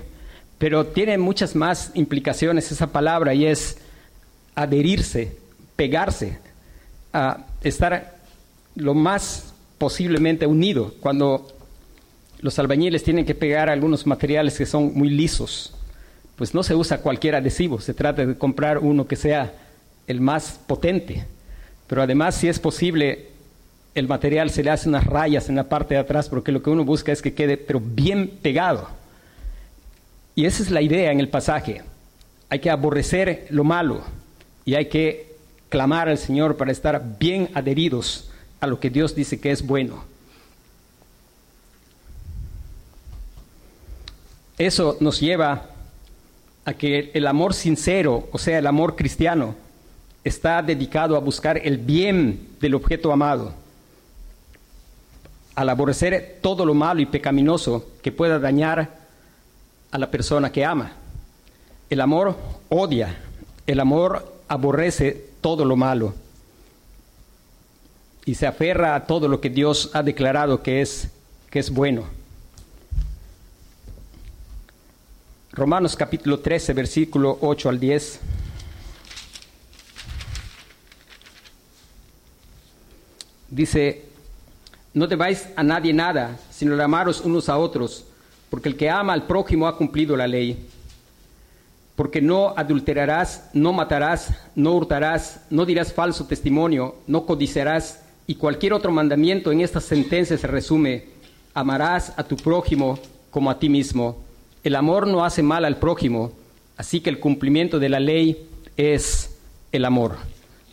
pero 0.62 0.86
tiene 0.86 1.18
muchas 1.18 1.56
más 1.56 1.90
implicaciones 1.94 2.70
esa 2.70 2.92
palabra 2.92 3.34
y 3.34 3.46
es 3.46 3.78
adherirse, 4.54 5.36
pegarse, 5.74 6.38
estar 7.64 8.14
lo 8.76 8.94
más 8.94 9.54
posiblemente 9.78 10.46
unido. 10.46 10.94
Cuando 11.00 11.48
los 12.38 12.60
albañiles 12.60 13.02
tienen 13.02 13.26
que 13.26 13.34
pegar 13.34 13.68
algunos 13.70 14.06
materiales 14.06 14.56
que 14.56 14.64
son 14.64 14.94
muy 14.94 15.10
lisos, 15.10 15.74
pues 16.36 16.54
no 16.54 16.62
se 16.62 16.76
usa 16.76 16.98
cualquier 16.98 17.34
adhesivo, 17.34 17.80
se 17.80 17.92
trata 17.92 18.24
de 18.24 18.38
comprar 18.38 18.78
uno 18.78 19.08
que 19.08 19.16
sea 19.16 19.52
el 20.06 20.20
más 20.20 20.60
potente. 20.68 21.24
Pero 21.88 22.02
además, 22.02 22.36
si 22.36 22.46
es 22.46 22.60
posible, 22.60 23.30
el 23.96 24.06
material 24.06 24.50
se 24.50 24.62
le 24.62 24.70
hace 24.70 24.88
unas 24.88 25.06
rayas 25.06 25.48
en 25.48 25.56
la 25.56 25.68
parte 25.68 25.94
de 25.94 26.00
atrás 26.00 26.28
porque 26.28 26.52
lo 26.52 26.62
que 26.62 26.70
uno 26.70 26.84
busca 26.84 27.10
es 27.10 27.20
que 27.20 27.34
quede 27.34 27.56
pero 27.56 27.80
bien 27.80 28.30
pegado. 28.40 29.01
Y 30.34 30.46
esa 30.46 30.62
es 30.62 30.70
la 30.70 30.80
idea 30.80 31.12
en 31.12 31.20
el 31.20 31.28
pasaje. 31.28 31.82
Hay 32.48 32.60
que 32.60 32.70
aborrecer 32.70 33.46
lo 33.50 33.64
malo 33.64 34.02
y 34.64 34.74
hay 34.74 34.86
que 34.86 35.34
clamar 35.68 36.08
al 36.08 36.18
Señor 36.18 36.56
para 36.56 36.72
estar 36.72 37.18
bien 37.18 37.50
adheridos 37.54 38.30
a 38.60 38.66
lo 38.66 38.78
que 38.78 38.90
Dios 38.90 39.14
dice 39.14 39.40
que 39.40 39.50
es 39.50 39.66
bueno. 39.66 40.04
Eso 44.58 44.96
nos 45.00 45.18
lleva 45.18 45.70
a 46.64 46.74
que 46.74 47.10
el 47.14 47.26
amor 47.26 47.54
sincero, 47.54 48.28
o 48.30 48.38
sea, 48.38 48.58
el 48.58 48.66
amor 48.66 48.94
cristiano, 48.96 49.54
está 50.22 50.62
dedicado 50.62 51.16
a 51.16 51.20
buscar 51.20 51.58
el 51.58 51.78
bien 51.78 52.48
del 52.60 52.74
objeto 52.74 53.12
amado, 53.12 53.54
al 55.54 55.68
aborrecer 55.68 56.38
todo 56.40 56.64
lo 56.64 56.74
malo 56.74 57.00
y 57.00 57.06
pecaminoso 57.06 57.90
que 58.02 58.12
pueda 58.12 58.38
dañar 58.38 59.01
a 59.92 59.98
la 59.98 60.10
persona 60.10 60.50
que 60.50 60.64
ama. 60.64 60.92
El 61.88 62.00
amor 62.00 62.36
odia, 62.70 63.16
el 63.66 63.78
amor 63.78 64.40
aborrece 64.48 65.30
todo 65.40 65.64
lo 65.64 65.76
malo 65.76 66.14
y 68.24 68.34
se 68.34 68.46
aferra 68.46 68.94
a 68.94 69.06
todo 69.06 69.28
lo 69.28 69.40
que 69.40 69.50
Dios 69.50 69.90
ha 69.92 70.02
declarado 70.02 70.62
que 70.62 70.80
es, 70.80 71.08
que 71.50 71.58
es 71.58 71.70
bueno. 71.70 72.04
Romanos 75.52 75.94
capítulo 75.96 76.40
13, 76.40 76.72
versículo 76.72 77.36
8 77.42 77.68
al 77.68 77.78
10. 77.78 78.20
Dice, 83.50 84.06
no 84.94 85.06
debáis 85.06 85.48
a 85.56 85.62
nadie 85.62 85.92
nada, 85.92 86.38
sino 86.50 86.82
amaros 86.82 87.20
unos 87.20 87.50
a 87.50 87.58
otros, 87.58 88.06
porque 88.52 88.68
el 88.68 88.76
que 88.76 88.90
ama 88.90 89.14
al 89.14 89.26
prójimo 89.26 89.66
ha 89.66 89.78
cumplido 89.78 90.14
la 90.14 90.26
ley. 90.26 90.66
Porque 91.96 92.20
no 92.20 92.52
adulterarás, 92.54 93.48
no 93.54 93.72
matarás, 93.72 94.28
no 94.54 94.74
hurtarás, 94.74 95.40
no 95.48 95.64
dirás 95.64 95.94
falso 95.94 96.26
testimonio, 96.26 96.96
no 97.06 97.24
codiciarás, 97.24 98.02
y 98.26 98.34
cualquier 98.34 98.74
otro 98.74 98.92
mandamiento 98.92 99.52
en 99.52 99.62
esta 99.62 99.80
sentencia 99.80 100.36
se 100.36 100.46
resume, 100.46 101.04
amarás 101.54 102.12
a 102.18 102.24
tu 102.24 102.36
prójimo 102.36 102.98
como 103.30 103.50
a 103.50 103.58
ti 103.58 103.70
mismo. 103.70 104.18
El 104.62 104.76
amor 104.76 105.06
no 105.06 105.24
hace 105.24 105.42
mal 105.42 105.64
al 105.64 105.78
prójimo, 105.78 106.32
así 106.76 107.00
que 107.00 107.08
el 107.08 107.20
cumplimiento 107.20 107.78
de 107.78 107.88
la 107.88 108.00
ley 108.00 108.50
es 108.76 109.34
el 109.72 109.86
amor. 109.86 110.18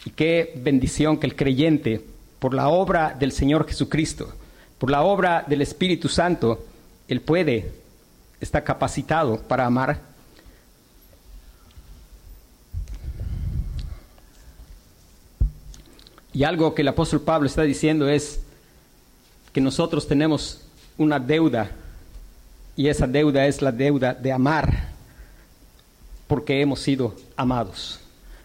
Y 0.03 0.09
qué 0.09 0.51
bendición 0.57 1.17
que 1.17 1.27
el 1.27 1.37
creyente, 1.37 2.05
por 2.39 2.53
la 2.53 2.67
obra 2.67 3.15
del 3.17 3.31
Señor 3.31 3.65
Jesucristo, 3.65 4.33
por 4.77 4.91
la 4.91 5.01
obra 5.01 5.45
del 5.47 5.61
Espíritu 5.61 6.09
Santo, 6.09 6.65
él 7.09 7.21
puede, 7.21 7.71
está 8.39 8.63
capacitado 8.63 9.41
para 9.41 9.65
amar. 9.65 9.99
Y 16.31 16.43
algo 16.43 16.75
que 16.75 16.83
el 16.83 16.87
apóstol 16.87 17.21
Pablo 17.21 17.47
está 17.47 17.63
diciendo 17.63 18.07
es 18.07 18.41
que 19.51 19.59
nosotros 19.59 20.07
tenemos 20.07 20.61
una 20.99 21.19
deuda 21.19 21.71
y 22.75 22.87
esa 22.87 23.07
deuda 23.07 23.47
es 23.47 23.63
la 23.63 23.71
deuda 23.71 24.13
de 24.13 24.31
amar 24.31 24.89
porque 26.27 26.61
hemos 26.61 26.79
sido 26.79 27.15
amados. 27.35 27.99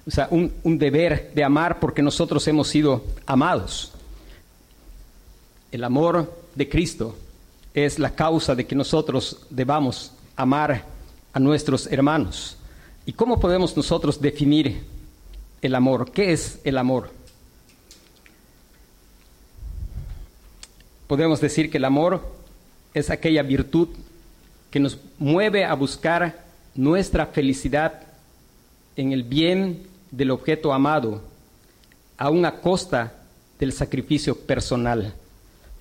O 0.07 0.11
sea, 0.11 0.29
un, 0.31 0.51
un, 0.63 0.79
deber 0.79 1.33
de 1.35 1.45
amar 1.45 1.81
porque 1.81 2.01
nosotros 2.01 2.49
hemos 2.49 2.69
sido 2.69 3.05
amados. 3.27 3.93
El 5.71 5.85
amor 5.85 6.35
de 6.55 6.69
Cristo 6.69 7.15
es 7.75 7.99
la 7.99 8.15
causa 8.15 8.55
de 8.55 8.65
que 8.67 8.77
nosotros 8.77 9.41
debamos 9.51 10.13
amar 10.37 10.85
a 11.33 11.41
nuestros 11.41 11.89
hermanos. 11.89 12.57
¿Y 13.05 13.13
cómo 13.13 13.41
podemos 13.41 13.77
nosotros 13.77 14.21
definir 14.21 14.85
el 15.61 15.75
amor? 15.75 16.11
¿Qué 16.13 16.33
es 16.33 16.61
el 16.65 16.79
amor? 16.79 17.11
Podemos 21.09 21.41
decir 21.41 21.71
que 21.71 21.79
el 21.79 21.85
amor 21.85 22.23
es 22.95 23.11
aquella 23.11 23.43
virtud 23.43 23.89
que 24.71 24.81
nos 24.81 24.99
mueve 25.19 25.65
a 25.65 25.75
buscar 25.75 26.45
nuestra 26.75 27.27
felicidad 27.27 28.03
en 28.97 29.13
el 29.13 29.25
bien 29.25 29.83
del 30.11 30.31
objeto 30.31 30.73
amado, 30.73 31.23
aun 32.17 32.45
a 32.47 32.61
costa 32.61 33.13
del 33.59 33.73
sacrificio 33.73 34.37
personal. 34.37 35.15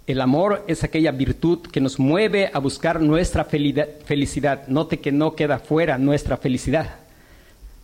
El 0.05 0.19
amor 0.19 0.65
es 0.67 0.83
aquella 0.83 1.11
virtud 1.11 1.59
que 1.59 1.79
nos 1.79 1.97
mueve 1.97 2.51
a 2.53 2.59
buscar 2.59 2.99
nuestra 2.99 3.45
felicidad. 3.45 4.67
Note 4.67 4.99
que 4.99 5.13
no 5.13 5.33
queda 5.33 5.59
fuera 5.59 5.97
nuestra 5.97 6.35
felicidad. 6.35 6.97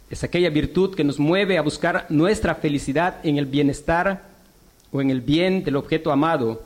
Es 0.09 0.23
aquella 0.25 0.49
virtud 0.49 0.95
que 0.95 1.05
nos 1.05 1.17
mueve 1.17 1.57
a 1.57 1.61
buscar 1.61 2.07
nuestra 2.09 2.55
felicidad 2.55 3.17
en 3.23 3.37
el 3.37 3.45
bienestar 3.45 4.23
o 4.91 4.99
en 5.01 5.11
el 5.11 5.21
bien 5.21 5.63
del 5.63 5.77
objeto 5.77 6.11
amado, 6.11 6.61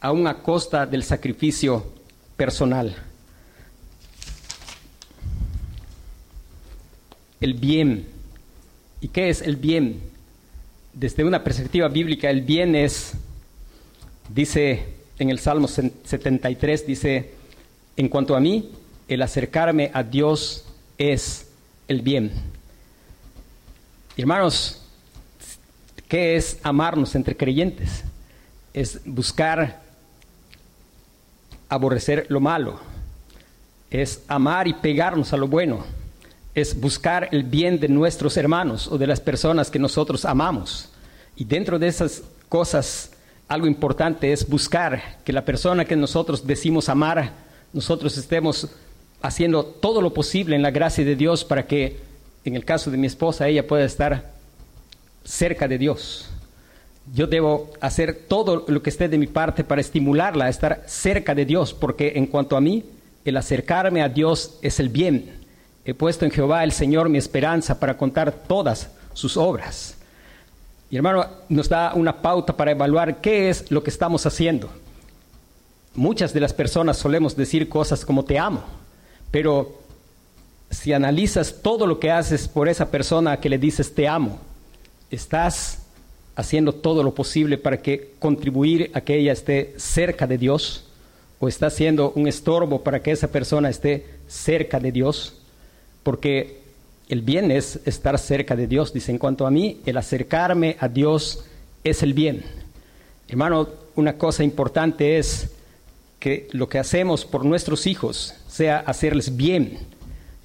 aun 0.00 0.26
a 0.26 0.42
costa 0.42 0.86
del 0.86 1.04
sacrificio 1.04 1.86
personal. 2.36 2.96
El 7.40 7.54
bien. 7.54 8.08
¿Y 9.00 9.08
qué 9.08 9.28
es 9.28 9.40
el 9.42 9.54
bien? 9.54 10.00
Desde 10.92 11.22
una 11.22 11.44
perspectiva 11.44 11.86
bíblica, 11.86 12.28
el 12.28 12.40
bien 12.40 12.74
es, 12.74 13.12
dice 14.34 14.95
en 15.18 15.30
el 15.30 15.38
Salmo 15.38 15.68
73, 15.68 16.86
dice, 16.86 17.34
en 17.96 18.08
cuanto 18.08 18.36
a 18.36 18.40
mí, 18.40 18.70
el 19.08 19.22
acercarme 19.22 19.90
a 19.94 20.02
Dios 20.02 20.64
es 20.98 21.48
el 21.88 22.02
bien. 22.02 22.32
Hermanos, 24.16 24.82
¿qué 26.08 26.36
es 26.36 26.58
amarnos 26.62 27.14
entre 27.14 27.36
creyentes? 27.36 28.04
Es 28.72 29.00
buscar 29.04 29.82
aborrecer 31.68 32.26
lo 32.28 32.40
malo, 32.40 32.78
es 33.90 34.22
amar 34.28 34.68
y 34.68 34.74
pegarnos 34.74 35.32
a 35.32 35.36
lo 35.36 35.48
bueno, 35.48 35.84
es 36.54 36.78
buscar 36.78 37.28
el 37.32 37.42
bien 37.42 37.80
de 37.80 37.88
nuestros 37.88 38.36
hermanos 38.36 38.88
o 38.88 38.98
de 38.98 39.06
las 39.06 39.20
personas 39.20 39.70
que 39.70 39.78
nosotros 39.78 40.24
amamos. 40.24 40.90
Y 41.36 41.44
dentro 41.44 41.78
de 41.78 41.88
esas 41.88 42.22
cosas, 42.48 43.10
algo 43.48 43.66
importante 43.66 44.32
es 44.32 44.48
buscar 44.48 45.18
que 45.24 45.32
la 45.32 45.44
persona 45.44 45.84
que 45.84 45.96
nosotros 45.96 46.46
decimos 46.46 46.88
amar, 46.88 47.32
nosotros 47.72 48.16
estemos 48.18 48.68
haciendo 49.22 49.64
todo 49.64 50.00
lo 50.00 50.12
posible 50.12 50.56
en 50.56 50.62
la 50.62 50.70
gracia 50.70 51.04
de 51.04 51.16
Dios 51.16 51.44
para 51.44 51.66
que, 51.66 52.00
en 52.44 52.56
el 52.56 52.64
caso 52.64 52.90
de 52.90 52.96
mi 52.96 53.06
esposa, 53.06 53.48
ella 53.48 53.66
pueda 53.66 53.84
estar 53.84 54.32
cerca 55.24 55.68
de 55.68 55.78
Dios 55.78 56.30
yo 57.12 57.26
debo 57.26 57.70
hacer 57.80 58.24
todo 58.28 58.64
lo 58.66 58.82
que 58.82 58.90
esté 58.90 59.08
de 59.08 59.18
mi 59.18 59.26
parte 59.26 59.64
para 59.64 59.80
estimularla 59.80 60.46
a 60.46 60.48
estar 60.48 60.82
cerca 60.86 61.34
de 61.34 61.44
Dios, 61.44 61.72
porque 61.72 62.14
en 62.16 62.26
cuanto 62.26 62.56
a 62.56 62.60
mí, 62.60 62.84
el 63.24 63.36
acercarme 63.36 64.02
a 64.02 64.08
Dios 64.08 64.58
es 64.62 64.80
el 64.80 64.88
bien. 64.88 65.30
He 65.84 65.94
puesto 65.94 66.24
en 66.24 66.30
Jehová 66.30 66.64
el 66.64 66.72
Señor 66.72 67.08
mi 67.08 67.18
esperanza 67.18 67.78
para 67.78 67.96
contar 67.96 68.32
todas 68.32 68.90
sus 69.12 69.36
obras. 69.36 69.95
Y 70.90 70.96
hermano, 70.96 71.26
nos 71.48 71.68
da 71.68 71.94
una 71.94 72.22
pauta 72.22 72.56
para 72.56 72.70
evaluar 72.70 73.20
qué 73.20 73.48
es 73.48 73.70
lo 73.70 73.82
que 73.82 73.90
estamos 73.90 74.24
haciendo. 74.26 74.70
Muchas 75.94 76.32
de 76.32 76.40
las 76.40 76.52
personas 76.52 76.96
solemos 76.98 77.36
decir 77.36 77.68
cosas 77.68 78.04
como 78.04 78.24
te 78.24 78.38
amo, 78.38 78.62
pero 79.30 79.80
si 80.70 80.92
analizas 80.92 81.56
todo 81.62 81.86
lo 81.86 81.98
que 81.98 82.10
haces 82.10 82.48
por 82.48 82.68
esa 82.68 82.90
persona 82.90 83.40
que 83.40 83.48
le 83.48 83.58
dices 83.58 83.94
te 83.94 84.06
amo, 84.06 84.38
estás 85.10 85.78
haciendo 86.36 86.74
todo 86.74 87.02
lo 87.02 87.14
posible 87.14 87.56
para 87.56 87.80
que 87.80 88.12
contribuir 88.18 88.90
a 88.94 89.00
que 89.00 89.16
ella 89.16 89.32
esté 89.32 89.74
cerca 89.78 90.26
de 90.26 90.38
Dios 90.38 90.84
o 91.40 91.48
está 91.48 91.70
siendo 91.70 92.12
un 92.12 92.28
estorbo 92.28 92.82
para 92.82 93.02
que 93.02 93.10
esa 93.10 93.28
persona 93.28 93.70
esté 93.70 94.06
cerca 94.28 94.78
de 94.78 94.92
Dios, 94.92 95.34
porque 96.02 96.65
el 97.08 97.22
bien 97.22 97.50
es 97.50 97.80
estar 97.84 98.18
cerca 98.18 98.56
de 98.56 98.66
Dios. 98.66 98.92
Dice, 98.92 99.12
en 99.12 99.18
cuanto 99.18 99.46
a 99.46 99.50
mí, 99.50 99.80
el 99.86 99.96
acercarme 99.96 100.76
a 100.80 100.88
Dios 100.88 101.44
es 101.84 102.02
el 102.02 102.14
bien. 102.14 102.44
Hermano, 103.28 103.68
una 103.94 104.18
cosa 104.18 104.44
importante 104.44 105.18
es 105.18 105.50
que 106.18 106.48
lo 106.52 106.68
que 106.68 106.78
hacemos 106.78 107.24
por 107.24 107.44
nuestros 107.44 107.86
hijos 107.86 108.34
sea 108.48 108.78
hacerles 108.78 109.36
bien. 109.36 109.78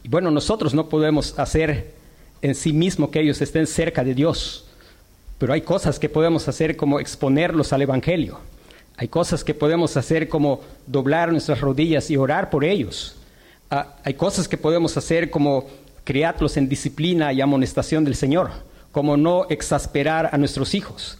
Y 0.03 0.09
bueno, 0.09 0.31
nosotros 0.31 0.73
no 0.73 0.89
podemos 0.89 1.37
hacer 1.39 1.91
en 2.41 2.55
sí 2.55 2.73
mismo 2.73 3.11
que 3.11 3.21
ellos 3.21 3.41
estén 3.41 3.67
cerca 3.67 4.03
de 4.03 4.13
Dios 4.13 4.65
pero 5.41 5.53
hay 5.53 5.61
cosas 5.61 5.97
que 5.97 6.07
podemos 6.07 6.47
hacer 6.47 6.77
como 6.77 6.99
exponerlos 6.99 7.73
al 7.73 7.81
Evangelio. 7.81 8.37
Hay 8.95 9.07
cosas 9.07 9.43
que 9.43 9.55
podemos 9.55 9.97
hacer 9.97 10.29
como 10.29 10.61
doblar 10.85 11.31
nuestras 11.31 11.61
rodillas 11.61 12.11
y 12.11 12.15
orar 12.15 12.51
por 12.51 12.63
ellos. 12.63 13.15
Ah, 13.71 13.95
hay 14.03 14.13
cosas 14.13 14.47
que 14.47 14.55
podemos 14.55 14.95
hacer 14.97 15.31
como 15.31 15.65
criarlos 16.03 16.57
en 16.57 16.69
disciplina 16.69 17.33
y 17.33 17.41
amonestación 17.41 18.03
del 18.03 18.15
Señor, 18.15 18.51
como 18.91 19.17
no 19.17 19.45
exasperar 19.49 20.29
a 20.31 20.37
nuestros 20.37 20.73
hijos. 20.73 21.17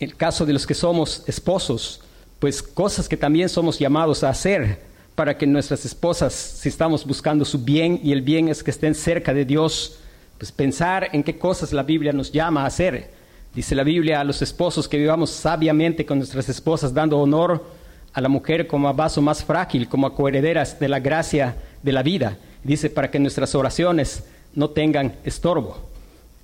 El 0.00 0.16
caso 0.16 0.46
de 0.46 0.52
los 0.52 0.66
que 0.66 0.74
somos 0.74 1.24
esposos, 1.26 2.00
pues 2.38 2.62
cosas 2.62 3.08
que 3.08 3.16
también 3.16 3.48
somos 3.48 3.78
llamados 3.78 4.22
a 4.22 4.30
hacer 4.30 4.80
para 5.14 5.36
que 5.36 5.46
nuestras 5.46 5.84
esposas, 5.84 6.32
si 6.32 6.68
estamos 6.68 7.04
buscando 7.04 7.44
su 7.44 7.58
bien 7.58 8.00
y 8.02 8.12
el 8.12 8.22
bien 8.22 8.48
es 8.48 8.62
que 8.62 8.70
estén 8.70 8.94
cerca 8.94 9.34
de 9.34 9.44
Dios, 9.44 9.98
pues 10.38 10.52
pensar 10.52 11.08
en 11.12 11.24
qué 11.24 11.36
cosas 11.36 11.72
la 11.72 11.82
Biblia 11.82 12.12
nos 12.12 12.30
llama 12.30 12.62
a 12.62 12.66
hacer. 12.66 13.10
Dice 13.52 13.74
la 13.74 13.82
Biblia 13.82 14.20
a 14.20 14.24
los 14.24 14.40
esposos 14.40 14.86
que 14.86 14.98
vivamos 14.98 15.30
sabiamente 15.30 16.06
con 16.06 16.18
nuestras 16.18 16.48
esposas, 16.48 16.94
dando 16.94 17.18
honor 17.18 17.64
a 18.12 18.20
la 18.20 18.28
mujer 18.28 18.68
como 18.68 18.88
a 18.88 18.92
vaso 18.92 19.20
más 19.20 19.42
frágil, 19.42 19.88
como 19.88 20.06
a 20.06 20.14
coherederas 20.14 20.78
de 20.78 20.88
la 20.88 21.00
gracia 21.00 21.56
de 21.82 21.92
la 21.92 22.04
vida. 22.04 22.38
Dice 22.64 22.90
para 22.90 23.10
que 23.10 23.18
nuestras 23.18 23.54
oraciones 23.54 24.24
no 24.54 24.70
tengan 24.70 25.14
estorbo. 25.24 25.78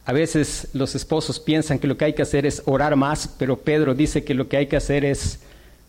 A 0.07 0.12
veces 0.12 0.68
los 0.74 0.94
esposos 0.94 1.40
piensan 1.40 1.79
que 1.79 1.87
lo 1.87 1.96
que 1.96 2.05
hay 2.05 2.12
que 2.12 2.22
hacer 2.22 2.44
es 2.44 2.62
orar 2.66 2.94
más, 2.94 3.29
pero 3.38 3.59
Pedro 3.59 3.94
dice 3.94 4.22
que 4.22 4.35
lo 4.35 4.48
que 4.48 4.59
hay 4.59 4.66
que 4.66 4.77
hacer 4.77 5.05
es, 5.05 5.40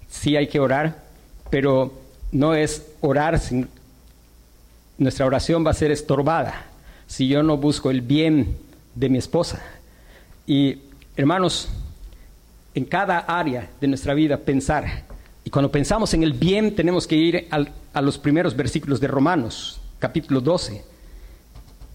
sí 0.09 0.38
hay 0.38 0.47
que 0.47 0.59
orar, 0.59 1.03
pero 1.49 1.93
no 2.31 2.55
es 2.55 2.85
orar, 3.01 3.39
sin, 3.39 3.67
nuestra 4.97 5.25
oración 5.25 5.65
va 5.65 5.71
a 5.71 5.73
ser 5.73 5.91
estorbada 5.91 6.65
si 7.07 7.27
yo 7.27 7.43
no 7.43 7.57
busco 7.57 7.91
el 7.91 8.01
bien 8.01 8.57
de 8.95 9.09
mi 9.09 9.17
esposa. 9.17 9.61
Y 10.47 10.79
hermanos, 11.15 11.69
en 12.73 12.85
cada 12.85 13.19
área 13.19 13.69
de 13.79 13.88
nuestra 13.88 14.13
vida 14.13 14.38
pensar. 14.38 15.03
Y 15.43 15.49
cuando 15.49 15.71
pensamos 15.71 16.13
en 16.13 16.23
el 16.23 16.33
bien 16.33 16.75
tenemos 16.75 17.05
que 17.05 17.15
ir 17.15 17.47
a 17.51 18.01
los 18.01 18.17
primeros 18.17 18.55
versículos 18.55 18.99
de 18.99 19.07
Romanos, 19.07 19.79
capítulo 20.05 20.39
12. 20.39 20.83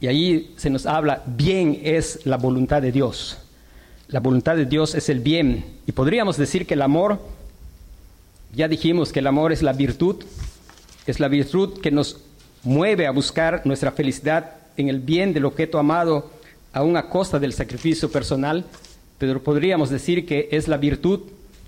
Y 0.00 0.08
ahí 0.08 0.52
se 0.56 0.68
nos 0.68 0.84
habla, 0.84 1.22
bien 1.26 1.80
es 1.84 2.26
la 2.26 2.38
voluntad 2.38 2.82
de 2.82 2.90
Dios. 2.90 3.38
La 4.08 4.18
voluntad 4.18 4.56
de 4.56 4.66
Dios 4.66 4.96
es 4.96 5.08
el 5.08 5.20
bien. 5.20 5.64
Y 5.86 5.92
podríamos 5.92 6.36
decir 6.36 6.66
que 6.66 6.74
el 6.74 6.82
amor, 6.82 7.20
ya 8.52 8.66
dijimos 8.66 9.12
que 9.12 9.20
el 9.20 9.28
amor 9.28 9.52
es 9.52 9.62
la 9.62 9.72
virtud, 9.72 10.24
es 11.06 11.20
la 11.20 11.28
virtud 11.28 11.80
que 11.80 11.92
nos 11.92 12.18
mueve 12.64 13.06
a 13.06 13.12
buscar 13.12 13.62
nuestra 13.64 13.92
felicidad 13.92 14.56
en 14.76 14.88
el 14.88 14.98
bien 14.98 15.32
del 15.32 15.44
objeto 15.44 15.78
amado, 15.78 16.32
aún 16.72 16.96
a 16.96 17.08
costa 17.08 17.38
del 17.38 17.52
sacrificio 17.52 18.10
personal, 18.10 18.64
pero 19.18 19.40
podríamos 19.40 19.88
decir 19.88 20.26
que 20.26 20.48
es 20.50 20.66
la 20.66 20.78
virtud 20.78 21.20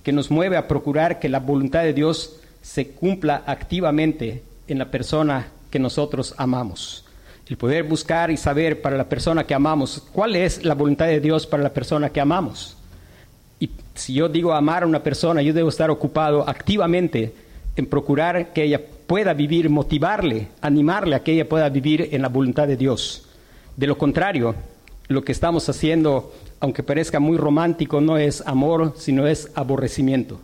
que 0.03 0.11
nos 0.11 0.29
mueve 0.29 0.57
a 0.57 0.67
procurar 0.67 1.21
que 1.21 1.29
la 1.29 1.39
voluntad 1.39 1.85
de 1.85 1.93
Dios 1.93 2.41
se 2.63 2.89
cumpla 2.89 3.45
activamente 3.47 4.43
en 4.67 4.81
la 4.81 4.91
persona 4.91 5.47
que 5.73 5.81
nosotros 5.81 6.35
amamos. 6.37 7.05
El 7.49 7.57
poder 7.57 7.83
buscar 7.83 8.31
y 8.31 8.37
saber 8.37 8.81
para 8.81 8.97
la 8.97 9.09
persona 9.09 9.45
que 9.45 9.55
amamos 9.55 10.03
cuál 10.13 10.37
es 10.37 10.65
la 10.65 10.75
voluntad 10.75 11.07
de 11.07 11.19
Dios 11.19 11.47
para 11.47 11.63
la 11.63 11.73
persona 11.73 12.11
que 12.11 12.21
amamos. 12.21 12.77
Y 13.59 13.71
si 13.95 14.13
yo 14.15 14.29
digo 14.29 14.53
amar 14.53 14.85
a 14.85 14.87
una 14.87 15.03
persona, 15.03 15.43
yo 15.43 15.53
debo 15.53 15.71
estar 15.71 15.91
ocupado 15.91 16.49
activamente 16.49 17.35
en 17.75 17.87
procurar 17.87 18.53
que 18.53 18.65
ella 18.65 18.81
pueda 19.07 19.33
vivir, 19.33 19.71
motivarle, 19.71 20.49
animarle 20.61 21.17
a 21.17 21.23
que 21.23 21.33
ella 21.33 21.49
pueda 21.49 21.69
vivir 21.69 22.11
en 22.13 22.23
la 22.23 22.29
voluntad 22.29 22.69
de 22.69 22.77
Dios. 22.77 23.27
De 23.77 23.87
lo 23.87 23.97
contrario, 23.97 24.55
lo 25.09 25.25
que 25.25 25.33
estamos 25.33 25.69
haciendo, 25.69 26.33
aunque 26.61 26.83
parezca 26.83 27.19
muy 27.19 27.39
romántico, 27.39 28.01
no 28.01 28.19
es 28.19 28.43
amor, 28.47 28.95
sino 28.97 29.27
es 29.27 29.51
aborrecimiento. 29.55 30.39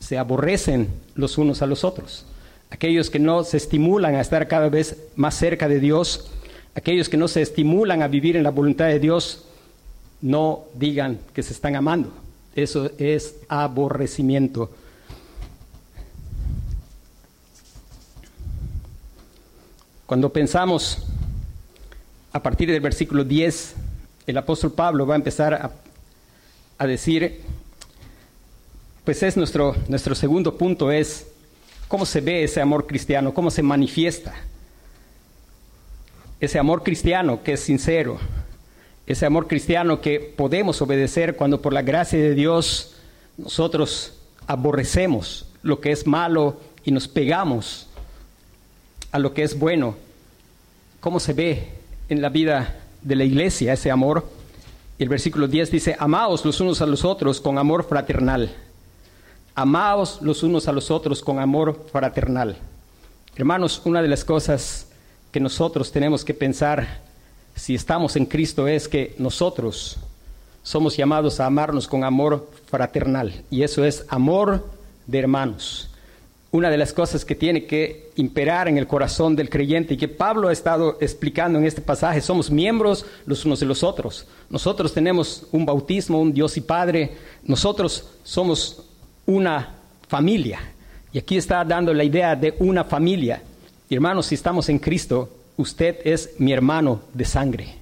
Se 0.00 0.18
aborrecen 0.18 0.88
los 1.14 1.36
unos 1.36 1.62
a 1.62 1.66
los 1.66 1.84
otros. 1.84 2.26
Aquellos 2.72 3.10
que 3.10 3.18
no 3.18 3.44
se 3.44 3.58
estimulan 3.58 4.14
a 4.14 4.22
estar 4.22 4.48
cada 4.48 4.70
vez 4.70 4.96
más 5.14 5.34
cerca 5.34 5.68
de 5.68 5.78
Dios, 5.78 6.30
aquellos 6.74 7.10
que 7.10 7.18
no 7.18 7.28
se 7.28 7.42
estimulan 7.42 8.00
a 8.00 8.08
vivir 8.08 8.34
en 8.34 8.42
la 8.42 8.50
voluntad 8.50 8.86
de 8.86 8.98
Dios, 8.98 9.44
no 10.22 10.64
digan 10.72 11.18
que 11.34 11.42
se 11.42 11.52
están 11.52 11.76
amando. 11.76 12.10
Eso 12.56 12.90
es 12.96 13.36
aborrecimiento. 13.46 14.70
Cuando 20.06 20.32
pensamos 20.32 21.04
a 22.32 22.42
partir 22.42 22.70
del 22.70 22.80
versículo 22.80 23.22
10, 23.22 23.74
el 24.28 24.38
apóstol 24.38 24.72
Pablo 24.72 25.06
va 25.06 25.14
a 25.14 25.16
empezar 25.16 25.74
a, 26.78 26.86
decir, 26.86 27.42
pues 29.04 29.22
es 29.22 29.36
nuestro, 29.36 29.76
nuestro 29.88 30.14
segundo 30.14 30.56
punto, 30.56 30.90
es 30.90 31.31
cómo 31.92 32.06
se 32.06 32.22
ve 32.22 32.42
ese 32.42 32.58
amor 32.62 32.86
cristiano, 32.86 33.34
cómo 33.34 33.50
se 33.50 33.62
manifiesta. 33.62 34.32
Ese 36.40 36.58
amor 36.58 36.82
cristiano 36.82 37.42
que 37.42 37.52
es 37.52 37.60
sincero, 37.60 38.18
ese 39.06 39.26
amor 39.26 39.46
cristiano 39.46 40.00
que 40.00 40.18
podemos 40.18 40.80
obedecer 40.80 41.36
cuando 41.36 41.60
por 41.60 41.74
la 41.74 41.82
gracia 41.82 42.18
de 42.18 42.34
Dios 42.34 42.94
nosotros 43.36 44.14
aborrecemos 44.46 45.46
lo 45.62 45.82
que 45.82 45.92
es 45.92 46.06
malo 46.06 46.58
y 46.82 46.92
nos 46.92 47.08
pegamos 47.08 47.88
a 49.10 49.18
lo 49.18 49.34
que 49.34 49.42
es 49.42 49.58
bueno. 49.58 49.94
¿Cómo 51.00 51.20
se 51.20 51.34
ve 51.34 51.72
en 52.08 52.22
la 52.22 52.30
vida 52.30 52.74
de 53.02 53.16
la 53.16 53.24
iglesia 53.24 53.74
ese 53.74 53.90
amor? 53.90 54.26
el 54.98 55.10
versículo 55.10 55.46
10 55.46 55.70
dice, 55.70 55.96
amaos 55.98 56.42
los 56.46 56.58
unos 56.62 56.80
a 56.80 56.86
los 56.86 57.04
otros 57.04 57.38
con 57.38 57.58
amor 57.58 57.84
fraternal. 57.84 58.50
Amaos 59.54 60.20
los 60.22 60.42
unos 60.42 60.68
a 60.68 60.72
los 60.72 60.90
otros 60.90 61.22
con 61.22 61.38
amor 61.38 61.86
fraternal. 61.92 62.56
Hermanos, 63.36 63.82
una 63.84 64.02
de 64.02 64.08
las 64.08 64.24
cosas 64.24 64.88
que 65.30 65.40
nosotros 65.40 65.92
tenemos 65.92 66.24
que 66.24 66.34
pensar 66.34 67.00
si 67.54 67.74
estamos 67.74 68.16
en 68.16 68.26
Cristo 68.26 68.66
es 68.66 68.88
que 68.88 69.14
nosotros 69.18 69.98
somos 70.62 70.96
llamados 70.96 71.40
a 71.40 71.46
amarnos 71.46 71.86
con 71.86 72.04
amor 72.04 72.50
fraternal. 72.66 73.44
Y 73.50 73.62
eso 73.62 73.84
es 73.84 74.06
amor 74.08 74.66
de 75.06 75.18
hermanos 75.18 75.88
una 76.52 76.68
de 76.68 76.76
las 76.76 76.92
cosas 76.92 77.24
que 77.24 77.34
tiene 77.34 77.64
que 77.64 78.10
imperar 78.16 78.68
en 78.68 78.76
el 78.76 78.86
corazón 78.86 79.34
del 79.34 79.48
creyente 79.48 79.94
y 79.94 79.96
que 79.96 80.06
Pablo 80.06 80.48
ha 80.48 80.52
estado 80.52 80.98
explicando 81.00 81.58
en 81.58 81.64
este 81.64 81.80
pasaje, 81.80 82.20
somos 82.20 82.50
miembros 82.50 83.06
los 83.24 83.46
unos 83.46 83.60
de 83.60 83.66
los 83.66 83.82
otros. 83.82 84.26
Nosotros 84.50 84.92
tenemos 84.92 85.46
un 85.50 85.64
bautismo, 85.64 86.20
un 86.20 86.34
Dios 86.34 86.58
y 86.58 86.60
Padre, 86.60 87.12
nosotros 87.42 88.06
somos 88.22 88.84
una 89.26 89.74
familia. 90.08 90.60
Y 91.12 91.18
aquí 91.18 91.36
está 91.36 91.64
dando 91.64 91.92
la 91.92 92.04
idea 92.04 92.34
de 92.34 92.54
una 92.58 92.84
familia. 92.84 93.42
Hermanos, 93.90 94.26
si 94.26 94.34
estamos 94.34 94.68
en 94.68 94.78
Cristo, 94.78 95.28
usted 95.56 95.96
es 96.04 96.30
mi 96.38 96.52
hermano 96.52 97.02
de 97.12 97.24
sangre. 97.24 97.74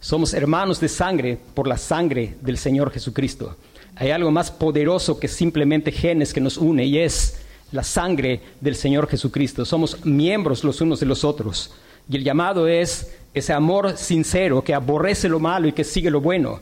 Somos 0.00 0.32
hermanos 0.32 0.80
de 0.80 0.88
sangre 0.88 1.38
por 1.54 1.66
la 1.66 1.76
sangre 1.76 2.36
del 2.40 2.56
Señor 2.56 2.90
Jesucristo. 2.90 3.56
Hay 3.96 4.10
algo 4.10 4.30
más 4.30 4.50
poderoso 4.50 5.18
que 5.18 5.28
simplemente 5.28 5.92
genes 5.92 6.32
que 6.32 6.40
nos 6.40 6.56
une 6.56 6.84
y 6.84 6.98
es 6.98 7.40
la 7.72 7.82
sangre 7.82 8.40
del 8.60 8.76
Señor 8.76 9.08
Jesucristo. 9.08 9.64
Somos 9.64 10.04
miembros 10.06 10.64
los 10.64 10.80
unos 10.80 11.00
de 11.00 11.06
los 11.06 11.24
otros. 11.24 11.72
Y 12.08 12.16
el 12.16 12.24
llamado 12.24 12.66
es 12.66 13.14
ese 13.34 13.52
amor 13.52 13.96
sincero 13.96 14.62
que 14.62 14.74
aborrece 14.74 15.28
lo 15.28 15.38
malo 15.38 15.68
y 15.68 15.72
que 15.72 15.84
sigue 15.84 16.10
lo 16.10 16.20
bueno. 16.20 16.60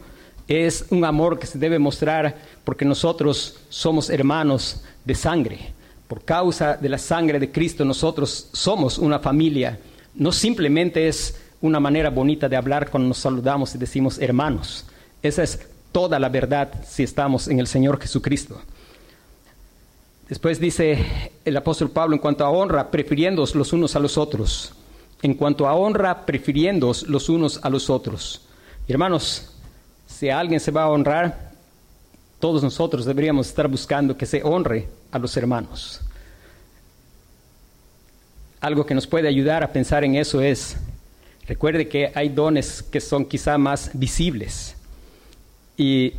Es 0.48 0.86
un 0.88 1.04
amor 1.04 1.38
que 1.38 1.46
se 1.46 1.58
debe 1.58 1.78
mostrar 1.78 2.36
porque 2.64 2.86
nosotros 2.86 3.58
somos 3.68 4.08
hermanos 4.08 4.82
de 5.04 5.14
sangre. 5.14 5.72
Por 6.08 6.24
causa 6.24 6.78
de 6.78 6.88
la 6.88 6.96
sangre 6.96 7.38
de 7.38 7.52
Cristo 7.52 7.84
nosotros 7.84 8.48
somos 8.52 8.96
una 8.96 9.18
familia. 9.18 9.78
No 10.14 10.32
simplemente 10.32 11.06
es 11.06 11.38
una 11.60 11.78
manera 11.80 12.08
bonita 12.08 12.48
de 12.48 12.56
hablar 12.56 12.90
cuando 12.90 13.08
nos 13.08 13.18
saludamos 13.18 13.74
y 13.74 13.78
decimos 13.78 14.18
hermanos. 14.18 14.86
Esa 15.22 15.42
es 15.42 15.68
toda 15.92 16.18
la 16.18 16.30
verdad 16.30 16.72
si 16.86 17.02
estamos 17.02 17.48
en 17.48 17.60
el 17.60 17.66
Señor 17.66 18.00
Jesucristo. 18.00 18.58
Después 20.30 20.58
dice 20.58 21.30
el 21.44 21.56
apóstol 21.58 21.90
Pablo 21.90 22.14
en 22.14 22.20
cuanto 22.20 22.46
a 22.46 22.50
honra, 22.50 22.90
prefiriéndoos 22.90 23.54
los 23.54 23.74
unos 23.74 23.96
a 23.96 23.98
los 23.98 24.16
otros. 24.16 24.72
En 25.20 25.34
cuanto 25.34 25.66
a 25.66 25.74
honra, 25.74 26.24
prefiriéndoos 26.24 27.02
los 27.02 27.28
unos 27.28 27.60
a 27.62 27.68
los 27.68 27.90
otros. 27.90 28.42
hermanos, 28.86 29.57
si 30.18 30.30
alguien 30.30 30.58
se 30.58 30.72
va 30.72 30.82
a 30.82 30.88
honrar, 30.88 31.52
todos 32.40 32.60
nosotros 32.60 33.04
deberíamos 33.04 33.46
estar 33.46 33.68
buscando 33.68 34.16
que 34.16 34.26
se 34.26 34.42
honre 34.42 34.88
a 35.12 35.18
los 35.20 35.36
hermanos. 35.36 36.00
Algo 38.60 38.84
que 38.84 38.94
nos 38.94 39.06
puede 39.06 39.28
ayudar 39.28 39.62
a 39.62 39.72
pensar 39.72 40.02
en 40.02 40.16
eso 40.16 40.40
es, 40.40 40.76
recuerde 41.46 41.86
que 41.86 42.10
hay 42.16 42.30
dones 42.30 42.82
que 42.82 43.00
son 43.00 43.26
quizá 43.26 43.58
más 43.58 43.92
visibles. 43.94 44.74
Y 45.76 46.14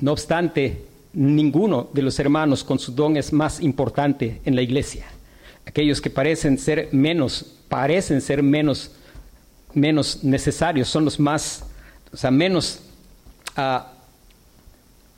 no 0.00 0.12
obstante, 0.12 0.82
ninguno 1.12 1.90
de 1.92 2.00
los 2.00 2.18
hermanos 2.18 2.64
con 2.64 2.78
su 2.78 2.92
don 2.92 3.18
es 3.18 3.30
más 3.30 3.60
importante 3.60 4.40
en 4.46 4.56
la 4.56 4.62
iglesia. 4.62 5.04
Aquellos 5.66 6.00
que 6.00 6.08
parecen 6.08 6.56
ser 6.56 6.88
menos, 6.92 7.58
parecen 7.68 8.22
ser 8.22 8.42
menos, 8.42 8.92
menos 9.74 10.24
necesarios, 10.24 10.88
son 10.88 11.04
los 11.04 11.20
más, 11.20 11.62
o 12.10 12.16
sea, 12.16 12.30
menos 12.30 12.80
ah, 13.56 13.92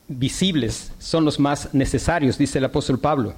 visibles, 0.09 0.93
son 0.99 1.25
los 1.25 1.39
más 1.39 1.73
necesarios, 1.75 2.39
dice 2.39 2.59
el 2.59 2.65
apóstol 2.65 2.99
Pablo. 2.99 3.35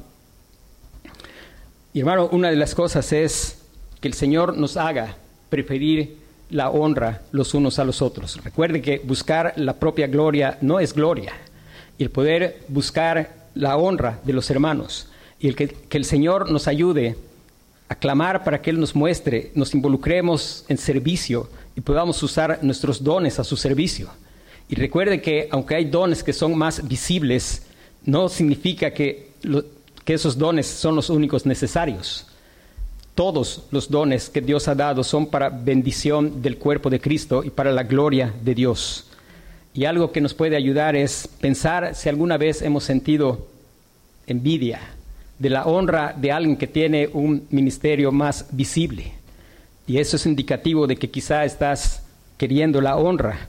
Y 1.92 2.00
hermano, 2.00 2.28
una 2.30 2.50
de 2.50 2.56
las 2.56 2.74
cosas 2.74 3.12
es 3.12 3.59
que 4.00 4.09
el 4.09 4.14
Señor 4.14 4.56
nos 4.56 4.76
haga 4.76 5.16
preferir 5.48 6.18
la 6.50 6.70
honra 6.70 7.22
los 7.32 7.54
unos 7.54 7.78
a 7.78 7.85
los 7.85 8.02
otros. 8.02 8.42
Recuerde 8.44 8.82
que 8.82 8.98
buscar 8.98 9.54
la 9.56 9.74
propia 9.74 10.06
gloria 10.06 10.59
no 10.61 10.80
es 10.80 10.92
gloria 10.92 11.32
y 11.98 12.04
el 12.04 12.11
poder 12.11 12.62
buscar 12.68 13.47
la 13.55 13.76
honra 13.76 14.20
de 14.24 14.32
los 14.32 14.51
hermanos 14.51 15.09
y 15.38 15.49
el 15.49 15.57
que, 15.57 15.74
el 15.90 16.05
Señor 16.05 16.51
nos 16.51 16.68
ayude 16.68 17.16
a 17.88 17.94
clamar 17.94 18.44
para 18.44 18.61
que 18.61 18.70
Él 18.70 18.80
nos 18.80 18.94
muestre, 18.94 19.53
nos 19.55 19.74
involucremos 19.74 20.64
en 20.68 20.76
servicio 20.76 21.49
y 21.74 21.80
podamos 21.80 22.22
usar 22.22 22.59
nuestros 22.62 23.03
dones 23.03 23.38
a 23.38 23.44
su 23.44 23.57
servicio. 23.57 24.11
Y 24.68 24.74
recuerde 24.74 25.20
que 25.20 25.48
aunque 25.50 25.76
hay 25.76 25.84
dones 25.84 26.22
que 26.22 26.32
son 26.32 26.56
más 26.56 26.86
visibles, 26.86 27.62
no 28.04 28.28
significa 28.28 28.92
que, 28.92 29.30
que 30.04 30.14
esos 30.14 30.36
dones 30.36 30.66
son 30.66 30.96
los 30.96 31.10
únicos 31.10 31.46
necesarios. 31.46 32.26
Todos 33.14 33.64
los 33.70 33.90
dones 33.90 34.28
que 34.28 34.40
Dios 34.40 34.68
ha 34.68 34.74
dado 34.74 35.02
son 35.04 35.26
para 35.26 35.48
bendición 35.48 36.42
del 36.42 36.58
cuerpo 36.58 36.90
de 36.90 37.00
Cristo 37.00 37.42
y 37.44 37.50
para 37.50 37.72
la 37.72 37.84
gloria 37.84 38.34
de 38.42 38.54
Dios. 38.54 39.06
Y 39.72 39.84
algo 39.84 40.10
que 40.10 40.20
nos 40.20 40.34
puede 40.34 40.56
ayudar 40.56 40.96
es 40.96 41.28
pensar 41.40 41.94
si 41.94 42.08
alguna 42.08 42.36
vez 42.36 42.62
hemos 42.62 42.84
sentido 42.84 43.46
envidia 44.26 44.80
de 45.38 45.50
la 45.50 45.66
honra 45.66 46.14
de 46.16 46.32
alguien 46.32 46.56
que 46.56 46.66
tiene 46.66 47.08
un 47.12 47.46
ministerio 47.50 48.10
más 48.10 48.46
visible. 48.50 49.12
Y 49.86 49.98
eso 49.98 50.16
es 50.16 50.26
indicativo 50.26 50.86
de 50.86 50.96
que 50.96 51.10
quizá 51.10 51.44
estás 51.44 52.02
queriendo 52.36 52.80
la 52.80 52.96
honra 52.96 53.48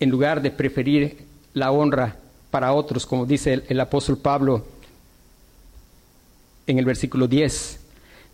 en 0.00 0.10
lugar 0.10 0.42
de 0.42 0.50
preferir 0.50 1.18
la 1.54 1.70
honra 1.72 2.16
para 2.50 2.72
otros, 2.72 3.06
como 3.06 3.26
dice 3.26 3.62
el, 3.68 3.80
apóstol 3.80 4.18
Pablo 4.18 4.66
en 6.66 6.78
el 6.78 6.84
versículo 6.84 7.26
10. 7.26 7.80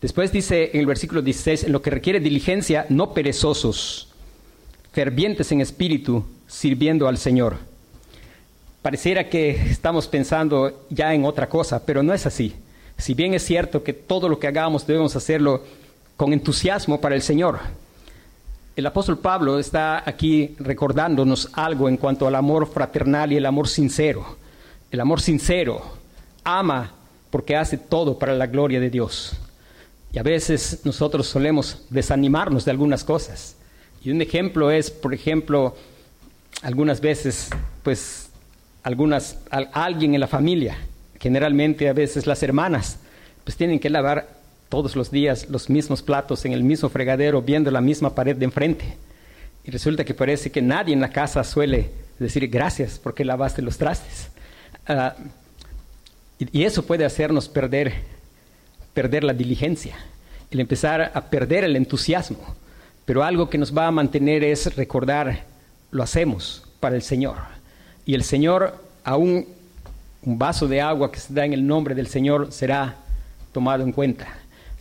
Después 0.01 0.33
dice 0.33 0.71
en 0.73 0.81
el 0.81 0.87
versículo 0.87 1.23
16, 1.23 1.65
en 1.65 1.73
lo 1.73 1.83
que 1.83 1.91
requiere 1.91 2.21
diligencia, 2.21 2.87
no 2.89 3.15
perezosos, 3.15 4.09
fervientes 4.93 5.51
en 5.53 5.61
espíritu, 5.61 6.25
sirviendo 6.47 7.09
al 7.09 7.19
Señor. 7.19 7.57
Pareciera 8.83 9.31
que 9.31 9.51
estamos 9.51 10.07
pensando 10.07 10.87
ya 10.91 11.15
en 11.15 11.25
otra 11.25 11.49
cosa, 11.49 11.85
pero 11.87 12.03
no 12.03 12.13
es 12.13 12.27
así. 12.27 12.55
Si 12.99 13.15
bien 13.15 13.35
es 13.35 13.43
cierto 13.43 13.83
que 13.83 13.93
todo 13.93 14.29
lo 14.29 14.39
que 14.39 14.47
hagamos 14.47 14.87
debemos 14.87 15.17
hacerlo 15.17 15.63
con 16.17 16.33
entusiasmo 16.33 17.01
para 17.01 17.15
el 17.15 17.23
Señor. 17.23 17.59
El 18.77 18.87
apóstol 18.87 19.19
Pablo 19.19 19.61
está 19.61 20.03
aquí 20.05 20.57
recordándonos 20.59 21.49
algo 21.53 21.89
en 21.89 21.97
cuanto 21.97 22.27
al 22.27 22.35
amor 22.35 22.67
fraternal 22.67 23.33
y 23.33 23.37
el 23.37 23.47
amor 23.47 23.69
sincero. 23.69 24.37
El 24.91 25.01
amor 25.01 25.21
sincero 25.21 25.81
ama 26.43 26.93
porque 27.31 27.55
hace 27.55 27.79
todo 27.79 28.19
para 28.19 28.35
la 28.35 28.49
gloria 28.49 28.81
de 28.81 28.91
Dios. 28.91 29.37
Y 30.13 30.19
a 30.19 30.25
veces 30.25 30.81
nosotros 30.85 31.29
solemos 31.29 31.85
desanimarnos 31.89 32.65
de 32.65 32.73
algunas 32.73 33.05
cosas. 33.05 33.57
Y 34.03 34.11
un 34.11 34.21
ejemplo 34.21 34.73
es, 34.73 34.91
por 34.91 35.15
ejemplo, 35.15 35.77
algunas 36.63 37.01
veces, 37.01 37.51
pues 37.85 38.31
algunas, 38.83 39.39
alguien 39.51 40.15
en 40.15 40.21
la 40.21 40.27
familia, 40.27 40.77
generalmente 41.21 41.89
a 41.89 41.93
veces 41.93 42.27
las 42.27 42.43
hermanas, 42.43 42.99
pues 43.45 43.57
tienen 43.57 43.79
que 43.79 43.89
lavar 43.89 44.29
todos 44.75 44.97
los 44.97 45.09
días 45.09 45.49
los 45.49 45.71
mismos 45.71 46.03
platos 46.03 46.45
en 46.45 46.53
el 46.53 46.65
mismo 46.65 46.89
fregadero, 46.89 47.41
viendo 47.41 47.71
la 47.71 47.81
misma 47.81 48.13
pared 48.13 48.35
de 48.35 48.45
enfrente. 48.45 48.97
Y 49.63 49.71
resulta 49.71 50.05
que 50.05 50.15
parece 50.15 50.51
que 50.51 50.61
nadie 50.61 50.93
en 50.93 51.01
la 51.01 51.11
casa 51.11 51.45
suele 51.45 51.93
decir 52.19 52.49
gracias 52.49 52.99
porque 52.99 53.25
lavaste 53.25 53.63
los 53.63 53.79
trastes. 53.79 54.31
Ah, 54.89 55.15
y, 56.41 56.65
eso 56.65 56.85
puede 56.85 57.05
hacernos 57.05 57.49
perder, 57.49 57.95
perder 58.95 59.23
la 59.23 59.33
diligencia, 59.33 59.95
el 60.51 60.59
empezar 60.59 61.13
a 61.15 61.21
perder 61.21 61.63
el 61.63 61.77
entusiasmo. 61.77 62.57
Pero 63.05 63.23
algo 63.23 63.49
que 63.49 63.59
nos 63.59 63.73
va 63.73 63.87
a 63.87 63.93
mantener 63.93 64.43
es 64.43 64.75
recordar, 64.75 65.45
lo 65.93 66.03
hacemos 66.03 66.65
para 66.81 66.97
el 66.97 67.03
Señor. 67.03 67.37
Y 68.05 68.15
el 68.15 68.25
Señor, 68.25 68.77
aún 69.05 69.47
un 70.25 70.37
vaso 70.37 70.67
de 70.67 70.81
agua 70.81 71.13
que 71.13 71.21
se 71.21 71.33
da 71.33 71.45
en 71.45 71.53
el 71.53 71.65
nombre 71.65 71.95
del 71.95 72.09
Señor 72.09 72.51
será 72.51 72.97
tomado 73.53 73.85
en 73.85 73.93
cuenta. 73.93 74.27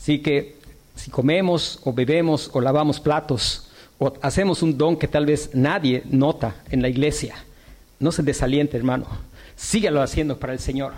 Así 0.04 0.20
que 0.20 0.56
si 0.96 1.10
comemos 1.10 1.80
o 1.86 1.94
bebemos 1.94 2.50
o 2.52 2.60
lavamos 2.60 3.00
platos 3.00 3.70
o 4.00 4.12
hacemos 4.22 4.62
un 4.62 4.78
don 4.78 4.98
que 4.98 5.08
tal 5.08 5.26
vez 5.26 5.52
nadie 5.54 6.04
nota 6.12 6.56
en 6.70 6.82
la 6.82 6.90
iglesia, 6.90 7.36
no 8.02 8.12
se 8.12 8.22
desaliente, 8.22 8.76
hermano. 8.76 9.06
Sígalo 9.56 10.02
haciendo 10.02 10.38
para 10.38 10.52
el 10.52 10.60
Señor. 10.60 10.92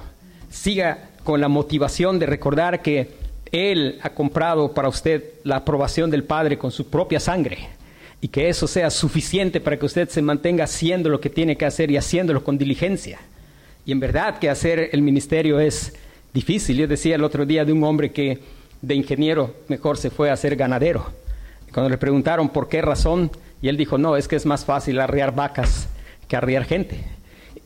Siga 0.50 1.12
con 1.24 1.40
la 1.40 1.48
motivación 1.48 2.18
de 2.18 2.26
recordar 2.26 2.82
que 2.82 3.12
Él 3.52 4.00
ha 4.02 4.10
comprado 4.10 4.74
para 4.74 4.90
usted 4.90 5.24
la 5.44 5.58
aprobación 5.58 6.10
del 6.10 6.24
Padre 6.24 6.58
con 6.58 6.72
su 6.72 6.88
propia 6.88 7.20
sangre 7.20 7.60
y 8.22 8.30
que 8.30 8.50
eso 8.50 8.68
sea 8.68 8.90
suficiente 8.90 9.62
para 9.62 9.78
que 9.78 9.86
usted 9.86 10.10
se 10.10 10.24
mantenga 10.24 10.64
haciendo 10.64 11.10
lo 11.10 11.22
que 11.22 11.30
tiene 11.30 11.56
que 11.58 11.68
hacer 11.68 11.92
y 11.92 11.98
haciéndolo 11.98 12.44
con 12.44 12.58
diligencia. 12.58 13.20
Y 13.86 13.92
en 13.92 14.00
verdad 14.00 14.40
que 14.40 14.50
hacer 14.50 14.90
el 14.94 15.04
ministerio 15.04 15.60
es 15.60 15.94
difícil. 16.34 16.76
Yo 16.76 16.88
decía 16.88 17.14
el 17.14 17.24
otro 17.24 17.46
día 17.46 17.66
de 17.66 17.72
un 17.72 17.84
hombre 17.84 18.12
que 18.12 18.65
de 18.86 18.96
ingeniero 18.96 19.54
mejor 19.68 19.98
se 19.98 20.10
fue 20.10 20.30
a 20.30 20.38
ser 20.38 20.56
ganadero. 20.56 21.06
Cuando 21.74 21.90
le 21.90 21.98
preguntaron 21.98 22.50
por 22.50 22.70
qué 22.70 22.82
razón, 22.82 23.32
y 23.62 23.68
él 23.68 23.78
dijo, 23.78 23.98
no, 23.98 24.16
es 24.16 24.28
que 24.28 24.36
es 24.36 24.46
más 24.46 24.64
fácil 24.64 25.00
arriar 25.00 25.34
vacas 25.34 25.88
que 26.28 26.36
arriar 26.36 26.66
gente. 26.66 27.04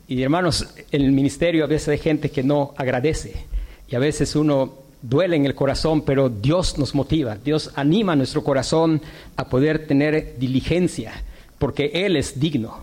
Y 0.08 0.22
hermanos, 0.24 0.68
en 0.92 1.02
el 1.02 1.12
ministerio 1.12 1.66
a 1.66 1.68
veces 1.68 1.90
hay 1.90 1.98
gente 1.98 2.32
que 2.32 2.42
no 2.42 2.74
agradece. 2.78 3.46
Y 3.90 3.96
a 3.96 4.00
veces 4.00 4.36
uno 4.36 4.74
duele 5.02 5.36
en 5.36 5.46
el 5.46 5.56
corazón, 5.56 6.02
pero 6.02 6.30
Dios 6.30 6.78
nos 6.78 6.96
motiva, 6.96 7.36
Dios 7.36 7.72
anima 7.76 8.16
nuestro 8.16 8.44
corazón 8.44 9.02
a 9.36 9.50
poder 9.50 9.88
tener 9.88 10.36
diligencia, 10.38 11.24
porque 11.58 11.92
Él 11.94 12.16
es 12.16 12.40
digno. 12.40 12.78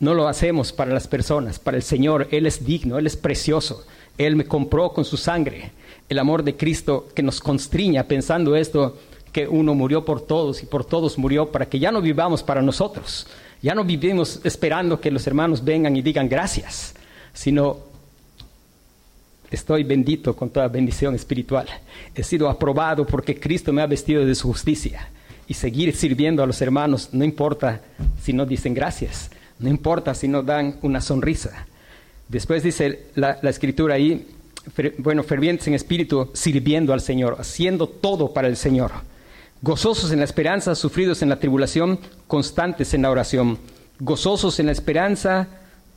No 0.00 0.14
lo 0.14 0.28
hacemos 0.28 0.72
para 0.72 0.92
las 0.92 1.06
personas, 1.06 1.58
para 1.58 1.76
el 1.76 1.82
Señor, 1.82 2.28
Él 2.30 2.46
es 2.46 2.64
digno, 2.64 2.98
Él 2.98 3.06
es 3.06 3.16
precioso. 3.16 3.84
Él 4.18 4.36
me 4.36 4.44
compró 4.44 4.92
con 4.92 5.04
su 5.04 5.16
sangre. 5.16 5.70
El 6.12 6.18
amor 6.18 6.44
de 6.44 6.58
Cristo 6.58 7.08
que 7.14 7.22
nos 7.22 7.40
constriña 7.40 8.04
pensando 8.04 8.54
esto, 8.54 8.98
que 9.32 9.48
uno 9.48 9.74
murió 9.74 10.04
por 10.04 10.20
todos 10.20 10.62
y 10.62 10.66
por 10.66 10.84
todos 10.84 11.16
murió 11.16 11.50
para 11.50 11.64
que 11.64 11.78
ya 11.78 11.90
no 11.90 12.02
vivamos 12.02 12.42
para 12.42 12.60
nosotros. 12.60 13.26
Ya 13.62 13.74
no 13.74 13.82
vivimos 13.82 14.38
esperando 14.44 15.00
que 15.00 15.10
los 15.10 15.26
hermanos 15.26 15.64
vengan 15.64 15.96
y 15.96 16.02
digan 16.02 16.28
gracias, 16.28 16.94
sino 17.32 17.78
estoy 19.50 19.84
bendito 19.84 20.36
con 20.36 20.50
toda 20.50 20.68
bendición 20.68 21.14
espiritual. 21.14 21.66
He 22.14 22.22
sido 22.22 22.50
aprobado 22.50 23.06
porque 23.06 23.40
Cristo 23.40 23.72
me 23.72 23.80
ha 23.80 23.86
vestido 23.86 24.26
de 24.26 24.34
su 24.34 24.48
justicia. 24.48 25.08
Y 25.48 25.54
seguir 25.54 25.96
sirviendo 25.96 26.42
a 26.42 26.46
los 26.46 26.60
hermanos, 26.60 27.08
no 27.12 27.24
importa 27.24 27.80
si 28.20 28.34
no 28.34 28.44
dicen 28.44 28.74
gracias, 28.74 29.30
no 29.58 29.70
importa 29.70 30.14
si 30.14 30.28
no 30.28 30.42
dan 30.42 30.76
una 30.82 31.00
sonrisa. 31.00 31.66
Después 32.28 32.62
dice 32.62 33.06
la, 33.14 33.38
escritura 33.44 33.94
ahí, 33.94 34.26
bueno, 34.98 35.22
fervientes 35.22 35.66
en 35.68 35.74
espíritu, 35.74 36.30
sirviendo 36.34 36.92
al 36.92 37.00
Señor, 37.00 37.36
haciendo 37.38 37.86
todo 37.86 38.32
para 38.32 38.48
el 38.48 38.56
Señor. 38.56 38.92
Gozosos 39.60 40.12
en 40.12 40.18
la 40.18 40.24
esperanza, 40.24 40.74
sufridos 40.74 41.22
en 41.22 41.28
la 41.28 41.38
tribulación, 41.38 42.00
constantes 42.26 42.94
en 42.94 43.02
la 43.02 43.10
oración. 43.10 43.58
Gozosos 44.00 44.58
en 44.58 44.66
la 44.66 44.72
esperanza, 44.72 45.48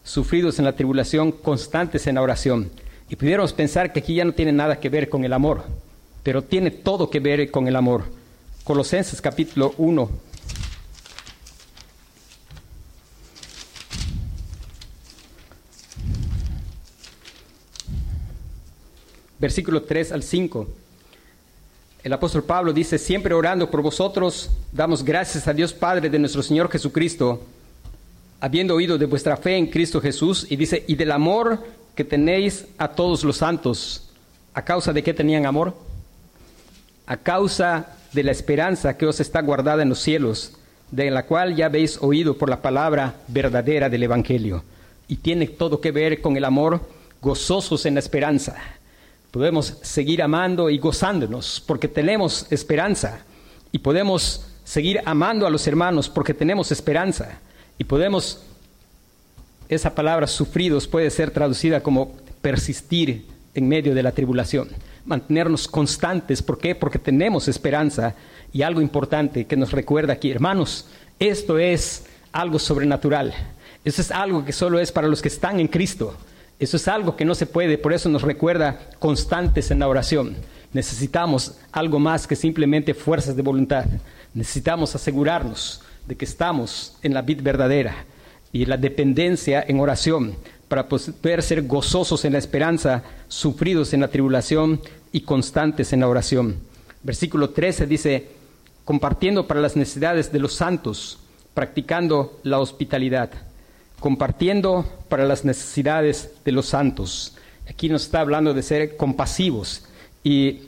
sufridos 0.04 0.60
en 0.60 0.66
la 0.66 0.76
tribulación, 0.76 1.32
constantes 1.32 2.08
en 2.08 2.16
la 2.16 2.22
oración 2.22 2.70
y 3.10 3.16
pudiéramos 3.16 3.54
pensar 3.54 3.94
que 3.94 4.00
aquí 4.00 4.16
ya 4.16 4.26
no 4.26 4.34
tiene 4.34 4.52
nada 4.52 4.80
que 4.80 4.90
ver 4.90 5.10
con 5.10 5.24
el 5.24 5.34
amor, 5.34 5.64
pero 6.24 6.44
tiene 6.44 6.72
todo 6.72 7.10
que 7.10 7.20
ver 7.20 7.52
con 7.52 7.68
el 7.68 7.76
amor. 7.76 8.04
Colosenses 8.64 9.22
capítulo 9.22 9.76
1. 9.78 10.10
Versículo 19.46 19.84
3 19.84 20.12
al 20.12 20.24
5. 20.24 20.68
El 22.04 22.14
apóstol 22.14 22.44
Pablo 22.46 22.74
dice, 22.74 22.98
siempre 22.98 23.36
orando 23.36 23.70
por 23.70 23.84
vosotros, 23.84 24.50
damos 24.72 25.06
gracias 25.06 25.48
a 25.48 25.54
Dios 25.54 25.72
Padre 25.72 26.10
de 26.10 26.18
nuestro 26.18 26.42
Señor 26.42 26.68
Jesucristo, 26.72 27.44
habiendo 28.40 28.74
oído 28.74 28.98
de 28.98 29.06
vuestra 29.06 29.38
fe 29.38 29.56
en 29.56 29.68
Cristo 29.68 30.02
Jesús, 30.02 30.48
y 30.50 30.56
dice, 30.56 30.84
y 30.88 30.96
del 30.96 31.12
amor 31.12 31.64
que 31.94 32.04
tenéis 32.04 32.66
a 32.80 32.88
todos 32.88 33.24
los 33.24 33.38
santos. 33.38 34.10
¿A 34.56 34.64
causa 34.64 34.92
de 34.92 35.04
qué 35.04 35.14
tenían 35.14 35.46
amor? 35.46 35.76
A 37.06 37.16
causa 37.16 37.98
de 38.14 38.24
la 38.24 38.32
esperanza 38.32 38.98
que 38.98 39.06
os 39.06 39.20
está 39.20 39.44
guardada 39.44 39.84
en 39.84 39.90
los 39.90 40.00
cielos, 40.00 40.54
de 40.90 41.12
la 41.12 41.28
cual 41.28 41.56
ya 41.56 41.68
habéis 41.68 42.00
oído 42.02 42.36
por 42.36 42.50
la 42.50 42.64
palabra 42.64 43.14
verdadera 43.28 43.90
del 43.90 44.02
Evangelio. 44.02 44.64
Y 45.08 45.18
tiene 45.18 45.46
todo 45.46 45.82
que 45.82 45.92
ver 45.92 46.20
con 46.20 46.36
el 46.36 46.46
amor, 46.46 46.82
gozosos 47.22 47.86
en 47.86 47.94
la 47.94 48.00
esperanza. 48.00 48.56
Podemos 49.36 49.76
seguir 49.82 50.22
amando 50.22 50.70
y 50.70 50.78
gozándonos 50.78 51.62
porque 51.68 51.90
tenemos 51.90 52.48
esperanza. 52.52 53.20
Y 53.74 53.80
podemos 53.80 54.46
seguir 54.64 55.02
amando 55.04 55.46
a 55.46 55.50
los 55.50 55.68
hermanos 55.68 56.08
porque 56.08 56.34
tenemos 56.34 56.72
esperanza. 56.72 57.38
Y 57.78 57.84
podemos 57.84 58.46
esa 59.68 59.94
palabra 59.94 60.26
sufridos 60.28 60.88
puede 60.88 61.10
ser 61.10 61.32
traducida 61.32 61.84
como 61.84 62.14
persistir 62.42 63.26
en 63.54 63.68
medio 63.68 63.94
de 63.94 64.04
la 64.04 64.14
tribulación, 64.14 64.70
mantenernos 65.04 65.68
constantes. 65.68 66.42
¿Por 66.42 66.58
qué? 66.58 66.74
Porque 66.74 66.98
tenemos 66.98 67.50
esperanza 67.50 68.16
y 68.54 68.62
algo 68.62 68.80
importante 68.80 69.44
que 69.44 69.58
nos 69.58 69.74
recuerda 69.74 70.14
aquí, 70.14 70.32
hermanos, 70.32 70.88
esto 71.20 71.60
es 71.60 72.06
algo 72.32 72.58
sobrenatural. 72.58 73.34
Eso 73.84 74.02
es 74.02 74.12
algo 74.12 74.46
que 74.46 74.54
solo 74.54 74.80
es 74.80 74.94
para 74.94 75.10
los 75.10 75.22
que 75.22 75.28
están 75.28 75.60
en 75.60 75.68
Cristo. 75.68 76.16
Eso 76.60 76.78
es 76.78 76.88
algo 76.88 77.16
que 77.16 77.26
no 77.26 77.36
se 77.36 77.46
puede, 77.46 77.78
por 77.78 77.94
eso 77.94 78.08
nos 78.10 78.22
recuerda 78.22 78.80
constantes 79.00 79.72
en 79.72 79.80
la 79.80 79.88
oración. 79.88 80.36
Necesitamos 80.72 81.56
algo 81.72 82.00
más 82.00 82.28
que 82.28 82.36
simplemente 82.36 82.94
fuerzas 82.94 83.36
de 83.36 83.42
voluntad. 83.42 83.86
Necesitamos 84.34 84.96
asegurarnos 84.96 85.82
de 86.08 86.16
que 86.16 86.26
estamos 86.26 86.98
en 87.02 87.14
la 87.14 87.22
vid 87.22 87.42
verdadera 87.42 88.06
y 88.52 88.66
la 88.66 88.78
dependencia 88.78 89.64
en 89.68 89.80
oración 89.80 90.36
para 90.68 90.88
poder 90.88 91.44
ser 91.44 91.64
gozosos 91.64 92.26
en 92.26 92.34
la 92.34 92.40
esperanza, 92.40 93.04
sufridos 93.28 93.94
en 93.94 94.02
la 94.02 94.08
tribulación 94.08 94.82
y 95.12 95.22
constantes 95.22 95.94
en 95.94 96.00
la 96.02 96.08
oración. 96.08 96.56
Versículo 97.04 97.52
13 97.52 97.86
dice, 97.86 98.28
compartiendo 98.84 99.48
para 99.48 99.62
las 99.62 99.76
necesidades 99.76 100.32
de 100.32 100.40
los 100.40 100.54
santos, 100.54 101.20
practicando 101.54 102.40
la 102.44 102.60
hospitalidad, 102.60 103.30
compartiendo 104.06 104.86
para 105.10 105.26
las 105.26 105.44
necesidades 105.46 106.30
de 106.46 106.52
los 106.52 106.68
santos. 106.68 107.34
Aquí 107.68 107.90
nos 107.90 108.04
está 108.04 108.20
hablando 108.20 108.54
de 108.54 108.62
ser 108.62 108.98
compasivos 108.98 109.84
y 110.24 110.60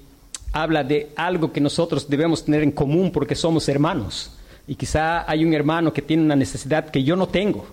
habla 0.51 0.83
de 0.83 1.11
algo 1.15 1.53
que 1.53 1.61
nosotros 1.61 2.09
debemos 2.09 2.45
tener 2.45 2.63
en 2.63 2.71
común 2.71 3.11
porque 3.11 3.35
somos 3.35 3.69
hermanos. 3.69 4.31
Y 4.67 4.73
quizá 4.73 5.29
hay 5.29 5.45
un 5.45 5.53
hermano 5.53 5.93
que 5.93 6.01
tiene 6.01 6.23
una 6.23 6.35
necesidad 6.35 6.89
que 6.89 7.03
yo 7.03 7.15
no 7.15 7.27
tengo 7.27 7.67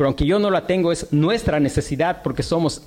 pero 0.00 0.08
aunque 0.08 0.24
yo 0.24 0.38
no 0.38 0.50
la 0.50 0.66
tengo, 0.66 0.92
es 0.92 1.12
nuestra 1.12 1.60
necesidad 1.60 2.22
porque 2.22 2.42
somos 2.42 2.80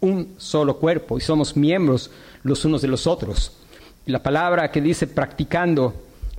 un 0.00 0.34
solo 0.36 0.76
cuerpo 0.76 1.18
y 1.18 1.20
somos 1.20 1.56
miembros 1.56 2.12
los 2.44 2.64
unos 2.64 2.80
de 2.80 2.86
los 2.86 3.08
otros. 3.08 3.56
La 4.06 4.22
palabra 4.22 4.70
que 4.70 4.80
dice 4.80 5.08
practicando 5.08 5.92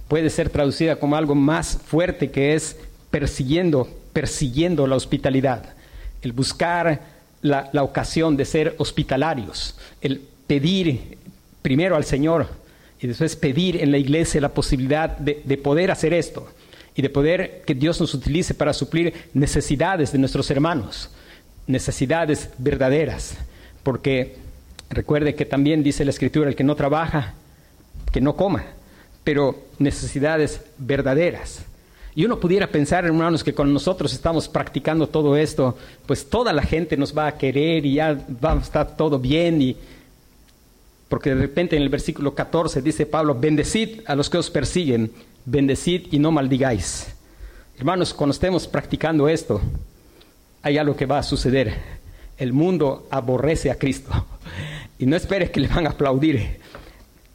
puede 0.08 0.30
ser 0.30 0.50
traducida 0.50 0.96
como 0.96 1.18
algo 1.18 1.36
más 1.36 1.78
fuerte 1.86 2.32
que 2.32 2.54
es 2.54 2.78
persiguiendo, 3.10 3.90
persiguiendo 4.14 4.88
la 4.88 4.96
hospitalidad, 4.96 5.74
el 6.22 6.34
buscar 6.34 7.02
la, 7.42 7.70
ocasión 7.84 8.38
de 8.38 8.46
ser 8.46 8.76
hospitalarios, 8.78 9.76
el 10.02 10.22
pedir 10.48 11.18
primero 11.62 11.96
al 11.96 12.04
Señor 12.04 12.48
y 13.00 13.08
después 13.08 13.36
pedir 13.36 13.82
en 13.82 13.92
la 13.92 13.98
iglesia 13.98 14.42
la 14.42 14.54
posibilidad 14.54 15.18
de, 15.18 15.42
de 15.44 15.58
poder 15.58 15.92
hacer 15.92 16.14
esto 16.14 16.48
y 16.96 17.02
de 17.02 17.10
poder 17.10 17.64
que 17.66 17.74
Dios 17.74 18.00
nos 18.00 18.14
utilice 18.14 18.54
para 18.54 18.74
suplir 18.74 19.14
necesidades 19.34 20.12
de 20.12 20.20
nuestros 20.20 20.52
hermanos, 20.52 21.10
necesidades 21.68 22.50
verdaderas, 22.58 23.38
porque 23.84 24.36
recuerde 24.90 25.36
que 25.36 25.46
también 25.46 25.84
dice 25.84 26.06
la 26.06 26.12
Escritura, 26.12 26.50
el 26.50 26.56
que 26.56 26.64
no 26.64 26.76
trabaja, 26.76 27.34
que 28.12 28.22
no 28.22 28.36
coma, 28.36 28.66
pero 29.24 29.64
necesidades 29.80 30.62
verdaderas. 30.78 31.64
Y 32.14 32.26
uno 32.26 32.40
pudiera 32.40 32.68
pensar, 32.68 33.06
hermanos, 33.06 33.44
que 33.44 33.54
con 33.54 33.74
nosotros 33.74 34.14
estamos 34.14 34.50
practicando 34.50 35.08
todo 35.08 35.38
esto, 35.38 35.78
pues 36.06 36.30
toda 36.30 36.52
la 36.52 36.64
gente 36.64 36.98
nos 36.98 37.18
va 37.18 37.28
a 37.28 37.38
querer 37.38 37.86
y 37.86 37.96
ya 37.96 38.18
va 38.44 38.54
a 38.54 38.60
estar 38.60 38.98
todo 38.98 39.18
bien. 39.18 39.62
Y... 39.62 39.78
Porque 41.08 41.30
de 41.30 41.42
repente 41.42 41.78
en 41.78 41.84
el 41.84 41.90
versículo 41.90 42.36
14 42.36 42.82
dice 42.82 43.06
Pablo, 43.06 43.36
bendecid 43.40 44.02
a 44.08 44.16
los 44.16 44.30
que 44.30 44.38
os 44.38 44.50
persiguen, 44.50 45.12
bendecid 45.46 46.08
y 46.12 46.20
no 46.20 46.32
maldigáis. 46.32 47.16
Hermanos, 47.78 48.14
cuando 48.14 48.34
estemos 48.34 48.68
practicando 48.68 49.30
esto, 49.30 49.62
hay 50.62 50.78
algo 50.78 50.96
que 50.96 51.06
va 51.06 51.20
a 51.20 51.24
suceder. 51.24 51.76
El 52.38 52.54
mundo 52.54 53.08
aborrece 53.10 53.72
a 53.72 53.76
Cristo. 53.76 54.12
Y 55.00 55.06
no 55.06 55.16
espere 55.16 55.50
que 55.50 55.60
le 55.60 55.68
van 55.68 55.88
a 55.88 55.92
aplaudir. 55.92 56.60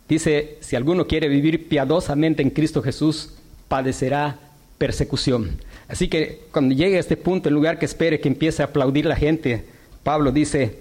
Dice, 0.08 0.58
si 0.60 0.76
alguno 0.76 1.06
quiere 1.06 1.28
vivir 1.28 1.68
piadosamente 1.68 2.42
en 2.42 2.50
Cristo 2.50 2.80
Jesús, 2.80 3.34
padecerá 3.66 4.38
persecución. 4.78 5.60
Así 5.88 6.08
que 6.08 6.44
cuando 6.52 6.74
llegue 6.74 6.96
a 6.96 7.00
este 7.00 7.16
punto, 7.16 7.48
en 7.48 7.54
lugar 7.54 7.78
que 7.78 7.86
espere 7.86 8.20
que 8.20 8.28
empiece 8.28 8.62
a 8.62 8.66
aplaudir 8.66 9.06
la 9.06 9.16
gente, 9.16 9.64
Pablo 10.02 10.32
dice, 10.32 10.78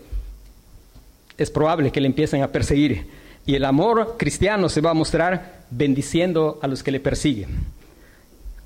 es 1.37 1.51
probable 1.51 1.91
que 1.91 2.01
le 2.01 2.07
empiecen 2.07 2.41
a 2.41 2.49
perseguir. 2.49 3.07
Y 3.45 3.55
el 3.55 3.65
amor 3.65 4.15
cristiano 4.17 4.69
se 4.69 4.81
va 4.81 4.91
a 4.91 4.95
mostrar 4.95 5.65
bendiciendo 5.69 6.59
a 6.61 6.67
los 6.67 6.81
que 6.81 6.91
le 6.91 6.99
persiguen, 6.99 7.49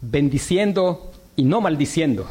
bendiciendo 0.02 1.12
y 1.36 1.44
no 1.44 1.60
maldiciendo. 1.60 2.28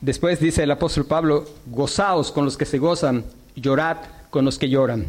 Después 0.00 0.40
dice 0.40 0.62
el 0.62 0.70
apóstol 0.70 1.06
Pablo, 1.06 1.46
gozaos 1.66 2.32
con 2.32 2.44
los 2.44 2.56
que 2.56 2.64
se 2.64 2.78
gozan, 2.78 3.24
llorad 3.54 3.98
con 4.30 4.44
los 4.44 4.58
que 4.58 4.70
lloran. 4.70 5.06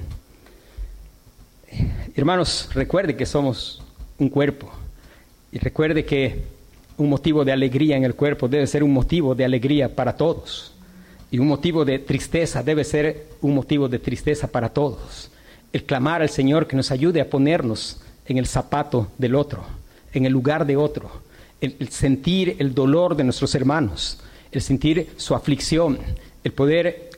Hermanos, 2.15 2.69
recuerde 2.73 3.15
que 3.15 3.25
somos 3.25 3.81
un 4.19 4.29
cuerpo 4.29 4.71
y 5.53 5.59
recuerde 5.59 6.03
que 6.03 6.41
un 6.97 7.09
motivo 7.09 7.45
de 7.45 7.51
alegría 7.51 7.95
en 7.95 8.03
el 8.03 8.15
cuerpo 8.15 8.47
debe 8.47 8.65
ser 8.65 8.83
un 8.83 8.91
motivo 8.91 9.35
de 9.35 9.45
alegría 9.45 9.95
para 9.95 10.17
todos. 10.17 10.73
Y 11.29 11.37
un 11.37 11.47
motivo 11.47 11.85
de 11.85 11.99
tristeza 11.99 12.63
debe 12.63 12.83
ser 12.83 13.27
un 13.39 13.53
motivo 13.53 13.87
de 13.87 13.99
tristeza 13.99 14.47
para 14.47 14.69
todos. 14.69 15.29
El 15.71 15.83
clamar 15.83 16.23
al 16.23 16.29
Señor 16.29 16.65
que 16.65 16.75
nos 16.75 16.89
ayude 16.89 17.21
a 17.21 17.29
ponernos 17.29 18.01
en 18.25 18.39
el 18.39 18.47
zapato 18.47 19.11
del 19.19 19.35
otro, 19.35 19.63
en 20.11 20.25
el 20.25 20.33
lugar 20.33 20.65
de 20.65 20.75
otro. 20.75 21.21
El, 21.61 21.87
sentir 21.89 22.55
el 22.57 22.73
dolor 22.73 23.15
de 23.15 23.23
nuestros 23.23 23.53
hermanos, 23.53 24.21
el 24.51 24.61
sentir 24.61 25.11
su 25.17 25.35
aflicción, 25.35 25.99
el 26.43 26.51
poder 26.51 27.11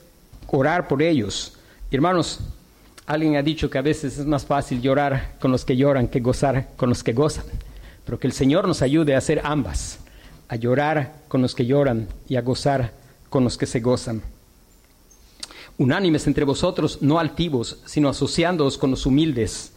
orar 0.48 0.90
por 0.90 1.02
ellos. 1.02 1.54
hermanos, 1.90 2.42
Alguien 3.08 3.36
ha 3.36 3.44
dicho 3.44 3.70
que 3.70 3.78
a 3.78 3.84
veces 3.84 4.18
es 4.18 4.26
más 4.26 4.46
fácil 4.46 4.82
llorar 4.82 5.36
con 5.40 5.52
los 5.52 5.64
que 5.64 5.78
lloran 5.78 6.08
que 6.08 6.20
gozar 6.22 6.70
con 6.76 6.90
los 6.90 7.04
que 7.04 7.14
gozan, 7.14 7.46
pero 8.06 8.20
que 8.20 8.28
el 8.28 8.34
Señor 8.34 8.68
nos 8.68 8.82
ayude 8.82 9.16
a 9.16 9.18
hacer 9.18 9.42
ambas, 9.44 10.00
a 10.48 10.56
llorar 10.56 11.16
con 11.28 11.42
los 11.42 11.56
que 11.56 11.66
lloran 11.66 12.08
y 12.30 12.36
a 12.36 12.42
gozar 12.42 12.94
con 13.30 13.44
los 13.44 13.58
que 13.58 13.66
se 13.66 13.80
gozan. 13.80 14.22
Unánimes 15.78 16.26
entre 16.28 16.46
vosotros, 16.46 17.00
no 17.02 17.20
altivos, 17.20 17.80
sino 17.86 18.08
asociándoos 18.08 18.78
con 18.78 18.92
los 18.92 19.06
humildes. 19.06 19.74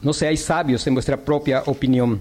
No 0.00 0.12
seáis 0.12 0.40
sabios 0.40 0.86
en 0.86 0.94
vuestra 0.94 1.22
propia 1.22 1.62
opinión. 1.66 2.18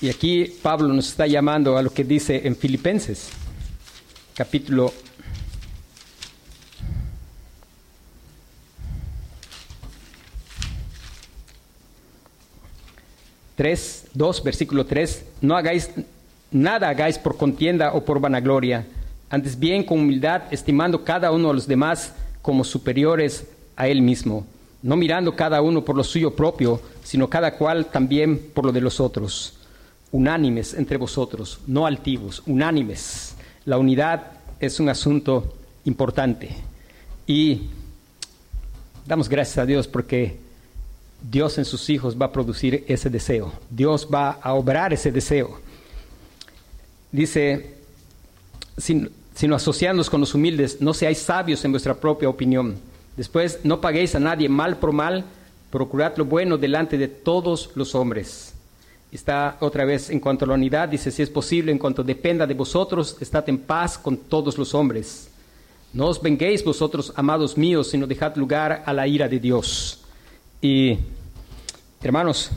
Y 0.00 0.10
aquí 0.10 0.44
Pablo 0.62 0.92
nos 0.92 1.08
está 1.08 1.26
llamando 1.26 1.76
a 1.76 1.82
lo 1.82 1.90
que 1.90 2.04
dice 2.04 2.46
en 2.46 2.54
Filipenses, 2.54 3.30
capítulo 4.34 4.92
3, 13.56 14.08
2, 14.14 14.44
versículo 14.44 14.86
3, 14.86 15.24
no 15.40 15.56
hagáis 15.56 15.90
nada 16.50 16.88
hagáis 16.88 17.18
por 17.18 17.36
contienda 17.36 17.92
o 17.92 18.04
por 18.04 18.20
vanagloria, 18.20 18.86
antes 19.28 19.58
bien 19.58 19.82
con 19.82 20.00
humildad, 20.00 20.42
estimando 20.50 21.04
cada 21.04 21.32
uno 21.32 21.50
a 21.50 21.54
los 21.54 21.66
demás 21.66 22.12
como 22.42 22.64
superiores 22.64 23.46
a 23.74 23.88
él 23.88 24.00
mismo, 24.02 24.46
no 24.82 24.96
mirando 24.96 25.34
cada 25.34 25.60
uno 25.62 25.84
por 25.84 25.96
lo 25.96 26.04
suyo 26.04 26.36
propio, 26.36 26.80
sino 27.02 27.28
cada 27.28 27.56
cual 27.56 27.86
también 27.86 28.50
por 28.54 28.64
lo 28.64 28.72
de 28.72 28.80
los 28.80 29.00
otros. 29.00 29.54
Unánimes 30.12 30.74
entre 30.74 30.96
vosotros, 30.96 31.58
no 31.66 31.86
altivos, 31.86 32.42
unánimes. 32.46 33.34
La 33.64 33.78
unidad 33.78 34.30
es 34.60 34.78
un 34.78 34.88
asunto 34.88 35.56
importante. 35.84 36.50
Y 37.26 37.62
damos 39.06 39.28
gracias 39.28 39.58
a 39.58 39.66
Dios 39.66 39.88
porque 39.88 40.38
Dios 41.28 41.58
en 41.58 41.64
sus 41.64 41.90
hijos 41.90 42.16
va 42.20 42.26
a 42.26 42.32
producir 42.32 42.84
ese 42.86 43.10
deseo. 43.10 43.52
Dios 43.68 44.08
va 44.12 44.38
a 44.40 44.54
obrar 44.54 44.92
ese 44.92 45.10
deseo. 45.10 45.58
Dice, 47.10 47.74
sino 48.78 49.56
asociándonos 49.56 50.08
con 50.08 50.20
los 50.20 50.34
humildes, 50.34 50.80
no 50.80 50.94
seáis 50.94 51.18
sabios 51.18 51.64
en 51.64 51.72
vuestra 51.72 51.94
propia 51.94 52.28
opinión. 52.28 52.76
Después, 53.16 53.60
no 53.64 53.80
paguéis 53.80 54.14
a 54.14 54.20
nadie 54.20 54.48
mal 54.48 54.76
por 54.76 54.92
mal, 54.92 55.24
procurad 55.70 56.16
lo 56.16 56.26
bueno 56.26 56.58
delante 56.58 56.96
de 56.96 57.08
todos 57.08 57.70
los 57.74 57.94
hombres. 57.94 58.52
Está 59.10 59.56
otra 59.60 59.84
vez 59.84 60.10
en 60.10 60.20
cuanto 60.20 60.44
a 60.44 60.48
la 60.48 60.54
unidad, 60.54 60.88
dice, 60.88 61.10
si 61.10 61.22
es 61.22 61.30
posible, 61.30 61.72
en 61.72 61.78
cuanto 61.78 62.04
dependa 62.04 62.46
de 62.46 62.54
vosotros, 62.54 63.16
estad 63.20 63.48
en 63.48 63.58
paz 63.58 63.98
con 63.98 64.16
todos 64.16 64.58
los 64.58 64.74
hombres. 64.74 65.28
No 65.92 66.06
os 66.06 66.20
venguéis 66.20 66.62
vosotros, 66.62 67.12
amados 67.16 67.56
míos, 67.56 67.88
sino 67.88 68.06
dejad 68.06 68.36
lugar 68.36 68.82
a 68.84 68.92
la 68.92 69.06
ira 69.08 69.28
de 69.28 69.40
Dios. 69.40 70.02
Y, 70.60 70.98
hermanos, 72.02 72.50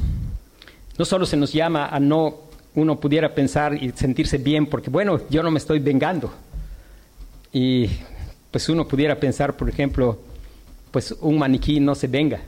no 0.98 1.06
solo 1.06 1.26
se 1.26 1.38
nos 1.38 1.54
llama 1.54 1.88
a 1.88 2.00
no, 2.00 2.36
uno 2.76 3.00
pudiera 3.00 3.34
pensar 3.34 3.74
y 3.82 3.92
sentirse 3.92 4.38
bien, 4.38 4.66
porque 4.66 4.90
bueno, 4.90 5.22
yo 5.30 5.42
no 5.44 5.52
me 5.52 5.60
estoy 5.60 5.80
vengando. 5.80 6.34
Y 7.52 7.90
pues 8.52 8.68
uno 8.70 8.88
pudiera 8.88 9.20
pensar, 9.20 9.56
por 9.56 9.70
ejemplo, 9.70 10.20
pues 10.92 11.16
un 11.22 11.38
maniquí 11.38 11.80
no 11.80 11.96
se 11.96 12.08
venga. 12.08 12.42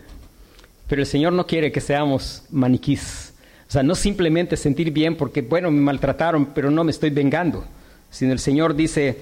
Pero 0.88 1.02
el 1.02 1.08
Señor 1.08 1.34
no 1.34 1.48
quiere 1.48 1.72
que 1.72 1.82
seamos 1.82 2.44
maniquís. 2.52 3.34
O 3.68 3.72
sea, 3.72 3.84
no 3.84 3.96
simplemente 3.96 4.58
sentir 4.58 4.92
bien 4.92 5.16
porque, 5.16 5.42
bueno, 5.42 5.72
me 5.72 5.80
maltrataron, 5.80 6.48
pero 6.48 6.70
no 6.70 6.84
me 6.84 6.92
estoy 6.92 7.10
vengando. 7.10 7.64
Sino 8.10 8.34
el 8.34 8.40
Señor 8.40 8.76
dice, 8.76 9.20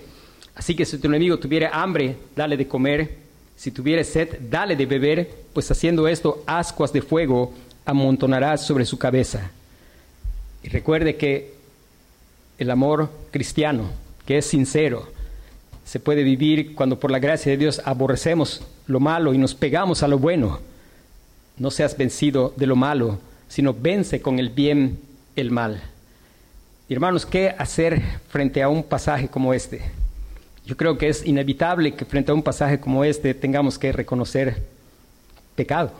así 0.56 0.76
que 0.76 0.86
si 0.86 0.98
tu 0.98 1.08
enemigo 1.08 1.38
tuviera 1.38 1.70
hambre, 1.70 2.18
dale 2.36 2.58
de 2.58 2.68
comer 2.68 3.29
si 3.60 3.72
tuviere 3.72 4.06
sed, 4.06 4.38
dale 4.50 4.78
de 4.78 4.86
beber, 4.86 5.30
pues 5.52 5.70
haciendo 5.70 6.08
esto, 6.08 6.44
ascuas 6.48 6.94
de 6.94 7.02
fuego 7.02 7.54
amontonarás 7.84 8.66
sobre 8.66 8.86
su 8.86 8.98
cabeza. 8.98 9.52
Y 10.64 10.70
recuerde 10.70 11.18
que 11.18 11.56
el 12.58 12.72
amor 12.72 13.12
cristiano, 13.32 13.90
que 14.26 14.38
es 14.38 14.46
sincero, 14.46 15.12
se 15.84 16.00
puede 16.00 16.24
vivir 16.24 16.74
cuando 16.74 17.02
por 17.02 17.12
la 17.12 17.20
gracia 17.20 17.52
de 17.52 17.58
Dios 17.58 17.82
aborrecemos 17.84 18.66
lo 18.88 19.02
malo 19.02 19.34
y 19.34 19.38
nos 19.38 19.56
pegamos 19.56 20.04
a 20.04 20.08
lo 20.08 20.18
bueno. 20.18 20.62
No 21.58 21.70
seas 21.70 21.98
vencido 21.98 22.54
de 22.56 22.66
lo 22.66 22.78
malo, 22.78 23.20
sino 23.50 23.74
vence 23.74 24.22
con 24.22 24.40
el 24.40 24.52
bien 24.52 25.00
el 25.36 25.52
mal. 25.52 25.84
hermanos, 26.88 27.26
¿qué 27.26 27.50
hacer 27.50 28.02
frente 28.30 28.64
a 28.64 28.70
un 28.70 28.84
pasaje 28.84 29.28
como 29.28 29.54
este? 29.54 29.99
Yo 30.70 30.78
creo 30.78 31.00
que 31.00 31.10
es 31.10 31.26
inevitable 31.26 31.96
que 31.96 32.06
frente 32.06 32.30
a 32.30 32.36
un 32.36 32.44
pasaje 32.44 32.80
como 32.80 33.04
este 33.04 33.34
tengamos 33.34 33.80
que 33.80 33.92
reconocer 33.92 34.68
pecado, 35.56 35.92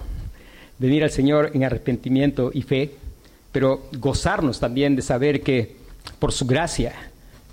venir 0.78 1.04
al 1.04 1.10
Señor 1.10 1.50
en 1.56 1.64
arrepentimiento 1.64 2.52
y 2.54 2.62
fe, 2.62 2.92
pero 3.52 3.82
gozarnos 3.98 4.60
también 4.60 4.96
de 4.96 5.02
saber 5.02 5.42
que 5.42 5.76
por 6.20 6.32
su 6.32 6.46
gracia 6.46 6.94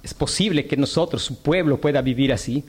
es 0.03 0.13
posible 0.13 0.67
que 0.67 0.77
nosotros, 0.77 1.23
su 1.23 1.41
pueblo, 1.41 1.81
pueda 1.81 2.03
vivir 2.03 2.35
así. 2.35 2.63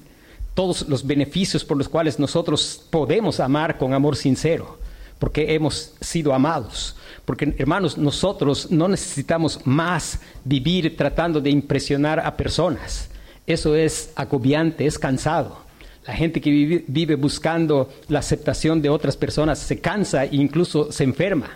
Todos 0.54 0.88
los 0.88 1.06
beneficios 1.06 1.66
por 1.66 1.76
los 1.76 1.90
cuales 1.90 2.18
nosotros 2.18 2.82
podemos 2.90 3.42
amar 3.42 3.78
con 3.78 3.94
amor 3.94 4.16
sincero, 4.16 4.80
porque 5.20 5.56
hemos 5.56 5.94
sido 6.00 6.34
amados. 6.34 6.96
Porque, 7.26 7.54
hermanos, 7.58 7.98
nosotros 7.98 8.72
no 8.72 8.88
necesitamos 8.88 9.60
más 9.66 10.22
vivir 10.46 10.96
tratando 10.96 11.42
de 11.42 11.50
impresionar 11.50 12.22
a 12.22 12.38
personas. 12.38 13.10
Eso 13.48 13.76
es 13.76 14.12
agobiante, 14.16 14.86
es 14.86 15.00
cansado. 15.00 15.58
La 16.06 16.14
gente 16.14 16.40
que 16.42 16.84
vive, 16.88 17.16
buscando 17.16 17.90
la 18.08 18.20
aceptación 18.20 18.82
de 18.82 18.90
otras 18.90 19.18
personas 19.18 19.60
se 19.60 19.80
cansa 19.80 20.26
e 20.26 20.36
incluso 20.36 20.92
se 20.92 21.04
enferma. 21.04 21.50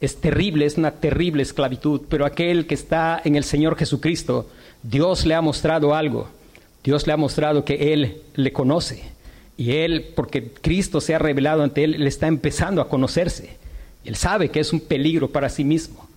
Es 0.00 0.16
terrible, 0.16 0.66
es 0.66 0.76
una 0.76 0.92
terrible 0.92 1.42
esclavitud, 1.42 2.02
pero 2.08 2.26
aquel 2.26 2.66
que 2.66 2.74
está 2.74 3.20
en 3.22 3.36
el 3.36 3.44
Señor 3.44 3.76
Jesucristo, 3.76 4.48
Dios 4.82 5.26
le 5.26 5.34
ha 5.34 5.42
mostrado 5.42 5.94
algo. 5.94 6.28
Dios 6.82 7.06
le 7.06 7.12
ha 7.12 7.18
mostrado 7.18 7.64
que 7.64 7.92
Él 7.92 8.22
le 8.34 8.52
conoce. 8.52 9.02
Y 9.58 9.72
Él, 9.72 10.12
porque 10.16 10.50
Cristo 10.52 11.02
se 11.02 11.14
ha 11.14 11.18
revelado 11.18 11.62
ante 11.62 11.84
Él, 11.84 11.96
le 11.98 12.08
está 12.08 12.26
empezando 12.26 12.80
a 12.80 12.88
conocerse. 12.88 13.56
Él 14.04 14.16
sabe 14.16 14.48
que 14.48 14.60
es 14.60 14.72
un 14.72 14.80
peligro 14.80 15.28
para 15.30 15.50
sí 15.50 15.64
mismo. 15.64 16.09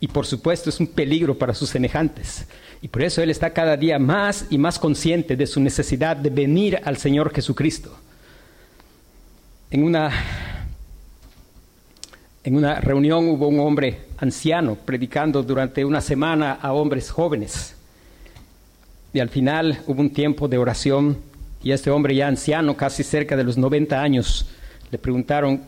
Y 0.00 0.08
por 0.08 0.26
supuesto 0.26 0.70
es 0.70 0.80
un 0.80 0.86
peligro 0.86 1.36
para 1.36 1.54
sus 1.54 1.68
semejantes. 1.68 2.46
Y 2.80 2.88
por 2.88 3.02
eso 3.02 3.22
Él 3.22 3.30
está 3.30 3.52
cada 3.52 3.76
día 3.76 3.98
más 3.98 4.46
y 4.48 4.56
más 4.56 4.78
consciente 4.78 5.36
de 5.36 5.46
su 5.46 5.60
necesidad 5.60 6.16
de 6.16 6.30
venir 6.30 6.80
al 6.82 6.96
Señor 6.96 7.32
Jesucristo. 7.34 7.94
En 9.70 9.84
una 9.84 10.10
en 12.42 12.56
una 12.56 12.80
reunión 12.80 13.28
hubo 13.28 13.48
un 13.48 13.60
hombre 13.60 13.98
anciano 14.16 14.74
predicando 14.74 15.42
durante 15.42 15.84
una 15.84 16.00
semana 16.00 16.52
a 16.52 16.72
hombres 16.72 17.10
jóvenes. 17.10 17.76
Y 19.12 19.20
al 19.20 19.28
final 19.28 19.82
hubo 19.86 20.00
un 20.00 20.10
tiempo 20.10 20.48
de 20.48 20.56
oración 20.56 21.18
y 21.62 21.72
este 21.72 21.90
hombre 21.90 22.14
ya 22.14 22.28
anciano, 22.28 22.76
casi 22.78 23.02
cerca 23.02 23.36
de 23.36 23.44
los 23.44 23.58
90 23.58 24.00
años, 24.00 24.46
le 24.90 24.96
preguntaron 24.96 25.60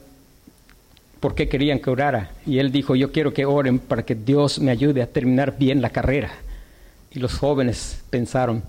por 1.23 1.37
qué 1.37 1.49
querían 1.49 1.79
que 1.79 1.89
orara. 1.89 2.33
Y 2.45 2.59
él 2.59 2.73
dijo, 2.73 2.97
yo 2.97 3.13
quiero 3.13 3.33
que 3.33 3.47
oren 3.47 3.79
para 3.79 4.05
que 4.05 4.17
Dios 4.17 4.59
me 4.59 4.73
ayude 4.73 5.03
a 5.03 5.07
terminar 5.07 5.57
bien 5.57 5.81
la 5.81 5.91
carrera. 5.91 6.33
Y 7.13 7.21
los 7.21 7.39
jóvenes 7.39 8.03
pensaron, 8.11 8.65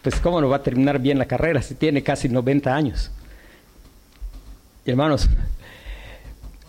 pues 0.00 0.18
cómo 0.18 0.40
no 0.40 0.48
va 0.48 0.56
a 0.56 0.62
terminar 0.62 0.98
bien 0.98 1.18
la 1.18 1.26
carrera 1.26 1.60
si 1.60 1.74
tiene 1.74 2.02
casi 2.02 2.30
90 2.30 2.74
años. 2.74 3.10
Y 4.86 4.90
hermanos, 4.90 5.28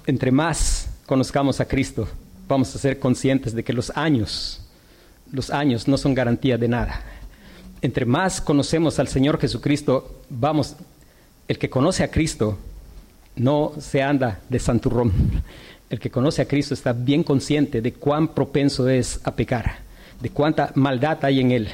entre 0.06 0.34
más 0.34 0.90
conozcamos 1.06 1.62
a 1.62 1.66
Cristo, 1.66 2.06
vamos 2.46 2.76
a 2.76 2.80
ser 2.80 3.00
conscientes 3.00 3.56
de 3.56 3.64
que 3.64 3.72
los 3.72 3.90
años, 3.96 4.68
los 5.32 5.50
años 5.50 5.88
no 5.88 5.98
son 5.98 6.14
garantía 6.14 6.58
de 6.58 6.68
nada. 6.68 7.02
Entre 7.82 8.06
más 8.06 8.42
conocemos 8.42 9.00
al 9.00 9.08
Señor 9.08 9.40
Jesucristo, 9.40 10.20
vamos, 10.30 10.76
el 11.48 11.58
que 11.58 11.70
conoce 11.70 12.04
a 12.04 12.12
Cristo 12.12 12.60
no 13.36 13.74
se 13.80 14.02
anda 14.02 14.40
de 14.50 14.60
santurrón. 14.60 15.12
El 15.90 16.00
que 16.00 16.10
conoce 16.10 16.42
a 16.42 16.48
Cristo 16.48 16.74
está 16.74 16.94
bien 16.94 17.24
consciente 17.24 17.82
de 17.82 17.94
cuán 17.94 18.30
propenso 18.30 18.90
es 18.90 19.20
a 19.24 19.36
pecar, 19.36 19.78
de 20.20 20.30
cuánta 20.30 20.72
maldad 20.76 21.24
hay 21.24 21.40
en 21.40 21.52
él, 21.52 21.70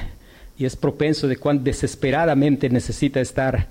y 0.58 0.66
es 0.66 0.76
propenso 0.76 1.28
de 1.28 1.38
cuán 1.38 1.64
desesperadamente 1.64 2.70
necesita 2.70 3.22
estar 3.22 3.68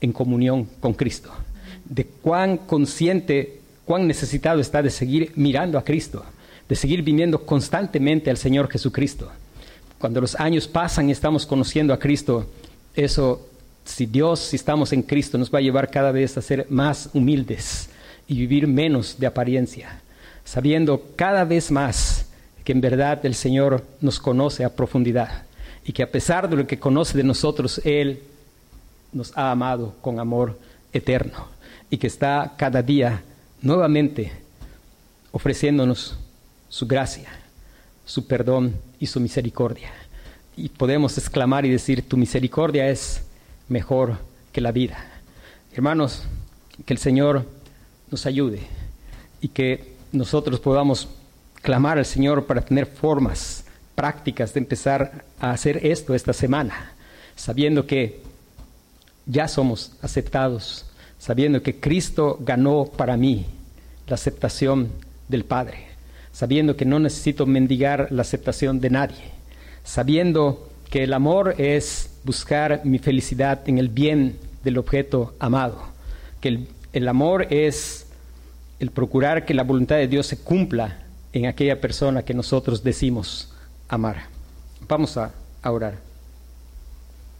en 0.00 0.12
comunión 0.12 0.68
con 0.80 0.94
Cristo 0.94 1.32
de 1.84 2.04
cuán 2.04 2.58
consciente, 2.58 3.60
cuán 3.84 4.06
necesitado 4.06 4.60
está 4.60 4.82
de 4.82 4.90
seguir 4.90 5.32
mirando 5.36 5.78
a 5.78 5.84
Cristo, 5.84 6.24
de 6.68 6.76
seguir 6.76 7.02
viniendo 7.02 7.44
constantemente 7.44 8.30
al 8.30 8.36
Señor 8.36 8.70
Jesucristo. 8.70 9.30
Cuando 9.98 10.20
los 10.20 10.34
años 10.36 10.66
pasan 10.66 11.08
y 11.08 11.12
estamos 11.12 11.46
conociendo 11.46 11.92
a 11.92 11.98
Cristo, 11.98 12.46
eso, 12.94 13.48
si 13.84 14.06
Dios, 14.06 14.40
si 14.40 14.56
estamos 14.56 14.92
en 14.92 15.02
Cristo, 15.02 15.38
nos 15.38 15.52
va 15.52 15.58
a 15.58 15.62
llevar 15.62 15.90
cada 15.90 16.10
vez 16.10 16.36
a 16.36 16.42
ser 16.42 16.66
más 16.70 17.10
humildes 17.12 17.90
y 18.26 18.38
vivir 18.38 18.66
menos 18.66 19.16
de 19.18 19.26
apariencia, 19.26 20.00
sabiendo 20.44 21.02
cada 21.16 21.44
vez 21.44 21.70
más 21.70 22.26
que 22.64 22.72
en 22.72 22.80
verdad 22.80 23.24
el 23.26 23.34
Señor 23.34 23.84
nos 24.00 24.18
conoce 24.18 24.64
a 24.64 24.74
profundidad 24.74 25.44
y 25.84 25.92
que 25.92 26.02
a 26.02 26.10
pesar 26.10 26.48
de 26.48 26.56
lo 26.56 26.66
que 26.66 26.78
conoce 26.78 27.16
de 27.16 27.24
nosotros, 27.24 27.80
Él 27.84 28.22
nos 29.12 29.36
ha 29.36 29.50
amado 29.50 29.94
con 30.00 30.18
amor 30.18 30.58
eterno 30.92 31.48
y 31.90 31.98
que 31.98 32.06
está 32.06 32.54
cada 32.56 32.82
día 32.82 33.22
nuevamente 33.60 34.32
ofreciéndonos 35.30 36.16
su 36.68 36.86
gracia, 36.86 37.28
su 38.06 38.26
perdón 38.26 38.74
y 38.98 39.06
su 39.06 39.20
misericordia. 39.20 39.92
Y 40.56 40.68
podemos 40.68 41.18
exclamar 41.18 41.66
y 41.66 41.70
decir, 41.70 42.08
tu 42.08 42.16
misericordia 42.16 42.88
es 42.88 43.22
mejor 43.68 44.18
que 44.52 44.60
la 44.60 44.72
vida. 44.72 44.98
Hermanos, 45.72 46.24
que 46.84 46.94
el 46.94 46.98
Señor 46.98 47.46
nos 48.10 48.26
ayude 48.26 48.60
y 49.40 49.48
que 49.48 49.94
nosotros 50.12 50.60
podamos 50.60 51.08
clamar 51.62 51.98
al 51.98 52.06
Señor 52.06 52.46
para 52.46 52.62
tener 52.62 52.86
formas 52.86 53.64
prácticas 53.94 54.54
de 54.54 54.60
empezar 54.60 55.24
a 55.40 55.50
hacer 55.50 55.86
esto 55.86 56.14
esta 56.14 56.32
semana, 56.32 56.92
sabiendo 57.36 57.86
que 57.86 58.20
ya 59.26 59.48
somos 59.48 59.92
aceptados 60.02 60.86
sabiendo 61.24 61.62
que 61.62 61.80
Cristo 61.80 62.36
ganó 62.38 62.84
para 62.84 63.16
mí 63.16 63.46
la 64.06 64.16
aceptación 64.16 64.90
del 65.26 65.46
Padre, 65.46 65.86
sabiendo 66.34 66.76
que 66.76 66.84
no 66.84 66.98
necesito 66.98 67.46
mendigar 67.46 68.08
la 68.10 68.20
aceptación 68.20 68.78
de 68.78 68.90
nadie, 68.90 69.24
sabiendo 69.84 70.68
que 70.90 71.04
el 71.04 71.12
amor 71.12 71.54
es 71.58 72.10
buscar 72.24 72.82
mi 72.84 72.98
felicidad 72.98 73.68
en 73.68 73.78
el 73.78 73.88
bien 73.88 74.38
del 74.62 74.78
objeto 74.78 75.34
amado, 75.38 75.82
que 76.40 76.66
el, 76.92 77.08
amor 77.08 77.46
es 77.50 78.06
el 78.78 78.90
procurar 78.90 79.44
que 79.44 79.54
la 79.54 79.62
voluntad 79.62 79.96
de 79.96 80.08
Dios 80.08 80.26
se 80.26 80.38
cumpla 80.38 80.98
en 81.32 81.46
aquella 81.46 81.80
persona 81.80 82.22
que 82.22 82.34
nosotros 82.34 82.82
decimos 82.82 83.52
amar. 83.88 84.24
Vamos 84.88 85.16
a 85.16 85.32
orar. 85.62 86.13